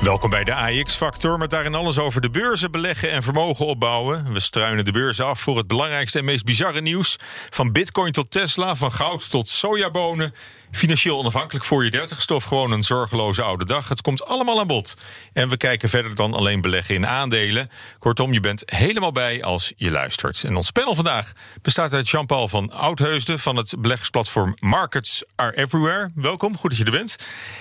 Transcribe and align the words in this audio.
Welkom 0.00 0.30
bij 0.30 0.44
de 0.44 0.54
AX-factor, 0.54 1.38
met 1.38 1.50
daarin 1.50 1.74
alles 1.74 1.98
over 1.98 2.20
de 2.20 2.30
beurzen 2.30 2.70
beleggen 2.70 3.10
en 3.10 3.22
vermogen 3.22 3.66
opbouwen. 3.66 4.32
We 4.32 4.40
struinen 4.40 4.84
de 4.84 4.92
beurzen 4.92 5.26
af 5.26 5.40
voor 5.40 5.56
het 5.56 5.66
belangrijkste 5.66 6.18
en 6.18 6.24
meest 6.24 6.44
bizarre 6.44 6.80
nieuws. 6.80 7.18
Van 7.50 7.72
bitcoin 7.72 8.12
tot 8.12 8.30
Tesla, 8.30 8.76
van 8.76 8.92
goud 8.92 9.30
tot 9.30 9.48
sojabonen. 9.48 10.34
Financieel 10.70 11.18
onafhankelijk 11.18 11.64
voor 11.64 11.84
je 11.84 11.90
dertigstof, 11.90 12.44
gewoon 12.44 12.72
een 12.72 12.82
zorgeloze 12.82 13.42
oude 13.42 13.64
dag. 13.64 13.88
Het 13.88 14.00
komt 14.00 14.24
allemaal 14.24 14.60
aan 14.60 14.66
bod. 14.66 14.96
En 15.32 15.48
we 15.48 15.56
kijken 15.56 15.88
verder 15.88 16.14
dan 16.14 16.34
alleen 16.34 16.60
beleggen 16.60 16.94
in 16.94 17.06
aandelen. 17.06 17.70
Kortom, 17.98 18.32
je 18.32 18.40
bent 18.40 18.62
helemaal 18.66 19.12
bij 19.12 19.44
als 19.44 19.72
je 19.76 19.90
luistert. 19.90 20.44
En 20.44 20.56
ons 20.56 20.70
panel 20.70 20.94
vandaag 20.94 21.32
bestaat 21.62 21.92
uit 21.92 22.08
Jean-Paul 22.08 22.48
van 22.48 22.72
Oudheusden... 22.72 23.38
van 23.38 23.56
het 23.56 23.74
beleggingsplatform 23.78 24.54
Markets 24.58 25.24
Are 25.34 25.56
Everywhere. 25.56 26.10
Welkom, 26.14 26.56
goed 26.56 26.70
dat 26.70 26.78
je 26.78 26.84
er 26.84 26.90
bent. 26.90 27.16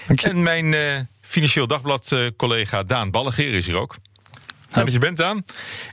Dank 0.05 0.19
je. 0.19 0.29
En 0.29 0.43
mijn... 0.43 0.65
Uh, 0.73 0.99
Financieel 1.25 1.67
Dagblad-collega 1.67 2.83
Daan 2.83 3.11
Ballegeer 3.11 3.53
is 3.53 3.65
hier 3.65 3.75
ook. 3.75 3.95
Fijn 4.69 4.85
dat 4.85 4.93
je 4.93 4.99
bent, 4.99 5.17
Daan. 5.17 5.43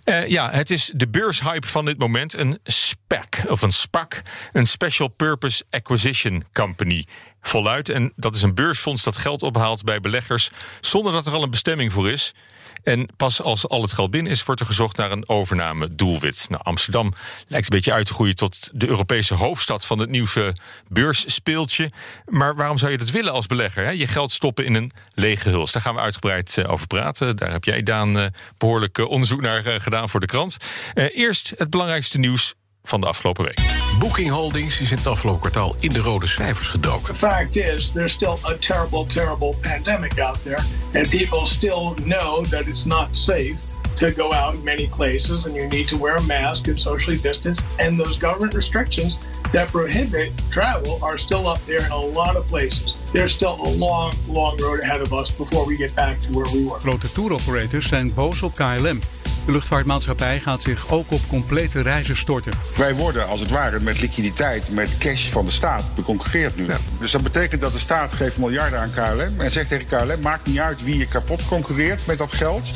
Uh, 0.04 0.28
ja, 0.28 0.50
het 0.50 0.70
is 0.70 0.92
de 0.94 1.08
beurshype 1.08 1.66
van 1.66 1.84
dit 1.84 1.98
moment. 1.98 2.34
Een 2.34 2.58
SPAC, 2.64 3.42
of 3.48 3.62
een 3.62 3.72
SPAC. 3.72 4.22
Een 4.52 4.66
Special 4.66 5.08
Purpose 5.08 5.64
Acquisition 5.70 6.44
Company. 6.52 7.06
Voluit. 7.40 7.88
En 7.88 8.12
dat 8.16 8.34
is 8.34 8.42
een 8.42 8.54
beursfonds 8.54 9.02
dat 9.02 9.16
geld 9.16 9.42
ophaalt 9.42 9.84
bij 9.84 10.00
beleggers... 10.00 10.50
zonder 10.80 11.12
dat 11.12 11.26
er 11.26 11.32
al 11.32 11.42
een 11.42 11.50
bestemming 11.50 11.92
voor 11.92 12.10
is. 12.10 12.34
En 12.82 13.08
pas 13.16 13.42
als 13.42 13.68
al 13.68 13.82
het 13.82 13.92
geld 13.92 14.10
binnen 14.10 14.32
is, 14.32 14.44
wordt 14.44 14.60
er 14.60 14.66
gezocht 14.66 14.96
naar 14.96 15.12
een 15.12 15.28
overname-doelwit. 15.28 16.46
Nou, 16.48 16.62
Amsterdam 16.62 17.12
lijkt 17.46 17.66
een 17.66 17.76
beetje 17.76 17.92
uit 17.92 18.06
te 18.06 18.14
groeien 18.14 18.36
tot 18.36 18.70
de 18.72 18.88
Europese 18.88 19.34
hoofdstad 19.34 19.84
van 19.84 19.98
het 19.98 20.10
nieuwe 20.10 20.56
beursspeeltje. 20.88 21.90
Maar 22.28 22.54
waarom 22.54 22.78
zou 22.78 22.92
je 22.92 22.98
dat 22.98 23.10
willen 23.10 23.32
als 23.32 23.46
belegger? 23.46 23.84
Hè? 23.84 23.90
Je 23.90 24.06
geld 24.06 24.32
stoppen 24.32 24.64
in 24.64 24.74
een 24.74 24.92
lege 25.14 25.48
huls. 25.48 25.72
Daar 25.72 25.82
gaan 25.82 25.94
we 25.94 26.00
uitgebreid 26.00 26.56
uh, 26.58 26.70
over 26.70 26.86
praten. 26.86 27.36
Daar 27.36 27.50
heb 27.50 27.64
jij, 27.64 27.82
Daan, 27.82 28.18
uh, 28.18 28.26
behoorlijk 28.58 28.98
uh, 28.98 29.08
onderzoek 29.08 29.40
naar 29.40 29.80
gedaan 29.80 30.08
voor 30.08 30.20
de 30.20 30.26
krant. 30.26 30.56
eerst 30.94 31.52
het 31.56 31.70
belangrijkste 31.70 32.18
nieuws 32.18 32.54
van 32.84 33.00
de 33.00 33.06
afgelopen 33.06 33.44
week. 33.44 33.60
Booking 33.98 34.30
Holdings 34.30 34.80
is 34.80 34.90
in 34.90 34.96
het 34.96 35.06
afgelopen 35.06 35.40
kwartaal 35.40 35.76
in 35.78 35.92
de 35.92 36.00
rode 36.00 36.26
cijfers 36.26 36.66
gedoken. 36.66 37.14
The 37.14 37.26
fact 37.26 37.56
is, 37.56 37.92
there's 37.92 38.12
still 38.12 38.38
a 38.42 38.56
terrible, 38.58 39.06
terrible 39.06 39.54
pandemic 39.60 40.18
out 40.18 40.42
there, 40.42 40.60
and 40.94 41.08
people 41.08 41.46
still 41.46 41.94
know 42.04 42.44
that 42.44 42.66
it's 42.66 42.84
not 42.84 43.16
safe 43.16 43.56
to 43.94 44.10
go 44.10 44.32
out 44.32 44.62
many 44.62 44.88
places, 44.88 45.46
and 45.46 45.54
you 45.54 45.66
need 45.68 45.88
to 45.88 45.96
wear 45.96 46.16
a 46.16 46.22
mask 46.22 46.68
and 46.68 46.80
socially 46.80 47.18
distance. 47.18 47.62
And 47.78 47.98
those 47.98 48.18
government 48.18 48.54
restrictions 48.54 49.18
that 49.52 49.68
prohibit 49.68 50.32
travel 50.50 50.98
are 51.02 51.18
still 51.18 51.46
up 51.46 51.60
there 51.66 51.84
in 51.84 51.92
a 51.92 52.00
lot 52.00 52.36
of 52.36 52.46
places. 52.46 52.94
There's 53.12 53.34
still 53.34 53.58
a 53.60 53.70
long, 53.76 54.12
long 54.28 54.56
road 54.62 54.80
ahead 54.80 55.00
of 55.00 55.12
us 55.12 55.30
before 55.30 55.66
we 55.66 55.76
get 55.76 55.94
back 55.94 56.20
to 56.20 56.32
where 56.32 56.46
we 56.52 56.64
were. 56.64 56.78
Grote 56.78 57.14
tour 57.14 57.32
operators 57.32 57.86
zijn 57.86 58.14
boos 58.14 58.42
op 58.42 58.54
KLM. 58.54 59.00
De 59.46 59.52
luchtvaartmaatschappij 59.52 60.40
gaat 60.40 60.62
zich 60.62 60.90
ook 60.90 61.10
op 61.10 61.20
complete 61.28 61.80
reizen 61.80 62.16
storten. 62.16 62.52
Wij 62.76 62.94
worden 62.94 63.28
als 63.28 63.40
het 63.40 63.50
ware 63.50 63.80
met 63.80 64.00
liquiditeit, 64.00 64.70
met 64.70 64.98
cash 64.98 65.28
van 65.28 65.44
de 65.44 65.50
staat 65.50 65.84
beconcurreerd 65.94 66.56
nu. 66.56 66.66
Ja. 66.66 66.76
Dus 66.98 67.10
dat 67.10 67.22
betekent 67.22 67.60
dat 67.60 67.72
de 67.72 67.78
staat 67.78 68.12
geeft 68.12 68.36
miljarden 68.36 68.78
aan 68.78 68.90
KLM 68.90 69.40
en 69.40 69.50
zegt 69.50 69.68
tegen 69.68 69.86
KLM: 69.86 70.20
maakt 70.20 70.46
niet 70.46 70.58
uit 70.58 70.84
wie 70.84 70.98
je 70.98 71.06
kapot 71.06 71.48
concurreert 71.48 72.06
met 72.06 72.18
dat 72.18 72.32
geld. 72.32 72.70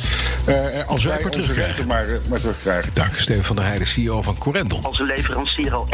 Uh, 0.49 0.85
als 0.85 1.05
wij 1.05 1.25
onze 1.25 1.53
rechten 1.53 1.87
maar, 1.87 2.07
maar 2.29 2.41
terugkrijgen. 2.41 2.91
Dank, 2.95 3.17
Steven 3.17 3.45
van 3.45 3.57
der 3.57 3.65
Heijden, 3.65 3.87
CEO 3.87 4.23
van 4.23 4.39
Corendon. 4.39 4.85
Als 4.85 4.99
een 4.99 5.07
leverancier 5.07 5.75
al 5.75 5.89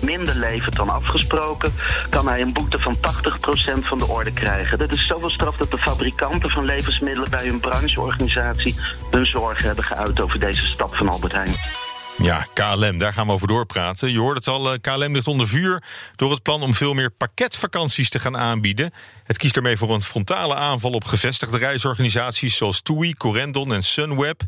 1% 0.00 0.04
minder 0.04 0.34
levert 0.34 0.76
dan 0.76 0.88
afgesproken, 0.88 1.72
kan 2.08 2.28
hij 2.28 2.40
een 2.40 2.52
boete 2.52 2.78
van 2.78 2.96
80% 2.96 3.00
van 3.80 3.98
de 3.98 4.06
orde 4.06 4.32
krijgen. 4.32 4.78
Dat 4.78 4.92
is 4.92 5.06
zoveel 5.06 5.30
straf 5.30 5.56
dat 5.56 5.70
de 5.70 5.78
fabrikanten 5.78 6.50
van 6.50 6.64
levensmiddelen 6.64 7.30
bij 7.30 7.46
hun 7.46 7.60
brancheorganisatie 7.60 8.74
hun 9.10 9.26
zorgen 9.26 9.66
hebben 9.66 9.77
geuit 9.82 10.20
over 10.20 10.40
deze 10.40 10.66
stap 10.66 10.96
van 10.96 11.08
Albert 11.08 11.32
Heijn. 11.32 11.54
Ja, 12.22 12.46
KLM, 12.54 12.98
daar 12.98 13.12
gaan 13.12 13.26
we 13.26 13.32
over 13.32 13.46
doorpraten. 13.46 14.12
Je 14.12 14.18
hoort 14.18 14.36
het 14.36 14.46
al, 14.48 14.80
KLM 14.80 15.12
ligt 15.12 15.26
onder 15.26 15.48
vuur 15.48 15.82
door 16.16 16.30
het 16.30 16.42
plan 16.42 16.62
om 16.62 16.74
veel 16.74 16.94
meer 16.94 17.10
pakketvakanties 17.10 18.10
te 18.10 18.18
gaan 18.18 18.36
aanbieden. 18.36 18.90
Het 19.24 19.36
kiest 19.36 19.56
ermee 19.56 19.76
voor 19.76 19.94
een 19.94 20.02
frontale 20.02 20.54
aanval 20.54 20.90
op 20.90 21.04
gevestigde 21.04 21.58
reisorganisaties 21.58 22.56
zoals 22.56 22.82
TUI, 22.82 23.14
Corendon 23.14 23.72
en 23.72 23.82
Sunweb. 23.82 24.40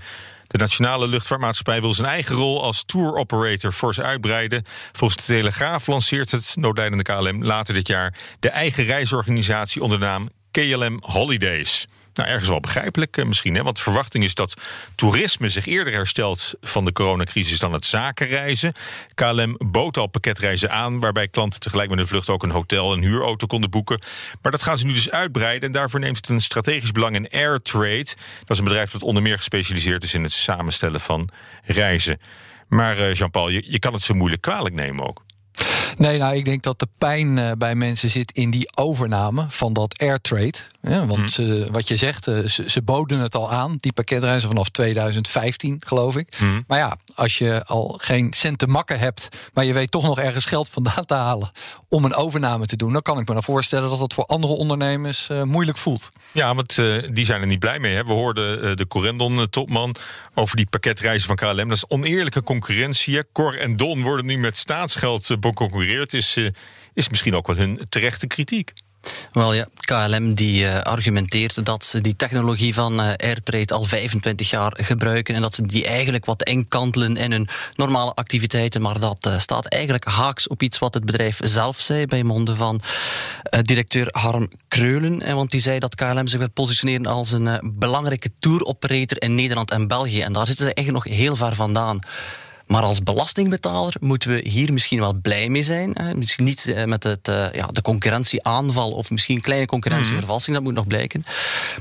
De 0.47 0.59
nationale 0.59 1.09
luchtvaartmaatschappij 1.09 1.81
wil 1.81 1.93
zijn 1.93 2.09
eigen 2.09 2.35
rol 2.35 2.63
als 2.63 2.85
tour 2.85 3.15
operator 3.15 3.73
fors 3.73 4.01
uitbreiden. 4.01 4.65
Volgens 4.93 5.27
de 5.27 5.33
Telegraaf 5.33 5.87
lanceert 5.87 6.31
het 6.31 6.53
noodlijdende 6.59 7.05
KLM 7.05 7.45
later 7.45 7.75
dit 7.75 7.87
jaar 7.87 8.15
de 8.41 8.49
eigen 8.49 8.85
reisorganisatie 8.85 9.83
onder 9.83 10.01
de 10.01 10.05
naam 10.05 10.29
KLM 10.51 10.99
Holidays. 11.01 11.87
Nou, 12.15 12.29
ergens 12.29 12.49
wel 12.49 12.61
begrijpelijk 12.61 13.25
misschien. 13.25 13.55
Hè? 13.55 13.63
Want 13.63 13.77
de 13.77 13.83
verwachting 13.83 14.25
is 14.25 14.35
dat 14.35 14.55
toerisme 14.95 15.49
zich 15.49 15.67
eerder 15.67 15.93
herstelt 15.93 16.55
van 16.61 16.85
de 16.85 16.93
coronacrisis 16.93 17.59
dan 17.59 17.73
het 17.73 17.85
zakenreizen. 17.85 18.73
KLM 19.15 19.57
bood 19.59 19.97
al 19.97 20.07
pakketreizen 20.07 20.71
aan, 20.71 21.01
waarbij 21.01 21.29
klanten 21.29 21.61
tegelijk 21.61 21.91
met 21.91 21.99
een 21.99 22.07
vlucht 22.07 22.29
ook 22.29 22.43
een 22.43 22.51
hotel 22.51 22.93
en 22.93 23.01
huurauto 23.01 23.47
konden 23.47 23.71
boeken. 23.71 24.01
Maar 24.43 24.53
dat 24.53 24.63
gaan 24.63 24.79
ze 24.79 24.87
nu 24.87 24.93
dus 24.93 25.11
uitbreiden. 25.11 25.69
En 25.69 25.73
daarvoor 25.73 26.01
neemt 26.01 26.17
het 26.17 26.29
een 26.29 26.41
strategisch 26.41 26.93
belang 26.93 27.15
in 27.15 27.31
Airtrade. 27.31 28.05
Dat 28.41 28.51
is 28.51 28.59
een 28.59 28.65
bedrijf 28.65 28.91
dat 28.91 29.03
onder 29.03 29.23
meer 29.23 29.37
gespecialiseerd 29.37 30.03
is 30.03 30.15
in 30.15 30.23
het 30.23 30.33
samenstellen 30.33 31.01
van 31.01 31.29
reizen. 31.65 32.21
Maar 32.69 33.13
Jean-Paul, 33.13 33.49
je, 33.49 33.63
je 33.67 33.79
kan 33.79 33.93
het 33.93 34.03
zo 34.03 34.15
moeilijk 34.15 34.43
kwalijk 34.43 34.75
nemen 34.75 35.09
ook. 35.09 35.23
Nee, 36.01 36.19
nou, 36.19 36.37
ik 36.37 36.45
denk 36.45 36.63
dat 36.63 36.79
de 36.79 36.89
pijn 36.99 37.37
uh, 37.37 37.51
bij 37.59 37.75
mensen 37.75 38.11
zit 38.11 38.33
in 38.33 38.51
die 38.51 38.77
overname 38.77 39.45
van 39.49 39.73
dat 39.73 39.99
airtrade. 39.99 40.59
Ja, 40.83 41.07
want 41.07 41.21
mm. 41.21 41.29
ze, 41.29 41.69
wat 41.71 41.89
je 41.89 41.97
zegt, 41.97 42.27
uh, 42.27 42.47
ze, 42.47 42.71
ze, 42.71 42.83
boden 42.83 43.19
het 43.19 43.35
al 43.35 43.51
aan, 43.51 43.77
die 43.77 43.93
pakketreizen 43.93 44.49
vanaf 44.49 44.69
2015, 44.69 45.83
geloof 45.87 46.17
ik. 46.17 46.39
Mm. 46.39 46.65
Maar 46.67 46.79
ja, 46.79 46.97
als 47.15 47.39
je 47.39 47.65
al 47.65 47.99
geen 48.01 48.33
cent 48.33 48.59
te 48.59 48.67
makken 48.67 48.99
hebt, 48.99 49.29
maar 49.55 49.65
je 49.65 49.73
weet 49.73 49.91
toch 49.91 50.03
nog 50.03 50.19
ergens 50.19 50.45
geld 50.45 50.69
vandaan 50.69 51.05
te 51.05 51.15
halen 51.15 51.51
om 51.89 52.05
een 52.05 52.15
overname 52.15 52.67
te 52.67 52.77
doen, 52.77 52.93
dan 52.93 53.03
kan 53.03 53.19
ik 53.19 53.29
me 53.29 53.35
dan 53.35 53.43
voorstellen 53.43 53.91
dat 53.91 53.99
dat 53.99 54.15
voor 54.15 54.27
andere 54.27 54.53
ondernemers 54.53 55.29
uh, 55.33 55.43
moeilijk 55.43 55.79
voelt. 55.79 56.11
Ja, 56.33 56.55
want 56.55 56.75
die 57.13 57.25
zijn 57.25 57.41
er 57.41 57.47
niet 57.47 57.59
blij 57.59 57.79
mee. 57.79 57.95
Hè? 57.95 58.05
We 58.05 58.13
hoorden 58.13 58.77
de 58.77 58.87
Corendon-topman 58.87 59.95
over 60.35 60.57
die 60.57 60.67
pakketreizen 60.67 61.27
van 61.27 61.37
KLM. 61.37 61.69
Dat 61.69 61.77
is 61.77 61.89
oneerlijke 61.89 62.43
concurrentie. 62.43 63.25
Cor 63.33 63.59
en 63.59 63.77
Don 63.77 64.03
worden 64.03 64.27
nu 64.27 64.39
met 64.39 64.57
staatsgeld 64.57 65.41
Is, 65.91 66.37
uh, 66.37 66.51
is 66.95 67.09
misschien 67.09 67.35
ook 67.35 67.47
wel 67.47 67.57
hun 67.57 67.81
terechte 67.89 68.27
kritiek. 68.27 68.73
Wel 69.33 69.55
ja, 69.55 69.67
KLM 69.75 70.35
die 70.35 70.63
uh, 70.63 70.81
argumenteert 70.81 71.65
dat 71.65 71.85
ze 71.85 72.01
die 72.01 72.17
technologie 72.17 72.75
van 72.75 73.01
uh, 73.01 73.13
Airtrade 73.17 73.75
al 73.75 73.85
25 73.85 74.51
jaar 74.51 74.73
gebruiken 74.77 75.35
en 75.35 75.43
dat 75.43 75.55
ze 75.55 75.63
die 75.63 75.85
eigenlijk 75.85 76.25
wat 76.25 76.43
enkantelen 76.43 77.17
in 77.17 77.33
hun 77.33 77.49
normale 77.75 78.15
activiteiten, 78.15 78.83
maar 78.83 78.99
dat 78.99 79.31
staat 79.37 79.67
eigenlijk 79.67 80.05
haaks 80.05 80.49
op 80.49 80.63
iets 80.63 80.79
wat 80.79 80.95
het 80.95 81.05
bedrijf 81.05 81.41
zelf 81.43 81.81
zei 81.81 82.07
bij 82.07 82.23
monden 82.23 82.57
van 82.57 82.81
directeur 83.63 84.09
Harm 84.11 84.51
Kreulen, 84.69 85.23
en 85.23 85.37
want 85.37 85.51
die 85.51 85.61
zei 85.61 85.79
dat 85.79 85.95
KLM 85.95 86.27
zich 86.27 86.39
wil 86.39 86.51
positioneren 86.51 87.07
als 87.07 87.33
een 87.33 87.73
belangrijke 87.75 88.31
touroperator 88.39 89.23
in 89.23 89.35
Nederland 89.35 89.71
en 89.71 89.89
België 89.89 90.21
en 90.21 90.33
daar 90.33 90.47
zitten 90.47 90.65
ze 90.65 90.75
eigenlijk 90.75 91.07
nog 91.07 91.17
heel 91.17 91.37
ver 91.37 91.55
vandaan. 91.55 92.01
Maar 92.71 92.83
als 92.83 93.03
belastingbetaler 93.03 93.95
moeten 94.01 94.31
we 94.31 94.49
hier 94.49 94.73
misschien 94.73 95.01
wel 95.01 95.13
blij 95.13 95.49
mee 95.49 95.63
zijn. 95.63 95.91
Hè. 95.95 96.15
Misschien 96.15 96.45
niet 96.45 96.75
met 96.85 97.03
het, 97.03 97.29
uh, 97.29 97.53
ja, 97.53 97.67
de 97.67 97.83
concurrentieaanval 97.83 98.91
of 98.91 99.11
misschien 99.11 99.37
een 99.37 99.43
kleine 99.43 99.67
concurrentievervalsing, 99.67 100.57
dat 100.57 100.65
moet 100.65 100.75
nog 100.75 100.87
blijken. 100.87 101.25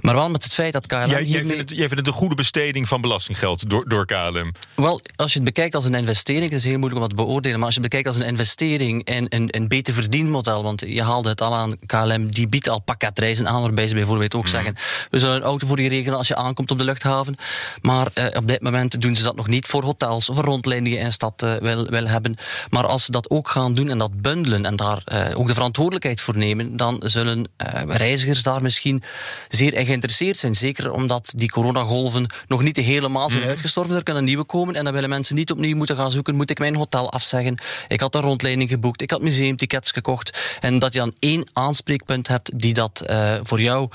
Maar 0.01 0.15
wel 0.15 0.29
met 0.29 0.43
het 0.43 0.53
feit 0.53 0.73
dat 0.73 0.87
KLM. 0.87 1.09
Jij, 1.09 1.23
jij, 1.23 1.45
vindt, 1.45 1.57
het, 1.57 1.69
jij 1.69 1.77
vindt 1.77 1.95
het 1.95 2.07
een 2.07 2.13
goede 2.13 2.35
besteding 2.35 2.87
van 2.87 3.01
belastinggeld 3.01 3.69
door, 3.69 3.89
door 3.89 4.05
KLM? 4.05 4.51
Wel, 4.75 5.01
als 5.15 5.33
je 5.33 5.39
het 5.39 5.47
bekijkt 5.47 5.75
als 5.75 5.85
een 5.85 5.93
investering, 5.93 6.49
dat 6.49 6.59
is 6.59 6.63
heel 6.63 6.77
moeilijk 6.77 7.01
om 7.01 7.07
dat 7.07 7.17
te 7.17 7.23
beoordelen. 7.23 7.57
Maar 7.57 7.65
als 7.65 7.75
je 7.75 7.81
het 7.81 7.89
bekijkt 7.89 8.15
als 8.15 8.25
een 8.25 8.31
investering 8.31 9.05
en 9.05 9.25
een, 9.29 9.47
een 9.47 9.67
beter 9.67 9.93
verdienmodel, 9.93 10.63
want 10.63 10.83
je 10.85 11.03
haalde 11.03 11.29
het 11.29 11.41
al 11.41 11.55
aan, 11.55 11.77
KLM 11.85 12.31
die 12.31 12.47
biedt 12.47 12.69
al 12.69 12.81
pakketreizen 12.81 13.47
aan, 13.47 13.61
waarbij 13.61 13.87
ze 13.87 13.93
bijvoorbeeld 13.93 14.35
ook 14.35 14.43
mm. 14.43 14.49
zeggen: 14.49 14.75
we 15.09 15.19
zullen 15.19 15.35
een 15.35 15.41
auto 15.41 15.67
voor 15.67 15.81
je 15.81 15.89
regelen 15.89 16.17
als 16.17 16.27
je 16.27 16.35
aankomt 16.35 16.71
op 16.71 16.77
de 16.77 16.83
luchthaven. 16.83 17.35
Maar 17.81 18.07
uh, 18.15 18.25
op 18.33 18.47
dit 18.47 18.61
moment 18.61 19.01
doen 19.01 19.15
ze 19.15 19.23
dat 19.23 19.35
nog 19.35 19.47
niet 19.47 19.65
voor 19.65 19.83
hotels 19.83 20.29
of 20.29 20.37
rondleidingen 20.37 20.77
die 20.83 20.97
in 20.97 21.11
stad 21.11 21.43
uh, 21.43 21.55
wil, 21.55 21.85
wil 21.85 22.07
hebben. 22.07 22.35
Maar 22.69 22.87
als 22.87 23.05
ze 23.05 23.11
dat 23.11 23.29
ook 23.29 23.49
gaan 23.49 23.73
doen 23.73 23.89
en 23.89 23.97
dat 23.97 24.21
bundelen 24.21 24.65
en 24.65 24.75
daar 24.75 25.03
uh, 25.13 25.39
ook 25.39 25.47
de 25.47 25.53
verantwoordelijkheid 25.53 26.21
voor 26.21 26.37
nemen, 26.37 26.77
dan 26.77 27.01
zullen 27.05 27.47
reizigers 27.87 28.43
daar 28.43 28.61
misschien 28.61 29.03
zeer 29.47 29.73
in 29.73 29.85
geïnteresseerd 29.85 30.37
zijn. 30.37 30.55
Zeker 30.55 30.91
omdat 30.91 31.33
die 31.35 31.51
coronagolven 31.51 32.33
nog 32.47 32.63
niet 32.63 32.77
helemaal 32.77 33.29
zijn 33.29 33.43
mm. 33.43 33.49
uitgestorven. 33.49 33.95
Er 33.95 34.03
kunnen 34.03 34.23
nieuwe 34.23 34.43
komen 34.43 34.75
en 34.75 34.83
dan 34.83 34.93
willen 34.93 35.09
mensen 35.09 35.35
niet 35.35 35.51
opnieuw 35.51 35.75
moeten 35.75 35.95
gaan 35.95 36.11
zoeken. 36.11 36.35
Moet 36.35 36.49
ik 36.49 36.59
mijn 36.59 36.75
hotel 36.75 37.11
afzeggen? 37.11 37.57
Ik 37.87 37.99
had 37.99 38.15
een 38.15 38.21
rondleiding 38.21 38.69
geboekt. 38.69 39.01
Ik 39.01 39.11
had 39.11 39.21
museumtickets 39.21 39.91
gekocht. 39.91 40.57
En 40.59 40.79
dat 40.79 40.93
je 40.93 40.99
dan 40.99 41.13
één 41.19 41.49
aanspreekpunt 41.53 42.27
hebt 42.27 42.59
die 42.59 42.73
dat 42.73 43.03
voor 43.43 43.61
jou 43.61 43.89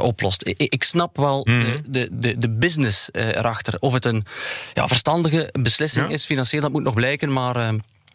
oplost. 0.00 0.46
Ik, 0.46 0.58
ik, 0.58 0.84
snap 0.84 1.16
wel 1.16 1.46
mm. 1.48 1.64
de, 1.86 2.08
de, 2.12 2.38
de 2.38 2.50
business 2.50 3.08
erachter. 3.12 3.74
Of 3.78 3.92
het 3.92 4.04
een 4.04 4.24
ja, 4.74 4.88
verstandige 4.88 5.48
beslissing 5.60 6.08
ja. 6.08 6.14
is 6.14 6.26
financieel, 6.28 6.62
dat 6.62 6.72
moet 6.72 6.82
nog 6.82 6.94
blijken. 6.94 7.32
Maar 7.32 7.74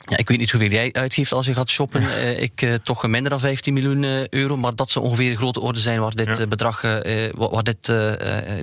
ja, 0.10 0.18
ik 0.18 0.30
weet 0.30 0.38
niet 0.38 0.52
hoeveel 0.52 0.70
jij 0.70 0.90
uitgeeft 0.94 1.32
als 1.32 1.46
je 1.46 1.54
gaat 1.54 1.70
shoppen. 1.70 2.04
Uh, 2.04 2.42
ik 2.42 2.62
uh, 2.62 2.74
toch 2.74 3.08
minder 3.08 3.30
dan 3.30 3.40
15 3.40 3.74
miljoen 3.74 4.04
uh, 4.04 4.28
euro. 4.28 4.58
Maar 4.58 4.76
dat 4.76 4.92
zou 4.92 5.06
ongeveer 5.06 5.30
de 5.30 5.38
grote 5.38 5.60
orde 5.60 5.80
zijn 5.80 6.00
waar 6.00 6.16
dit 6.16 6.38
ja. 6.38 6.48
bedrag, 6.48 6.82
waar 7.36 7.64
dit, 7.64 7.86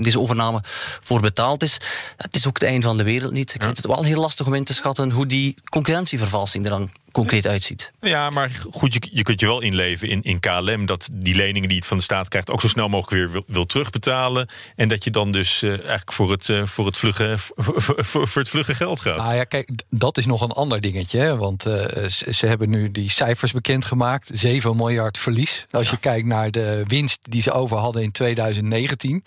deze 0.02 0.20
overname 0.20 0.60
voor 1.00 1.20
betaald 1.20 1.62
is. 1.62 1.80
Het 2.16 2.36
is 2.36 2.46
ook 2.46 2.60
het 2.60 2.68
einde 2.68 2.86
van 2.86 2.96
de 2.96 3.04
wereld 3.04 3.32
niet. 3.32 3.54
Ik 3.54 3.62
vind 3.62 3.76
het 3.76 3.86
wel 3.86 4.04
heel 4.04 4.20
lastig 4.20 4.46
om 4.46 4.54
in 4.54 4.64
te 4.64 4.74
schatten 4.74 5.10
hoe 5.10 5.26
die 5.26 5.54
concurrentievervalsing 5.68 6.64
er 6.64 6.70
dan 6.70 6.90
concreet 7.12 7.46
uitziet. 7.46 7.92
Ja, 8.00 8.30
maar 8.30 8.50
goed, 8.70 8.92
je, 8.94 9.08
je 9.10 9.22
kunt 9.22 9.40
je 9.40 9.46
wel 9.46 9.60
inleven 9.60 10.08
in, 10.08 10.22
in 10.22 10.40
KLM 10.40 10.86
dat 10.86 11.08
die 11.12 11.34
leningen 11.34 11.68
die 11.68 11.78
het 11.78 11.86
van 11.86 11.96
de 11.96 12.02
staat 12.02 12.28
krijgt 12.28 12.50
ook 12.50 12.60
zo 12.60 12.68
snel 12.68 12.88
mogelijk 12.88 13.16
weer 13.16 13.30
wil, 13.30 13.44
wil 13.46 13.66
terugbetalen. 13.66 14.48
En 14.76 14.88
dat 14.88 15.04
je 15.04 15.10
dan 15.10 15.30
dus 15.30 15.62
uh, 15.62 15.70
eigenlijk 15.70 16.12
voor 16.12 16.30
het, 16.30 16.48
uh, 16.48 16.66
voor, 16.66 16.86
het 16.86 16.96
vlugge, 16.96 17.34
voor, 17.38 17.82
voor, 17.82 18.28
voor, 18.28 18.40
het 18.40 18.50
vlugge 18.50 18.74
geld 18.74 19.00
gaat. 19.00 19.16
Nou 19.16 19.34
ja, 19.34 19.44
kijk, 19.44 19.70
dat 19.90 20.18
is 20.18 20.26
nog 20.26 20.40
een 20.40 20.50
ander 20.50 20.80
dingetje. 20.80 21.18
Hè? 21.18 21.36
Want 21.36 21.66
uh, 21.66 21.84
ze, 22.08 22.32
ze, 22.32 22.46
hebben 22.46 22.70
nu 22.70 22.90
die 22.90 23.10
cijfers 23.10 23.52
bekendgemaakt. 23.52 24.30
7 24.32 24.76
miljard 24.76 25.18
verlies. 25.18 25.66
Als 25.70 25.86
ja. 25.86 25.90
je 25.92 25.98
kijkt 25.98 26.26
naar 26.26 26.50
de 26.50 26.82
winst 26.86 27.20
die 27.22 27.42
ze 27.42 27.52
over 27.52 27.76
hadden 27.76 28.02
in 28.02 28.10
2019. 28.10 29.22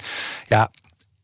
Ja, 0.47 0.71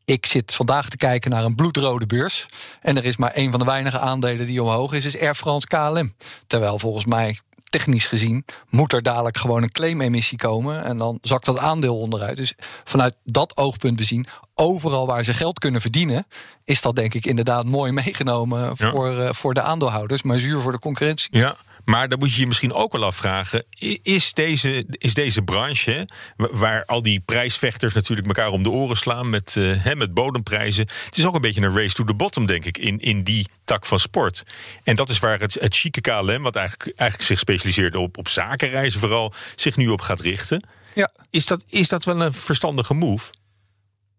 ik 0.10 0.26
zit 0.26 0.56
vandaag 0.56 0.90
te 0.90 0.98
kijken 0.98 1.32
naar 1.32 1.44
een 1.44 1.56
bloedrode 1.56 2.06
beurs. 2.06 2.46
En 2.82 2.98
er 2.98 3.06
is 3.06 3.18
maar 3.18 3.32
een 3.34 3.52
van 3.52 3.60
de 3.60 3.66
weinige 3.66 4.00
aandelen 4.00 4.46
die 4.46 4.64
omhoog 4.64 4.94
is, 4.94 5.06
is 5.06 5.20
Air 5.20 5.36
France 5.36 5.68
KLM. 5.68 6.14
Terwijl 6.48 6.80
volgens 6.80 7.06
mij 7.06 7.40
technisch 7.64 8.06
gezien 8.06 8.46
moet 8.70 8.94
er 8.94 9.04
dadelijk 9.04 9.38
gewoon 9.38 9.64
een 9.64 9.72
claimemissie 9.72 10.38
komen. 10.38 10.84
En 10.84 10.98
dan 10.98 11.18
zakt 11.22 11.46
dat 11.46 11.60
aandeel 11.60 11.98
onderuit. 11.98 12.38
Dus 12.38 12.54
vanuit 12.84 13.16
dat 13.24 13.58
oogpunt 13.58 13.96
bezien, 13.96 14.28
overal 14.54 15.08
waar 15.08 15.24
ze 15.24 15.34
geld 15.34 15.60
kunnen 15.60 15.82
verdienen, 15.82 16.26
is 16.64 16.82
dat 16.82 16.96
denk 16.96 17.14
ik 17.14 17.26
inderdaad 17.26 17.66
mooi 17.66 17.92
meegenomen 18.04 18.78
voor, 18.78 19.18
uh, 19.18 19.30
voor 19.32 19.54
de 19.54 19.62
aandeelhouders, 19.62 20.24
maar 20.24 20.40
zuur 20.40 20.62
voor 20.62 20.72
de 20.72 20.80
concurrentie. 20.80 21.38
Ja, 21.38 21.56
maar 21.90 22.10
dan 22.10 22.20
moet 22.20 22.34
je 22.34 22.40
je 22.40 22.48
misschien 22.48 22.74
ook 22.74 22.92
wel 22.92 23.04
afvragen: 23.04 23.66
is 24.02 24.34
deze, 24.34 24.86
is 24.90 25.14
deze 25.14 25.42
branche, 25.42 26.08
waar 26.36 26.86
al 26.86 27.02
die 27.02 27.20
prijsvechters 27.20 27.94
natuurlijk 27.94 28.28
elkaar 28.28 28.50
om 28.50 28.64
de 28.64 28.70
oren 28.70 28.98
slaan 28.98 29.30
met, 29.30 29.56
uh, 29.56 29.94
met 29.94 30.14
bodemprijzen. 30.14 30.88
Het 31.06 31.18
is 31.18 31.26
ook 31.26 31.36
een 31.36 31.42
beetje 31.42 31.62
een 31.62 31.78
race 31.78 31.96
to 31.96 32.04
the 32.04 32.14
bottom, 32.14 32.46
denk 32.46 32.66
ik, 32.66 32.78
in, 32.78 33.00
in 33.00 33.24
die 33.24 33.48
tak 33.66 33.86
van 33.86 34.00
sport. 34.00 34.44
En 34.84 34.96
dat 34.96 35.10
is 35.10 35.20
waar 35.20 35.40
het, 35.40 35.54
het 35.54 35.76
chique 35.76 36.02
KLM, 36.02 36.42
wat 36.42 36.56
eigenlijk, 36.56 36.98
eigenlijk 36.98 37.30
zich 37.30 37.40
specialiseert 37.40 37.96
op, 37.96 38.18
op 38.18 38.28
zakenreizen, 38.28 39.00
vooral 39.00 39.34
zich 39.56 39.78
nu 39.78 39.88
op 39.88 40.02
gaat 40.02 40.22
richten. 40.22 40.64
Ja. 40.94 41.12
Is, 41.30 41.46
dat, 41.46 41.64
is 41.68 41.90
dat 41.90 42.04
wel 42.04 42.22
een 42.22 42.34
verstandige 42.34 42.94
move? 42.94 43.30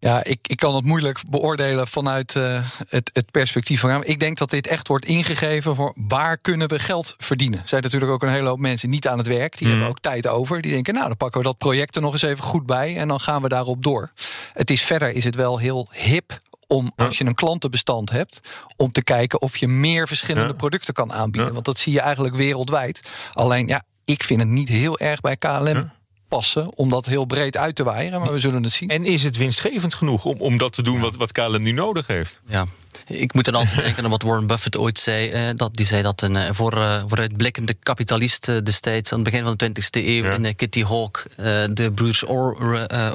Ja, 0.03 0.23
ik, 0.23 0.39
ik 0.47 0.57
kan 0.57 0.75
het 0.75 0.85
moeilijk 0.85 1.19
beoordelen 1.27 1.87
vanuit 1.87 2.35
uh, 2.35 2.67
het, 2.87 3.09
het 3.13 3.31
perspectief 3.31 3.79
van 3.79 3.89
hem. 3.89 4.01
Ik 4.03 4.19
denk 4.19 4.37
dat 4.37 4.49
dit 4.49 4.67
echt 4.67 4.87
wordt 4.87 5.05
ingegeven 5.05 5.75
voor 5.75 5.93
waar 5.95 6.37
kunnen 6.37 6.67
we 6.67 6.79
geld 6.79 7.15
verdienen. 7.17 7.59
Er 7.59 7.67
zijn 7.67 7.81
natuurlijk 7.81 8.11
ook 8.11 8.23
een 8.23 8.29
hele 8.29 8.47
hoop 8.47 8.59
mensen 8.59 8.89
niet 8.89 9.07
aan 9.07 9.17
het 9.17 9.27
werk. 9.27 9.57
Die 9.57 9.65
mm. 9.65 9.71
hebben 9.71 9.89
ook 9.89 9.99
tijd 9.99 10.27
over. 10.27 10.61
Die 10.61 10.71
denken, 10.71 10.93
nou, 10.93 11.07
dan 11.07 11.17
pakken 11.17 11.41
we 11.41 11.47
dat 11.47 11.57
project 11.57 11.95
er 11.95 12.01
nog 12.01 12.13
eens 12.13 12.21
even 12.21 12.43
goed 12.43 12.65
bij. 12.65 12.97
En 12.97 13.07
dan 13.07 13.19
gaan 13.19 13.41
we 13.41 13.47
daarop 13.47 13.83
door. 13.83 14.11
Het 14.53 14.69
is 14.69 14.81
verder 14.81 15.13
is 15.13 15.23
het 15.23 15.35
wel 15.35 15.57
heel 15.57 15.89
hip 15.91 16.39
om 16.67 16.91
als 16.95 17.17
je 17.17 17.25
een 17.25 17.35
klantenbestand 17.35 18.09
hebt, 18.09 18.39
om 18.77 18.91
te 18.91 19.03
kijken 19.03 19.41
of 19.41 19.57
je 19.57 19.67
meer 19.67 20.07
verschillende 20.07 20.51
ja. 20.51 20.55
producten 20.55 20.93
kan 20.93 21.13
aanbieden. 21.13 21.47
Ja. 21.47 21.53
Want 21.53 21.65
dat 21.65 21.79
zie 21.79 21.93
je 21.93 22.01
eigenlijk 22.01 22.35
wereldwijd. 22.35 23.11
Alleen 23.33 23.67
ja, 23.67 23.83
ik 24.05 24.23
vind 24.23 24.39
het 24.39 24.49
niet 24.49 24.69
heel 24.69 24.99
erg 24.99 25.21
bij 25.21 25.37
KLM. 25.37 25.67
Ja 25.67 25.99
passen 26.31 26.71
om 26.75 26.89
dat 26.89 27.05
heel 27.05 27.25
breed 27.25 27.57
uit 27.57 27.75
te 27.75 27.83
waaieren. 27.83 28.21
Maar 28.21 28.31
we 28.31 28.39
zullen 28.39 28.63
het 28.63 28.71
zien. 28.71 28.89
En 28.89 29.05
is 29.05 29.23
het 29.23 29.37
winstgevend 29.37 29.93
genoeg 29.93 30.25
om, 30.25 30.35
om 30.37 30.57
dat 30.57 30.73
te 30.73 30.83
doen 30.83 30.99
wat, 30.99 31.15
wat 31.15 31.31
KLM 31.31 31.61
nu 31.61 31.71
nodig 31.71 32.07
heeft? 32.07 32.39
Ja, 32.47 32.65
ik 33.07 33.33
moet 33.33 33.45
dan 33.45 33.55
altijd 33.55 33.81
denken 33.85 34.03
aan 34.03 34.09
wat 34.09 34.21
Warren 34.21 34.47
Buffett 34.47 34.77
ooit 34.77 34.99
zei. 34.99 35.29
Eh, 35.29 35.49
dat, 35.55 35.75
die 35.75 35.85
zei 35.85 36.01
dat 36.01 36.21
een 36.21 36.35
eh, 36.35 36.49
voor, 36.53 36.77
uh, 36.77 37.03
vooruitblikkende 37.07 37.73
kapitalist 37.73 38.47
uh, 38.47 38.57
destijds... 38.63 39.11
aan 39.11 39.19
het 39.19 39.29
begin 39.29 39.43
van 39.43 39.53
de 39.57 39.69
20e 39.69 40.05
eeuw 40.05 40.23
ja. 40.23 40.31
in 40.31 40.55
Kitty 40.55 40.83
Hawk... 40.83 41.25
de 41.71 41.91
broers 41.95 42.23
Or, 42.23 42.57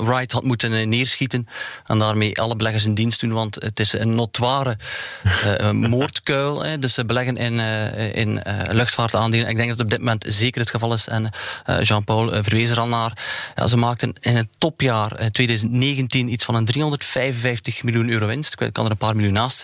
Wright 0.05 0.32
had 0.32 0.43
moeten 0.43 0.88
neerschieten... 0.88 1.49
en 1.87 1.99
daarmee 1.99 2.40
alle 2.40 2.56
beleggers 2.56 2.84
in 2.84 2.94
dienst 2.94 3.20
doen. 3.20 3.32
Want 3.32 3.55
het 3.55 3.81
is 3.81 3.93
een 3.93 4.14
notoire 4.14 4.78
moordkuil. 5.73 6.81
dus 6.81 6.94
ze 6.94 7.05
beleggen 7.05 7.37
in, 7.37 7.58
in 8.14 8.43
luchtvaartaandelen. 8.70 9.49
Ik 9.49 9.56
denk 9.56 9.69
dat 9.69 9.79
het 9.79 9.87
op 9.87 9.90
dit 9.90 9.99
moment 9.99 10.25
zeker 10.29 10.61
het 10.61 10.70
geval 10.70 10.94
is. 10.94 11.08
En 11.08 11.31
Jean-Paul 11.81 12.29
verwees 12.29 12.70
er 12.70 12.81
al 12.81 12.88
naar. 12.88 13.12
Ja, 13.55 13.67
ze 13.67 13.76
maakten 13.76 14.14
in 14.20 14.37
het 14.37 14.49
topjaar 14.58 15.31
2019 15.31 16.32
iets 16.32 16.44
van 16.44 16.55
een 16.55 16.64
355 16.64 17.82
miljoen 17.82 18.11
euro 18.11 18.26
winst. 18.26 18.61
Ik 18.61 18.72
kan 18.72 18.84
er 18.84 18.90
een 18.90 18.96
paar 18.96 19.17
miljoen 19.17 19.32
naast 19.32 19.58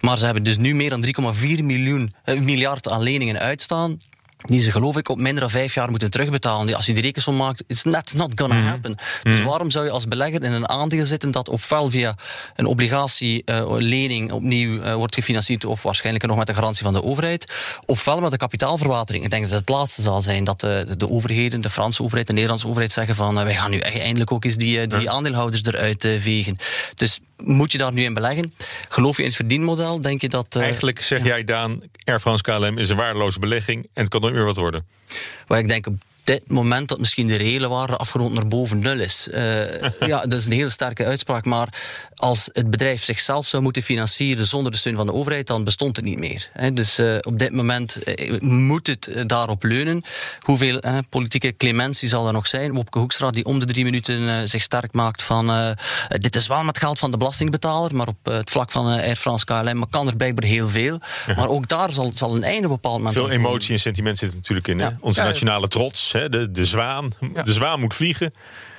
Maar 0.00 0.18
ze 0.18 0.24
hebben 0.24 0.42
dus 0.42 0.58
nu 0.58 0.74
meer 0.74 0.90
dan 0.90 1.02
3,4 1.02 1.64
miljoen, 1.64 2.14
eh, 2.24 2.40
miljard 2.40 2.88
aan 2.88 3.02
leningen 3.02 3.38
uitstaan 3.38 4.00
die 4.46 4.60
ze 4.60 4.70
geloof 4.70 4.96
ik 4.96 5.08
op 5.08 5.18
minder 5.18 5.40
dan 5.40 5.50
vijf 5.50 5.74
jaar 5.74 5.90
moeten 5.90 6.10
terugbetalen. 6.10 6.74
Als 6.74 6.86
je 6.86 6.92
die 6.92 7.02
rekensom 7.02 7.36
maakt, 7.36 7.64
it's 7.66 7.82
not, 7.82 8.14
not 8.14 8.32
gonna 8.34 8.54
mm. 8.54 8.66
happen. 8.66 8.96
Dus 9.22 9.38
mm. 9.38 9.44
waarom 9.44 9.70
zou 9.70 9.84
je 9.84 9.90
als 9.90 10.08
belegger 10.08 10.42
in 10.42 10.52
een 10.52 10.68
aandeel 10.68 11.04
zitten 11.04 11.30
dat 11.30 11.48
ofwel 11.48 11.90
via 11.90 12.16
een 12.56 12.66
obligatielening 12.66 14.30
uh, 14.30 14.36
opnieuw 14.36 14.72
uh, 14.72 14.94
wordt 14.94 15.14
gefinancierd 15.14 15.64
of 15.64 15.82
waarschijnlijk 15.82 16.26
nog 16.26 16.36
met 16.36 16.46
de 16.46 16.54
garantie 16.54 16.82
van 16.84 16.92
de 16.92 17.02
overheid, 17.02 17.52
ofwel 17.86 18.20
met 18.20 18.30
de 18.30 18.36
kapitaalverwatering. 18.36 19.24
Ik 19.24 19.30
denk 19.30 19.42
dat 19.42 19.50
het, 19.50 19.60
het 19.60 19.76
laatste 19.76 20.02
zal 20.02 20.22
zijn 20.22 20.44
dat 20.44 20.60
de, 20.60 20.94
de 20.96 21.08
overheden, 21.08 21.60
de 21.60 21.70
Franse 21.70 22.02
overheid, 22.02 22.26
de 22.26 22.32
Nederlandse 22.32 22.66
overheid 22.68 22.92
zeggen 22.92 23.14
van 23.14 23.38
uh, 23.38 23.44
wij 23.44 23.54
gaan 23.54 23.70
nu 23.70 23.78
eindelijk 23.78 24.32
ook 24.32 24.44
eens 24.44 24.56
die, 24.56 24.86
die 24.86 25.00
ja. 25.00 25.10
aandeelhouders 25.10 25.64
eruit 25.64 26.06
vegen. 26.18 26.56
Dus 26.94 27.20
moet 27.36 27.72
je 27.72 27.78
daar 27.78 27.92
nu 27.92 28.02
in 28.02 28.14
beleggen? 28.14 28.52
Geloof 28.88 29.16
je 29.16 29.22
in 29.22 29.28
het 29.28 29.36
verdienmodel? 29.36 30.00
Denk 30.00 30.20
je 30.20 30.28
dat... 30.28 30.56
Eigenlijk 30.56 31.00
zeg 31.00 31.18
ja. 31.18 31.24
jij, 31.24 31.44
Daan, 31.44 31.82
Air 32.04 32.20
France 32.20 32.42
KLM 32.42 32.78
is 32.78 32.88
een 32.88 32.96
waardeloze 32.96 33.38
belegging 33.38 33.82
en 33.92 34.02
het 34.02 34.08
kan 34.08 34.20
nooit 34.20 34.33
meer 34.34 34.44
wat 34.44 34.56
worden. 34.56 34.86
Waar 35.46 35.58
ik 35.58 35.68
denk, 35.68 35.86
op 35.86 35.96
dit 36.24 36.48
moment 36.48 36.88
dat 36.88 36.98
misschien 36.98 37.26
de 37.26 37.36
reële 37.36 37.68
waarde 37.68 37.96
afgerond 37.96 38.34
naar 38.34 38.46
boven 38.46 38.78
nul 38.78 39.00
is. 39.00 39.28
Uh, 39.30 39.80
ja, 40.12 40.20
dat 40.20 40.38
is 40.38 40.46
een 40.46 40.52
hele 40.52 40.70
sterke 40.70 41.04
uitspraak. 41.04 41.44
Maar 41.44 41.82
als 42.24 42.48
het 42.52 42.70
bedrijf 42.70 43.02
zichzelf 43.02 43.46
zou 43.46 43.62
moeten 43.62 43.82
financieren 43.82 44.46
zonder 44.46 44.72
de 44.72 44.78
steun 44.78 44.96
van 44.96 45.06
de 45.06 45.12
overheid, 45.12 45.46
dan 45.46 45.64
bestond 45.64 45.96
het 45.96 46.04
niet 46.04 46.18
meer. 46.18 46.50
Dus 46.72 46.98
uh, 46.98 47.18
op 47.20 47.38
dit 47.38 47.52
moment 47.52 47.98
uh, 48.04 48.40
moet 48.40 48.86
het 48.86 49.24
daarop 49.26 49.62
leunen. 49.62 50.02
Hoeveel 50.40 50.80
politieke 51.08 51.56
clementie 51.56 52.08
zal 52.08 52.26
er 52.26 52.32
nog 52.32 52.46
zijn? 52.46 52.72
Wopke 52.72 52.98
Hoekstra, 52.98 53.30
die 53.30 53.44
om 53.44 53.58
de 53.58 53.64
drie 53.64 53.84
minuten 53.84 54.48
zich 54.48 54.62
sterk 54.62 54.92
maakt 54.92 55.22
van 55.22 55.76
dit 56.08 56.36
is 56.36 56.46
wel 56.46 56.64
met 56.64 56.78
geld 56.78 56.98
van 56.98 57.10
de 57.10 57.16
belastingbetaler, 57.16 57.94
maar 57.94 58.08
op 58.08 58.18
het 58.22 58.50
vlak 58.50 58.70
van 58.70 58.86
Air 58.86 59.16
France 59.16 59.44
KLM 59.44 59.88
kan 59.90 60.08
er 60.08 60.16
blijkbaar 60.16 60.48
heel 60.48 60.68
veel. 60.68 61.00
Ja. 61.26 61.34
Maar 61.34 61.48
ook 61.48 61.68
daar 61.68 61.92
zal, 61.92 62.12
zal 62.14 62.34
een 62.34 62.44
einde 62.44 62.68
bepaald 62.68 62.98
moment 62.98 63.14
Veel 63.14 63.30
emotie 63.30 63.72
en 63.72 63.80
sentiment 63.80 64.18
zit 64.18 64.34
natuurlijk 64.34 64.68
in. 64.68 64.78
Ja. 64.78 64.96
Onze 65.00 65.22
nationale 65.22 65.68
trots 65.68 66.12
hè, 66.12 66.28
de, 66.28 66.50
de 66.50 66.64
zwaan. 66.64 67.12
Ja. 67.34 67.42
De 67.42 67.52
zwaan 67.52 67.80
moet 67.80 67.94
vliegen. 67.94 68.32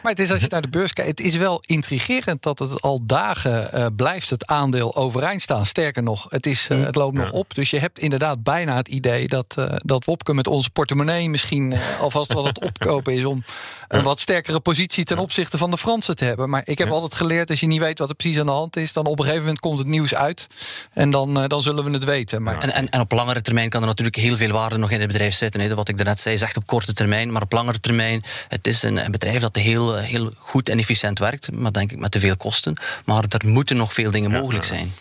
Maar 0.05 0.13
het 0.13 0.23
is 0.23 0.31
als 0.31 0.41
je 0.41 0.47
naar 0.49 0.61
de 0.61 0.69
beurs 0.69 0.93
kijkt, 0.93 1.09
het 1.17 1.27
is 1.27 1.35
wel 1.35 1.61
intrigerend 1.65 2.43
dat 2.43 2.59
het 2.59 2.81
al 2.81 2.99
dagen 3.05 3.69
uh, 3.73 3.85
blijft 3.95 4.29
het 4.29 4.45
aandeel 4.45 4.95
overeind 4.95 5.41
staan. 5.41 5.65
Sterker 5.65 6.03
nog, 6.03 6.25
het, 6.29 6.45
is, 6.45 6.69
uh, 6.71 6.85
het 6.85 6.95
loopt 6.95 7.15
ja. 7.15 7.21
nog 7.21 7.31
op. 7.31 7.53
Dus 7.53 7.69
je 7.69 7.79
hebt 7.79 7.99
inderdaad 7.99 8.43
bijna 8.43 8.75
het 8.75 8.87
idee 8.87 9.27
dat, 9.27 9.55
uh, 9.59 9.65
dat 9.77 10.05
Wopke 10.05 10.33
met 10.33 10.47
onze 10.47 10.69
portemonnee 10.69 11.29
misschien 11.29 11.75
alvast 11.99 12.33
wat 12.33 12.45
het 12.45 12.63
opkopen 12.63 13.13
is 13.13 13.25
om 13.25 13.43
een 13.87 14.03
wat 14.03 14.19
sterkere 14.19 14.59
positie 14.59 15.03
ten 15.03 15.17
opzichte 15.17 15.57
van 15.57 15.71
de 15.71 15.77
Fransen 15.77 16.15
te 16.15 16.25
hebben. 16.25 16.49
Maar 16.49 16.61
ik 16.65 16.77
heb 16.77 16.89
altijd 16.89 17.15
geleerd, 17.15 17.49
als 17.49 17.59
je 17.59 17.67
niet 17.67 17.79
weet 17.79 17.99
wat 17.99 18.09
er 18.09 18.15
precies 18.15 18.39
aan 18.39 18.45
de 18.45 18.51
hand 18.51 18.75
is, 18.75 18.93
dan 18.93 19.05
op 19.05 19.19
een 19.19 19.23
gegeven 19.23 19.43
moment 19.43 19.59
komt 19.59 19.77
het 19.77 19.87
nieuws 19.87 20.15
uit 20.15 20.47
en 20.93 21.11
dan, 21.11 21.47
dan 21.47 21.61
zullen 21.61 21.83
we 21.83 21.91
het 21.91 22.03
weten. 22.03 22.43
Maar... 22.43 22.57
En, 22.57 22.73
en, 22.73 22.89
en, 22.89 22.99
op 22.99 23.11
langere 23.11 23.41
termijn 23.41 23.69
kan 23.69 23.81
er 23.81 23.87
natuurlijk 23.87 24.15
heel 24.15 24.37
veel 24.37 24.51
waarde 24.51 24.77
nog 24.77 24.91
in 24.91 24.99
het 24.99 25.07
bedrijf 25.07 25.35
zitten. 25.35 25.61
Hè. 25.61 25.75
Wat 25.75 25.89
ik 25.89 25.97
daarnet 25.97 26.19
zei, 26.19 26.37
zegt 26.37 26.57
op 26.57 26.65
korte 26.65 26.93
termijn, 26.93 27.31
maar 27.31 27.41
op 27.41 27.51
langere 27.51 27.79
termijn, 27.79 28.23
het 28.47 28.67
is 28.67 28.83
een, 28.83 29.05
een 29.05 29.11
bedrijf 29.11 29.41
dat 29.41 29.55
heel 29.55 29.94
heel 30.01 30.31
goed 30.37 30.69
en 30.69 30.79
efficiënt 30.79 31.19
werkt, 31.19 31.51
maar 31.51 31.71
denk 31.71 31.91
ik 31.91 31.99
met 31.99 32.11
te 32.11 32.19
veel 32.19 32.37
kosten. 32.37 32.75
Maar 33.05 33.23
er 33.29 33.47
moeten 33.47 33.77
nog 33.77 33.93
veel 33.93 34.11
dingen 34.11 34.31
mogelijk 34.31 34.65
zijn. 34.65 34.91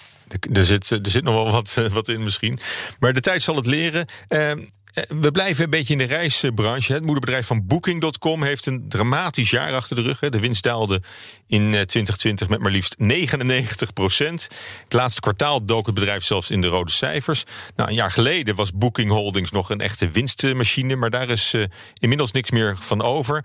Er 0.53 0.65
zit, 0.65 0.91
er 0.91 1.01
zit 1.03 1.23
nog 1.25 1.35
wel 1.35 1.51
wat, 1.51 1.75
wat 1.93 2.09
in 2.09 2.23
misschien. 2.23 2.59
Maar 2.99 3.13
de 3.13 3.21
tijd 3.21 3.43
zal 3.43 3.57
het 3.57 3.67
leren. 3.67 4.07
Uh, 4.29 4.53
Eh, 4.95 5.05
We 5.09 5.31
blijven 5.31 5.65
een 5.65 5.71
beetje 5.71 5.93
in 5.93 5.99
de 5.99 6.05
reisbranche. 6.05 6.93
Het 6.93 7.03
moederbedrijf 7.03 7.47
van 7.47 7.67
Booking.com 7.67 8.43
heeft 8.43 8.67
een 8.67 8.89
dramatisch 8.89 9.51
jaar 9.51 9.75
achter 9.75 9.97
de 9.97 10.03
rug. 10.03 10.21
hè. 10.21 10.31
De 10.31 10.41
winst 10.41 10.63
daalde 10.63 11.03
in 11.47 11.63
eh, 11.63 11.71
2020 11.71 12.49
met 12.49 12.59
maar 12.61 12.71
liefst 12.71 12.95
99 12.99 13.93
procent. 13.93 14.49
Het 14.85 14.93
laatste 14.93 15.21
kwartaal 15.21 15.65
dook 15.65 15.87
het 15.87 15.95
bedrijf 15.95 16.25
zelfs 16.25 16.51
in 16.51 16.61
de 16.61 16.67
rode 16.67 16.91
cijfers. 16.91 17.45
Nou, 17.77 17.89
een 17.89 17.95
jaar 17.95 18.11
geleden 18.11 18.55
was 18.55 18.73
Booking 18.73 19.11
Holdings 19.11 19.51
nog 19.51 19.71
een 19.71 19.81
echte 19.81 20.11
winstmachine, 20.11 20.97
maar 20.97 21.11
daar 21.11 21.29
is 21.29 21.55
eh, 21.55 21.63
inmiddels 22.01 22.33
niks 22.33 22.51
meer 22.51 22.77
van 22.81 23.03
over. 23.03 23.45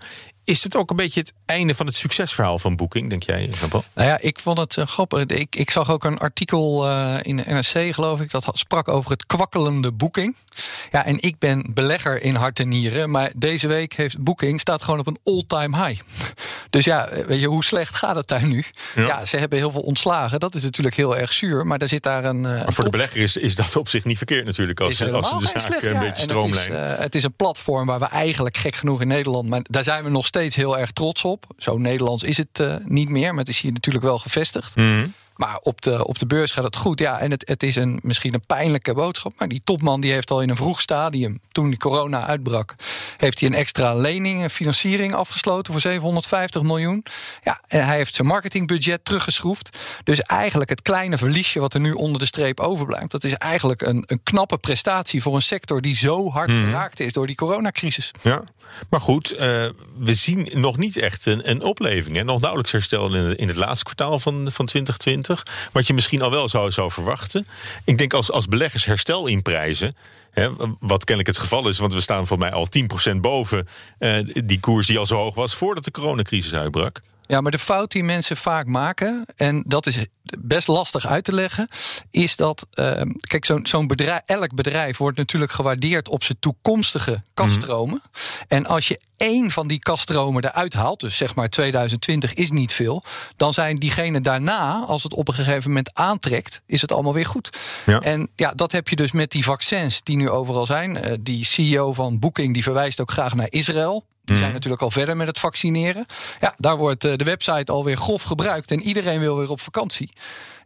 Is 0.50 0.62
het 0.62 0.76
ook 0.76 0.90
een 0.90 0.96
beetje 0.96 1.20
het 1.20 1.32
einde 1.46 1.74
van 1.74 1.86
het 1.86 1.94
succesverhaal 1.94 2.58
van 2.58 2.76
Booking, 2.76 3.08
denk 3.08 3.22
jij? 3.22 3.50
Nou 3.94 4.08
ja, 4.08 4.20
ik 4.20 4.38
vond 4.38 4.58
het 4.58 4.76
eh, 4.76 4.86
grappig. 4.86 5.24
Ik, 5.24 5.56
ik 5.56 5.70
zag 5.70 5.90
ook 5.90 6.04
een 6.04 6.18
artikel 6.18 6.86
eh, 6.86 7.14
in 7.22 7.36
de 7.36 7.42
NRC, 7.46 7.94
geloof 7.94 8.20
ik, 8.20 8.30
dat 8.30 8.50
sprak 8.52 8.88
over 8.88 9.10
het 9.10 9.26
kwakkelende 9.26 9.92
boeking. 9.92 10.36
Ja, 10.90 11.04
en 11.04 11.22
ik 11.22 11.38
ben 11.38 11.70
belegger 11.74 12.22
in 12.22 12.34
hart 12.34 12.58
en 12.58 12.68
nieren, 12.68 13.10
maar 13.10 13.30
deze 13.36 13.66
week 13.66 13.92
heeft 13.92 14.18
Booking 14.18 14.60
staat 14.60 14.82
gewoon 14.82 15.00
op 15.00 15.06
een 15.06 15.18
all-time 15.24 15.86
high. 15.86 16.02
Dus 16.70 16.84
ja, 16.84 17.06
eh, 17.06 17.24
weet 17.26 17.40
je, 17.40 17.46
hoe 17.46 17.64
slecht 17.64 17.96
gaat 17.96 18.16
het 18.16 18.28
daar 18.28 18.46
nu? 18.46 18.64
Ja. 18.94 19.24
ze 19.24 19.36
hebben 19.36 19.58
heel 19.58 19.70
veel 19.70 19.80
ontslagen. 19.80 20.40
Dat 20.40 20.54
is 20.54 20.62
natuurlijk 20.62 20.96
heel 20.96 21.16
erg 21.16 21.32
zuur, 21.32 21.66
maar 21.66 21.78
daar 21.78 21.88
zit 21.88 22.02
daar 22.02 22.24
een. 22.24 22.36
eh, 22.46 22.52
Maar 22.52 22.72
voor 22.72 22.84
de 22.84 22.90
belegger 22.90 23.20
is, 23.20 23.36
is 23.36 23.54
dat 23.54 23.76
op 23.76 23.88
zich 23.88 24.04
niet 24.04 24.16
verkeerd 24.16 24.44
natuurlijk, 24.46 24.80
als, 24.80 25.02
als 25.02 25.28
ze 25.28 25.36
de 25.36 25.46
zaak 25.46 25.60
slecht, 25.62 25.82
een 25.84 25.92
ja. 25.92 25.98
beetje 25.98 26.02
En 26.02 26.08
het 26.08 26.16
is, 26.18 26.22
stroomlijnen. 26.22 26.96
eh, 26.96 27.02
het 27.02 27.14
is 27.14 27.22
een 27.22 27.32
platform 27.36 27.86
waar 27.86 27.98
we 27.98 28.06
eigenlijk 28.06 28.56
gek 28.56 28.76
genoeg 28.76 29.00
in 29.00 29.08
Nederland, 29.08 29.48
maar 29.48 29.60
daar 29.62 29.84
zijn 29.84 30.04
we 30.04 30.10
nog 30.10 30.26
steeds 30.26 30.56
heel 30.56 30.78
erg 30.78 30.90
trots 30.90 31.24
op. 31.24 31.44
Zo 31.58 31.78
Nederlands 31.78 32.22
is 32.22 32.36
het 32.36 32.48
eh, 32.60 32.74
niet 32.84 33.08
meer, 33.08 33.30
maar 33.30 33.44
het 33.44 33.48
is 33.48 33.60
hier 33.60 33.72
natuurlijk 33.72 34.04
wel 34.04 34.18
gevestigd. 34.18 34.76
Mhm. 34.76 35.06
Maar 35.40 35.58
op 35.62 35.80
de, 35.80 36.06
op 36.06 36.18
de 36.18 36.26
beurs 36.26 36.52
gaat 36.52 36.64
het 36.64 36.76
goed. 36.76 36.98
Ja, 36.98 37.18
en 37.18 37.30
het, 37.30 37.48
het 37.48 37.62
is 37.62 37.76
een, 37.76 37.98
misschien 38.02 38.34
een 38.34 38.46
pijnlijke 38.46 38.94
boodschap. 38.94 39.32
Maar 39.38 39.48
die 39.48 39.60
topman 39.64 40.00
die 40.00 40.12
heeft 40.12 40.30
al 40.30 40.42
in 40.42 40.50
een 40.50 40.56
vroeg 40.56 40.80
stadium, 40.80 41.40
toen 41.52 41.68
die 41.68 41.78
corona 41.78 42.26
uitbrak, 42.26 42.74
heeft 43.16 43.40
hij 43.40 43.48
een 43.48 43.54
extra 43.54 43.94
lening, 43.94 44.42
een 44.42 44.50
financiering 44.50 45.14
afgesloten 45.14 45.72
voor 45.72 45.80
750 45.82 46.62
miljoen. 46.62 47.04
Ja, 47.42 47.60
en 47.66 47.86
hij 47.86 47.96
heeft 47.96 48.14
zijn 48.14 48.26
marketingbudget 48.28 49.04
teruggeschroefd. 49.04 49.78
Dus 50.04 50.20
eigenlijk 50.20 50.70
het 50.70 50.82
kleine 50.82 51.18
verliesje 51.18 51.60
wat 51.60 51.74
er 51.74 51.80
nu 51.80 51.92
onder 51.92 52.18
de 52.18 52.26
streep 52.26 52.60
overblijft, 52.60 53.10
dat 53.10 53.24
is 53.24 53.34
eigenlijk 53.34 53.82
een, 53.82 54.02
een 54.06 54.20
knappe 54.22 54.58
prestatie 54.58 55.22
voor 55.22 55.34
een 55.34 55.42
sector 55.42 55.80
die 55.80 55.96
zo 55.96 56.30
hard 56.30 56.48
Mhm. 56.50 56.64
geraakt 56.64 57.00
is 57.00 57.12
door 57.12 57.26
die 57.26 57.36
coronacrisis. 57.36 58.10
Ja. 58.22 58.42
Maar 58.90 59.00
goed, 59.00 59.30
eh, 59.30 59.46
we 59.98 60.14
zien 60.14 60.48
nog 60.52 60.76
niet 60.76 60.96
echt 60.96 61.26
een, 61.26 61.50
een 61.50 61.62
opleving. 61.62 62.16
Hè? 62.16 62.24
Nog 62.24 62.40
nauwelijks 62.40 62.72
herstel 62.72 63.14
in, 63.14 63.36
in 63.36 63.48
het 63.48 63.56
laatste 63.56 63.84
kwartaal 63.84 64.18
van, 64.18 64.34
van 64.34 64.66
2020. 64.66 65.68
Wat 65.72 65.86
je 65.86 65.94
misschien 65.94 66.22
al 66.22 66.30
wel 66.30 66.48
zou, 66.48 66.70
zou 66.70 66.90
verwachten. 66.90 67.46
Ik 67.84 67.98
denk 67.98 68.14
als, 68.14 68.30
als 68.30 68.46
beleggers 68.46 68.84
herstel 68.84 69.26
inprijzen. 69.26 69.94
Hè, 70.30 70.48
wat 70.80 71.04
kennelijk 71.04 71.36
het 71.36 71.38
geval 71.38 71.68
is, 71.68 71.78
want 71.78 71.92
we 71.92 72.00
staan 72.00 72.26
voor 72.26 72.38
mij 72.38 72.52
al 72.52 72.68
10% 73.12 73.16
boven 73.16 73.68
eh, 73.98 74.18
die 74.24 74.60
koers 74.60 74.86
die 74.86 74.98
al 74.98 75.06
zo 75.06 75.16
hoog 75.16 75.34
was 75.34 75.54
voordat 75.54 75.84
de 75.84 75.90
coronacrisis 75.90 76.54
uitbrak. 76.54 77.00
Ja, 77.30 77.40
maar 77.40 77.50
de 77.50 77.58
fout 77.58 77.90
die 77.90 78.04
mensen 78.04 78.36
vaak 78.36 78.66
maken, 78.66 79.24
en 79.36 79.62
dat 79.66 79.86
is 79.86 79.98
best 80.38 80.68
lastig 80.68 81.06
uit 81.06 81.24
te 81.24 81.34
leggen, 81.34 81.68
is 82.10 82.36
dat, 82.36 82.66
eh, 82.70 83.02
kijk, 83.20 83.44
zo'n 83.44 83.66
zo'n 83.66 83.86
bedrijf, 83.86 84.20
elk 84.26 84.54
bedrijf 84.54 84.96
wordt 84.96 85.16
natuurlijk 85.16 85.52
gewaardeerd 85.52 86.08
op 86.08 86.24
zijn 86.24 86.38
toekomstige 86.40 87.22
kaststromen. 87.34 88.02
En 88.48 88.66
als 88.66 88.88
je 88.88 89.00
één 89.16 89.50
van 89.50 89.68
die 89.68 89.78
kaststromen 89.78 90.44
eruit 90.44 90.72
haalt, 90.72 91.00
dus 91.00 91.16
zeg 91.16 91.34
maar 91.34 91.48
2020 91.48 92.34
is 92.34 92.50
niet 92.50 92.72
veel, 92.72 93.02
dan 93.36 93.52
zijn 93.52 93.78
diegenen 93.78 94.22
daarna, 94.22 94.84
als 94.86 95.02
het 95.02 95.14
op 95.14 95.28
een 95.28 95.34
gegeven 95.34 95.68
moment 95.68 95.94
aantrekt, 95.94 96.62
is 96.66 96.80
het 96.80 96.92
allemaal 96.92 97.14
weer 97.14 97.26
goed. 97.26 97.58
Ja. 97.86 98.00
En 98.00 98.30
ja, 98.36 98.52
dat 98.54 98.72
heb 98.72 98.88
je 98.88 98.96
dus 98.96 99.12
met 99.12 99.30
die 99.30 99.44
vaccins 99.44 100.00
die 100.02 100.16
nu 100.16 100.30
overal 100.30 100.66
zijn. 100.66 100.96
Eh, 100.96 101.14
die 101.20 101.44
CEO 101.44 101.92
van 101.92 102.18
Booking 102.18 102.54
die 102.54 102.62
verwijst 102.62 103.00
ook 103.00 103.10
graag 103.10 103.34
naar 103.34 103.50
Israël. 103.50 104.04
Die 104.30 104.38
zijn 104.38 104.52
natuurlijk 104.52 104.82
al 104.82 104.90
verder 104.90 105.16
met 105.16 105.26
het 105.26 105.38
vaccineren. 105.38 106.06
Ja, 106.40 106.54
daar 106.56 106.76
wordt 106.76 107.04
eh, 107.04 107.16
de 107.16 107.24
website 107.24 107.72
alweer 107.72 107.96
grof 107.96 108.22
gebruikt 108.22 108.70
en 108.70 108.80
iedereen 108.80 109.20
wil 109.20 109.36
weer 109.36 109.50
op 109.50 109.60
vakantie. 109.60 110.10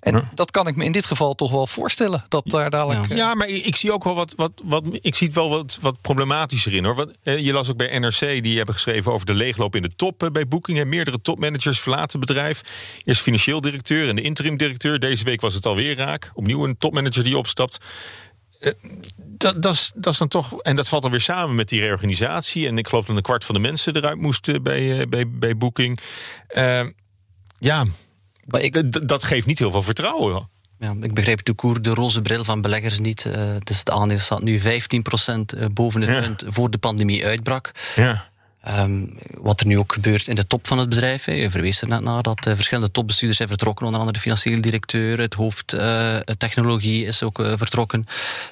En 0.00 0.30
dat 0.34 0.50
kan 0.50 0.66
ik 0.66 0.76
me 0.76 0.84
in 0.84 0.92
dit 0.92 1.06
geval 1.06 1.34
toch 1.34 1.50
wel 1.50 1.66
voorstellen. 1.66 2.24
Dat 2.28 2.42
daar 2.46 2.70
dadelijk. 2.70 3.10
eh, 3.10 3.16
Ja, 3.16 3.34
maar 3.34 3.48
ik 3.48 3.76
zie 3.76 3.92
ook 3.92 4.04
wel 4.04 4.14
wat, 4.14 4.34
wat, 4.36 4.52
wat 4.64 4.84
ik 5.00 5.14
zie 5.14 5.26
het 5.26 5.36
wel 5.36 5.48
wat, 5.48 5.78
wat 5.80 6.00
problematischer 6.00 6.74
in 6.74 6.84
hoor. 6.84 6.94
Want, 6.94 7.10
eh, 7.22 7.38
je 7.38 7.52
las 7.52 7.70
ook 7.70 7.76
bij 7.76 7.98
NRC, 7.98 8.18
die 8.42 8.56
hebben 8.56 8.74
geschreven 8.74 9.12
over 9.12 9.26
de 9.26 9.34
leegloop 9.34 9.76
in 9.76 9.82
de 9.82 9.94
top 9.96 10.22
eh, 10.22 10.30
bij 10.30 10.48
Booking. 10.48 10.78
En 10.78 10.88
meerdere 10.88 11.20
topmanagers 11.20 11.80
verlaten 11.80 12.18
het 12.18 12.28
bedrijf. 12.28 12.62
Eerst 13.04 13.20
financieel 13.20 13.60
directeur 13.60 14.08
en 14.08 14.16
de 14.16 14.22
interim 14.22 14.56
directeur. 14.56 14.98
Deze 14.98 15.24
week 15.24 15.40
was 15.40 15.54
het 15.54 15.66
alweer 15.66 15.96
raak. 15.96 16.30
Opnieuw 16.34 16.64
een 16.64 16.76
topmanager 16.78 17.24
die 17.24 17.38
opstapt. 17.38 17.78
Eh, 19.38 19.38
Dat, 19.38 19.62
dat, 19.62 19.74
is, 19.74 19.92
dat 19.94 20.12
is 20.12 20.18
dan 20.18 20.28
toch. 20.28 20.60
En 20.62 20.76
dat 20.76 20.88
valt 20.88 21.02
dan 21.02 21.10
weer 21.10 21.20
samen 21.20 21.54
met 21.54 21.68
die 21.68 21.80
reorganisatie. 21.80 22.66
En 22.66 22.78
ik 22.78 22.88
geloof 22.88 23.04
dat 23.04 23.16
een 23.16 23.22
kwart 23.22 23.44
van 23.44 23.54
de 23.54 23.60
mensen 23.60 23.96
eruit 23.96 24.18
moesten 24.18 24.62
bij, 24.62 25.00
eh, 25.00 25.06
bij, 25.08 25.28
bij 25.30 25.56
Booking. 25.56 25.98
Eh, 26.48 26.86
ja, 27.58 27.84
d- 28.90 29.08
dat 29.08 29.24
geeft 29.24 29.46
niet 29.46 29.58
heel 29.58 29.70
veel 29.70 29.82
vertrouwen. 29.82 30.48
Ja, 30.78 30.94
ik 31.00 31.14
begrijp 31.14 31.44
de 31.44 31.52
koer, 31.54 31.82
de 31.82 31.90
roze 31.90 32.22
bril 32.22 32.44
van 32.44 32.60
beleggers 32.60 32.98
niet. 32.98 33.24
Eh, 33.24 33.56
dus 33.58 33.78
het 33.78 33.90
aandeel 33.90 34.18
staat 34.18 34.42
nu 34.42 34.60
15% 34.60 35.56
boven 35.72 36.00
het 36.00 36.10
Ja. 36.10 36.20
punt 36.20 36.44
voor 36.46 36.70
de 36.70 36.78
pandemie 36.78 37.26
uitbrak. 37.26 37.70
Ja. 37.96 38.32
Ehm, 38.64 39.06
wat 39.38 39.60
er 39.60 39.66
nu 39.66 39.78
ook 39.78 39.92
gebeurt 39.92 40.26
in 40.26 40.34
de 40.34 40.46
top 40.46 40.66
van 40.66 40.78
het 40.78 40.88
bedrijf. 40.88 41.24
hè. 41.24 41.32
Je 41.32 41.50
verwees 41.50 41.80
er 41.80 41.88
net 41.88 42.00
naar 42.00 42.22
dat 42.22 42.46
eh, 42.46 42.54
verschillende 42.54 42.90
topbestuurders 42.90 43.36
zijn 43.36 43.48
vertrokken. 43.48 43.86
Onder 43.86 44.00
andere 44.00 44.18
de 44.18 44.22
financiële 44.22 44.60
directeur, 44.60 45.20
het 45.20 45.34
hoofd 45.34 45.72
eh, 45.72 46.16
technologie 46.16 47.06
is 47.06 47.22
ook 47.22 47.40
eh, 47.40 47.52
vertrokken. 47.56 48.06